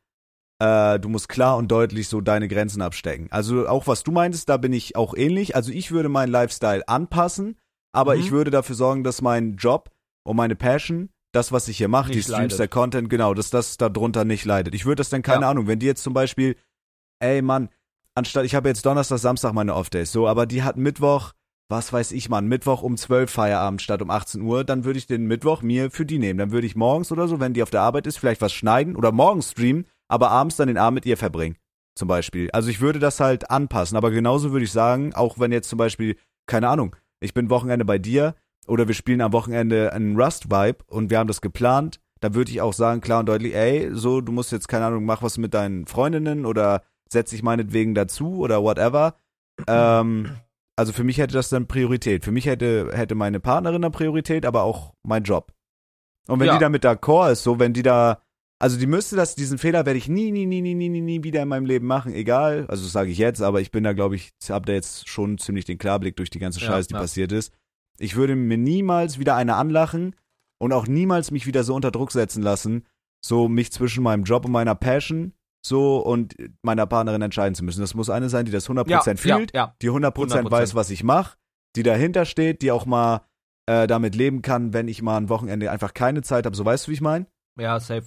äh, 0.60 0.98
du 1.00 1.08
musst 1.08 1.28
klar 1.28 1.56
und 1.56 1.70
deutlich 1.72 2.08
so 2.08 2.20
deine 2.20 2.46
Grenzen 2.48 2.80
abstecken. 2.82 3.26
Also 3.30 3.66
auch 3.68 3.86
was 3.88 4.04
du 4.04 4.12
meintest, 4.12 4.48
da 4.48 4.56
bin 4.56 4.72
ich 4.72 4.94
auch 4.96 5.14
ähnlich. 5.16 5.56
Also 5.56 5.72
ich 5.72 5.90
würde 5.90 6.08
meinen 6.08 6.30
Lifestyle 6.30 6.86
anpassen, 6.88 7.56
aber 7.92 8.14
Mhm. 8.14 8.20
ich 8.20 8.30
würde 8.30 8.50
dafür 8.52 8.76
sorgen, 8.76 9.02
dass 9.02 9.22
mein 9.22 9.56
Job 9.56 9.90
und 10.24 10.36
meine 10.36 10.54
Passion, 10.54 11.10
das, 11.32 11.50
was 11.50 11.66
ich 11.68 11.76
hier 11.78 11.88
mache, 11.88 12.12
die 12.12 12.22
Streams, 12.22 12.38
leidet. 12.38 12.58
der 12.60 12.68
Content, 12.68 13.10
genau, 13.10 13.34
dass 13.34 13.50
das 13.50 13.76
darunter 13.76 14.24
nicht 14.24 14.44
leidet. 14.44 14.74
Ich 14.74 14.86
würde 14.86 15.00
das 15.00 15.10
dann, 15.10 15.22
keine 15.22 15.42
Ja. 15.42 15.50
Ahnung, 15.50 15.66
wenn 15.66 15.80
die 15.80 15.86
jetzt 15.86 16.02
zum 16.04 16.14
Beispiel, 16.14 16.56
ey 17.18 17.42
Mann, 17.42 17.68
anstatt, 18.16 18.44
ich 18.44 18.54
habe 18.54 18.68
jetzt 18.68 18.84
Donnerstag, 18.84 19.18
Samstag 19.18 19.52
meine 19.52 19.74
Off-Days, 19.74 20.10
so, 20.10 20.26
aber 20.26 20.46
die 20.46 20.62
hat 20.62 20.76
Mittwoch, 20.76 21.32
was 21.68 21.92
weiß 21.92 22.12
ich, 22.12 22.28
Mann, 22.28 22.48
Mittwoch 22.48 22.82
um 22.82 22.96
12 22.96 23.30
Feierabend 23.30 23.82
statt 23.82 24.02
um 24.02 24.10
18 24.10 24.40
Uhr, 24.40 24.64
dann 24.64 24.84
würde 24.84 24.98
ich 24.98 25.06
den 25.06 25.26
Mittwoch 25.26 25.62
mir 25.62 25.90
für 25.90 26.06
die 26.06 26.18
nehmen. 26.18 26.38
Dann 26.38 26.52
würde 26.52 26.66
ich 26.66 26.76
morgens 26.76 27.12
oder 27.12 27.28
so, 27.28 27.40
wenn 27.40 27.54
die 27.54 27.62
auf 27.62 27.70
der 27.70 27.82
Arbeit 27.82 28.06
ist, 28.06 28.18
vielleicht 28.18 28.40
was 28.40 28.52
schneiden 28.52 28.96
oder 28.96 29.12
morgens 29.12 29.52
streamen, 29.52 29.86
aber 30.08 30.30
abends 30.30 30.56
dann 30.56 30.68
den 30.68 30.78
Abend 30.78 30.96
mit 30.96 31.06
ihr 31.06 31.16
verbringen. 31.16 31.56
Zum 31.94 32.08
Beispiel. 32.08 32.50
Also 32.52 32.68
ich 32.68 32.80
würde 32.80 32.98
das 32.98 33.20
halt 33.20 33.50
anpassen, 33.50 33.96
aber 33.96 34.10
genauso 34.10 34.52
würde 34.52 34.64
ich 34.64 34.72
sagen, 34.72 35.14
auch 35.14 35.38
wenn 35.38 35.50
jetzt 35.50 35.70
zum 35.70 35.78
Beispiel, 35.78 36.16
keine 36.46 36.68
Ahnung, 36.68 36.94
ich 37.20 37.32
bin 37.32 37.48
Wochenende 37.48 37.84
bei 37.84 37.98
dir 37.98 38.34
oder 38.66 38.86
wir 38.86 38.94
spielen 38.94 39.22
am 39.22 39.32
Wochenende 39.32 39.92
einen 39.92 40.20
Rust-Vibe 40.20 40.84
und 40.88 41.10
wir 41.10 41.18
haben 41.18 41.28
das 41.28 41.40
geplant, 41.40 42.00
da 42.20 42.34
würde 42.34 42.50
ich 42.50 42.60
auch 42.60 42.74
sagen, 42.74 43.00
klar 43.00 43.20
und 43.20 43.26
deutlich, 43.26 43.54
ey, 43.54 43.90
so, 43.92 44.20
du 44.20 44.30
musst 44.30 44.52
jetzt, 44.52 44.68
keine 44.68 44.86
Ahnung, 44.86 45.04
mach 45.04 45.22
was 45.22 45.38
mit 45.38 45.54
deinen 45.54 45.86
Freundinnen 45.86 46.44
oder 46.44 46.82
setz 47.10 47.30
dich 47.30 47.42
meinetwegen 47.42 47.94
dazu 47.94 48.38
oder 48.38 48.62
whatever. 48.62 49.16
Ähm, 49.66 50.36
also 50.76 50.92
für 50.92 51.04
mich 51.04 51.18
hätte 51.18 51.34
das 51.34 51.48
dann 51.48 51.66
Priorität. 51.66 52.24
Für 52.24 52.32
mich 52.32 52.46
hätte, 52.46 52.90
hätte 52.92 53.14
meine 53.14 53.40
Partnerin 53.40 53.82
dann 53.82 53.92
Priorität, 53.92 54.44
aber 54.44 54.62
auch 54.62 54.92
mein 55.02 55.22
Job. 55.22 55.52
Und 56.28 56.40
wenn 56.40 56.48
Ja. 56.48 56.54
die 56.54 56.60
da 56.60 56.68
mit 56.68 56.84
d'accord 56.84 57.32
ist, 57.32 57.42
so, 57.44 57.58
wenn 57.58 57.72
die 57.72 57.82
da, 57.82 58.20
also 58.58 58.78
die 58.78 58.86
müsste 58.86 59.16
das, 59.16 59.34
diesen 59.36 59.58
Fehler 59.58 59.86
werde 59.86 59.98
ich 59.98 60.08
nie, 60.08 60.32
nie, 60.32 60.44
nie, 60.46 60.60
nie, 60.60 60.74
nie, 60.74 60.88
nie, 60.88 61.00
nie 61.00 61.22
wieder 61.22 61.42
in 61.42 61.48
meinem 61.48 61.66
Leben 61.66 61.86
machen, 61.86 62.12
egal, 62.14 62.66
also 62.68 62.82
das 62.82 62.92
sage 62.92 63.10
ich 63.10 63.18
jetzt, 63.18 63.40
aber 63.42 63.60
ich 63.60 63.70
bin 63.70 63.84
da, 63.84 63.92
glaube 63.92 64.16
ich, 64.16 64.30
hab 64.48 64.66
da 64.66 64.72
jetzt 64.72 65.08
schon 65.08 65.38
ziemlich 65.38 65.64
den 65.64 65.78
Klarblick 65.78 66.16
durch 66.16 66.30
die 66.30 66.38
ganze 66.40 66.60
Ja, 66.60 66.66
Scheiße, 66.66 66.88
die 66.88 66.94
ja. 66.94 67.00
passiert 67.00 67.32
ist. 67.32 67.52
Ich 67.98 68.16
würde 68.16 68.34
mir 68.36 68.58
niemals 68.58 69.18
wieder 69.18 69.36
eine 69.36 69.54
anlachen 69.54 70.16
und 70.58 70.72
auch 70.72 70.86
niemals 70.86 71.30
mich 71.30 71.46
wieder 71.46 71.64
so 71.64 71.74
unter 71.74 71.90
Druck 71.92 72.12
setzen 72.12 72.42
lassen, 72.42 72.84
so 73.24 73.48
mich 73.48 73.72
zwischen 73.72 74.02
meinem 74.02 74.24
Job 74.24 74.44
und 74.44 74.52
meiner 74.52 74.74
Passion 74.74 75.32
so 75.66 75.98
und 75.98 76.34
meiner 76.62 76.86
Partnerin 76.86 77.22
entscheiden 77.22 77.54
zu 77.54 77.64
müssen. 77.64 77.80
Das 77.80 77.94
muss 77.94 78.10
eine 78.10 78.28
sein, 78.28 78.44
die 78.44 78.52
das 78.52 78.68
100% 78.68 78.88
ja, 78.88 79.00
fühlt, 79.16 79.54
Ja, 79.54 79.74
die 79.82 79.90
100%, 79.90 80.12
100%. 80.12 80.50
weiß, 80.50 80.74
was 80.74 80.90
ich 80.90 81.02
mache, 81.04 81.36
die 81.76 81.82
dahinter 81.82 82.24
steht, 82.24 82.62
die 82.62 82.70
auch 82.70 82.86
mal 82.86 83.22
äh, 83.66 83.86
damit 83.86 84.14
leben 84.14 84.42
kann, 84.42 84.72
wenn 84.72 84.88
ich 84.88 85.02
mal 85.02 85.16
ein 85.16 85.28
Wochenende 85.28 85.70
einfach 85.70 85.94
keine 85.94 86.22
Zeit 86.22 86.46
habe. 86.46 86.56
So 86.56 86.64
weißt 86.64 86.86
du, 86.86 86.90
wie 86.90 86.94
ich 86.94 87.00
meine? 87.00 87.26
ja, 87.58 87.64
ja, 87.64 87.80
safe. 87.80 88.06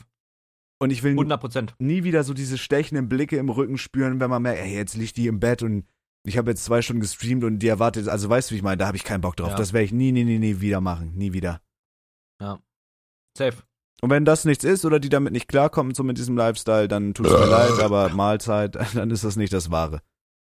Und 0.82 0.92
ich 0.92 1.04
will 1.04 1.12
100 1.12 1.42
Prozent. 1.42 1.76
nie 1.78 2.04
wieder 2.06 2.24
so 2.24 2.34
diese 2.34 2.58
stechenden 2.58 3.10
Blicke 3.10 3.36
im 3.36 3.50
Rücken 3.50 3.78
spüren, 3.78 4.22
wenn 4.22 4.30
man 4.30 4.42
merkt, 4.42 4.62
ey, 4.62 4.74
jetzt 4.74 4.96
liegt 4.96 5.18
die 5.18 5.28
im 5.28 5.42
Bett 5.42 5.62
und 5.62 5.86
ich 6.26 6.38
habe 6.38 6.52
jetzt 6.52 6.64
zwei 6.64 6.82
Stunden 6.82 7.02
gestreamt 7.02 7.44
und 7.44 7.60
die 7.60 7.68
erwartet, 7.68 8.08
also 8.08 8.30
weißt 8.30 8.50
du, 8.50 8.54
wie 8.54 8.58
ich 8.58 8.64
meine, 8.64 8.78
da 8.78 8.88
habe 8.88 8.96
ich 8.96 9.04
keinen 9.04 9.20
Bock 9.22 9.36
drauf. 9.36 9.50
Ja. 9.50 9.56
Das 9.56 9.74
werde 9.74 9.86
ich 9.86 9.92
nie, 9.92 10.14
nie, 10.14 10.24
nie, 10.24 10.40
nie 10.40 10.62
wieder 10.62 10.80
machen. 10.80 11.14
Nie 11.16 11.34
wieder. 11.34 11.62
Safe. 13.38 13.58
Und 14.02 14.10
wenn 14.10 14.26
das 14.26 14.46
nichts 14.46 14.64
ist 14.64 14.86
oder 14.86 15.00
die 15.00 15.10
damit 15.10 15.34
nicht 15.34 15.48
klarkommt, 15.48 15.96
so 15.96 16.04
mit 16.04 16.18
diesem 16.18 16.38
Lifestyle, 16.38 16.88
dann 16.88 17.14
tut 17.14 17.28
es 17.28 17.34
mir 17.34 17.46
leid, 17.46 17.80
aber 17.82 18.10
Mahlzeit, 18.10 18.78
dann 18.94 19.12
ist 19.12 19.24
das 19.24 19.36
nicht 19.36 19.54
das 19.54 19.72
Wahre. 19.72 20.02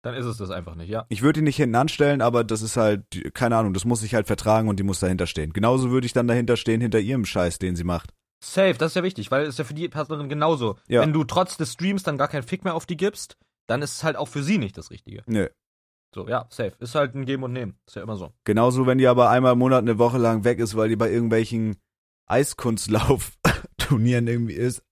Dann 0.02 0.14
ist 0.14 0.26
es 0.26 0.36
das 0.36 0.50
einfach 0.50 0.74
nicht, 0.74 0.90
ja. 0.90 1.06
Ich 1.08 1.22
würde 1.22 1.40
ihn 1.40 1.44
nicht 1.44 1.56
hinten 1.56 1.76
anstellen, 1.76 2.22
aber 2.22 2.42
das 2.42 2.62
ist 2.62 2.76
halt, 2.76 3.04
keine 3.34 3.56
Ahnung, 3.56 3.72
das 3.72 3.84
muss 3.84 4.02
ich 4.02 4.14
halt 4.14 4.26
vertragen 4.26 4.68
und 4.68 4.80
die 4.80 4.82
muss 4.82 4.98
dahinter 4.98 5.26
stehen. 5.26 5.52
Genauso 5.52 5.90
würde 5.90 6.06
ich 6.06 6.12
dann 6.12 6.26
dahinter 6.26 6.56
stehen, 6.56 6.80
hinter 6.80 6.98
ihrem 6.98 7.24
Scheiß, 7.24 7.60
den 7.60 7.76
sie 7.76 7.84
macht. 7.84 8.12
Safe, 8.44 8.74
das 8.74 8.92
ist 8.92 8.96
ja 8.96 9.04
wichtig, 9.04 9.30
weil 9.30 9.42
es 9.42 9.50
ist 9.50 9.58
ja 9.58 9.64
für 9.64 9.74
die 9.74 9.88
Partnerin 9.88 10.28
genauso. 10.28 10.76
Ja. 10.88 11.00
Wenn 11.02 11.12
du 11.12 11.22
trotz 11.22 11.56
des 11.56 11.72
Streams 11.72 12.02
dann 12.02 12.18
gar 12.18 12.26
keinen 12.26 12.42
Fick 12.42 12.64
mehr 12.64 12.74
auf 12.74 12.86
die 12.86 12.96
gibst, 12.96 13.36
dann 13.68 13.82
ist 13.82 13.94
es 13.94 14.04
halt 14.04 14.16
auch 14.16 14.26
für 14.26 14.42
sie 14.42 14.58
nicht 14.58 14.76
das 14.76 14.90
Richtige. 14.90 15.22
Nö. 15.26 15.48
So, 16.14 16.28
ja, 16.28 16.46
safe. 16.50 16.72
Ist 16.80 16.96
halt 16.96 17.14
ein 17.14 17.24
Geben 17.24 17.44
und 17.44 17.52
Nehmen. 17.52 17.78
Ist 17.86 17.96
ja 17.96 18.02
immer 18.02 18.16
so. 18.16 18.32
Genauso, 18.44 18.86
wenn 18.86 18.98
die 18.98 19.06
aber 19.06 19.30
einmal 19.30 19.52
im 19.52 19.60
Monat 19.60 19.82
eine 19.82 19.98
Woche 19.98 20.18
lang 20.18 20.42
weg 20.44 20.58
ist, 20.58 20.76
weil 20.76 20.88
die 20.88 20.96
bei 20.96 21.10
irgendwelchen 21.10 21.76
Eiskunstlauf-Turnieren 22.26 24.26
irgendwie 24.26 24.54
ist. 24.54 24.82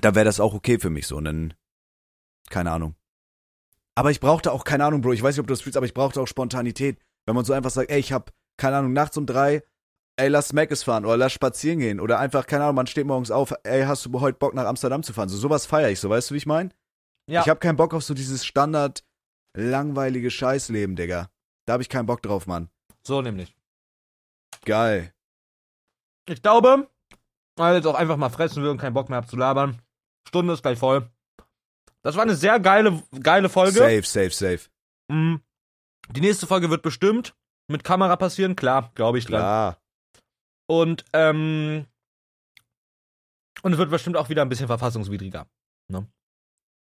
da 0.00 0.14
wäre 0.14 0.24
das 0.24 0.40
auch 0.40 0.54
okay 0.54 0.78
für 0.78 0.90
mich 0.90 1.06
so. 1.06 1.20
Dann, 1.20 1.54
keine 2.50 2.70
Ahnung. 2.70 2.94
Aber 3.96 4.10
ich 4.10 4.20
brauchte 4.20 4.52
auch, 4.52 4.64
keine 4.64 4.84
Ahnung, 4.84 5.00
Bro, 5.00 5.12
ich 5.12 5.22
weiß 5.22 5.36
nicht, 5.36 5.40
ob 5.40 5.46
du 5.46 5.52
das 5.52 5.62
fühlst, 5.62 5.76
aber 5.76 5.86
ich 5.86 5.94
brauchte 5.94 6.20
auch 6.20 6.26
Spontanität. 6.26 6.98
Wenn 7.26 7.34
man 7.34 7.44
so 7.44 7.52
einfach 7.52 7.70
sagt, 7.70 7.90
ey, 7.90 8.00
ich 8.00 8.12
hab, 8.12 8.32
keine 8.56 8.76
Ahnung, 8.76 8.92
nachts 8.92 9.16
um 9.16 9.26
drei, 9.26 9.62
ey, 10.16 10.28
lass 10.28 10.52
Macis 10.52 10.82
fahren 10.82 11.04
oder 11.04 11.16
lass 11.16 11.32
spazieren 11.32 11.78
gehen. 11.78 12.00
Oder 12.00 12.18
einfach, 12.18 12.46
keine 12.46 12.64
Ahnung, 12.64 12.76
man 12.76 12.86
steht 12.86 13.06
morgens 13.06 13.30
auf, 13.30 13.54
ey, 13.62 13.84
hast 13.84 14.06
du 14.06 14.20
heute 14.20 14.38
Bock 14.38 14.54
nach 14.54 14.66
Amsterdam 14.66 15.02
zu 15.02 15.12
fahren? 15.12 15.28
So 15.28 15.36
sowas 15.36 15.66
feiere 15.66 15.90
ich, 15.90 16.00
so 16.00 16.10
weißt 16.10 16.30
du, 16.30 16.34
wie 16.34 16.38
ich 16.38 16.46
meine? 16.46 16.70
Ja. 17.26 17.40
Ich 17.40 17.48
habe 17.48 17.60
keinen 17.60 17.76
Bock 17.76 17.94
auf 17.94 18.04
so 18.04 18.14
dieses 18.14 18.44
Standard 18.44 19.04
langweilige 19.56 20.30
Scheißleben, 20.30 20.96
Digga. 20.96 21.30
Da 21.66 21.74
habe 21.74 21.82
ich 21.82 21.88
keinen 21.88 22.06
Bock 22.06 22.22
drauf, 22.22 22.46
Mann. 22.46 22.68
So 23.06 23.22
nämlich. 23.22 23.56
Geil. 24.64 25.12
Ich 26.28 26.42
glaube, 26.42 26.88
weil 27.56 27.74
ich 27.74 27.84
jetzt 27.84 27.86
auch 27.86 27.98
einfach 27.98 28.16
mal 28.16 28.30
fressen 28.30 28.62
will 28.62 28.70
und 28.70 28.78
keinen 28.78 28.94
Bock 28.94 29.08
mehr 29.08 29.18
hab 29.18 29.28
zu 29.28 29.36
labern. 29.36 29.80
Stunde 30.26 30.54
ist 30.54 30.62
gleich 30.62 30.78
voll. 30.78 31.10
Das 32.02 32.16
war 32.16 32.22
eine 32.22 32.34
sehr 32.34 32.60
geile, 32.60 33.02
geile 33.22 33.48
Folge. 33.48 33.78
Safe, 33.78 34.02
safe, 34.02 34.30
safe. 34.30 34.70
Mm. 35.08 35.36
Die 36.10 36.20
nächste 36.20 36.46
Folge 36.46 36.70
wird 36.70 36.82
bestimmt 36.82 37.34
mit 37.68 37.84
Kamera 37.84 38.16
passieren, 38.16 38.56
klar, 38.56 38.90
glaube 38.94 39.18
ich 39.18 39.24
dran. 39.24 39.40
Klar. 39.40 39.78
Und, 40.66 41.04
ähm, 41.12 41.86
und 43.62 43.72
es 43.72 43.78
wird 43.78 43.90
bestimmt 43.90 44.16
auch 44.16 44.28
wieder 44.28 44.42
ein 44.42 44.48
bisschen 44.48 44.66
verfassungswidriger. 44.66 45.46
Ne? 45.90 46.06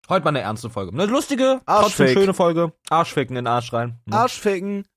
Heute 0.10 0.24
mal 0.24 0.30
eine 0.30 0.42
ernste 0.42 0.70
Folge. 0.70 0.92
Eine 0.92 1.06
lustige, 1.06 1.62
trotzdem 1.66 2.08
schöne 2.10 2.34
Folge. 2.34 2.74
Arschficken 2.90 3.36
in 3.36 3.46
den 3.46 3.52
Arsch 3.52 3.74
rein. 3.74 4.00
Ne? 4.06 4.16
Arschficken. 4.16 4.88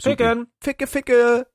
Ficken. 0.00 0.50
Ficke, 0.62 0.86
ficke. 0.86 1.46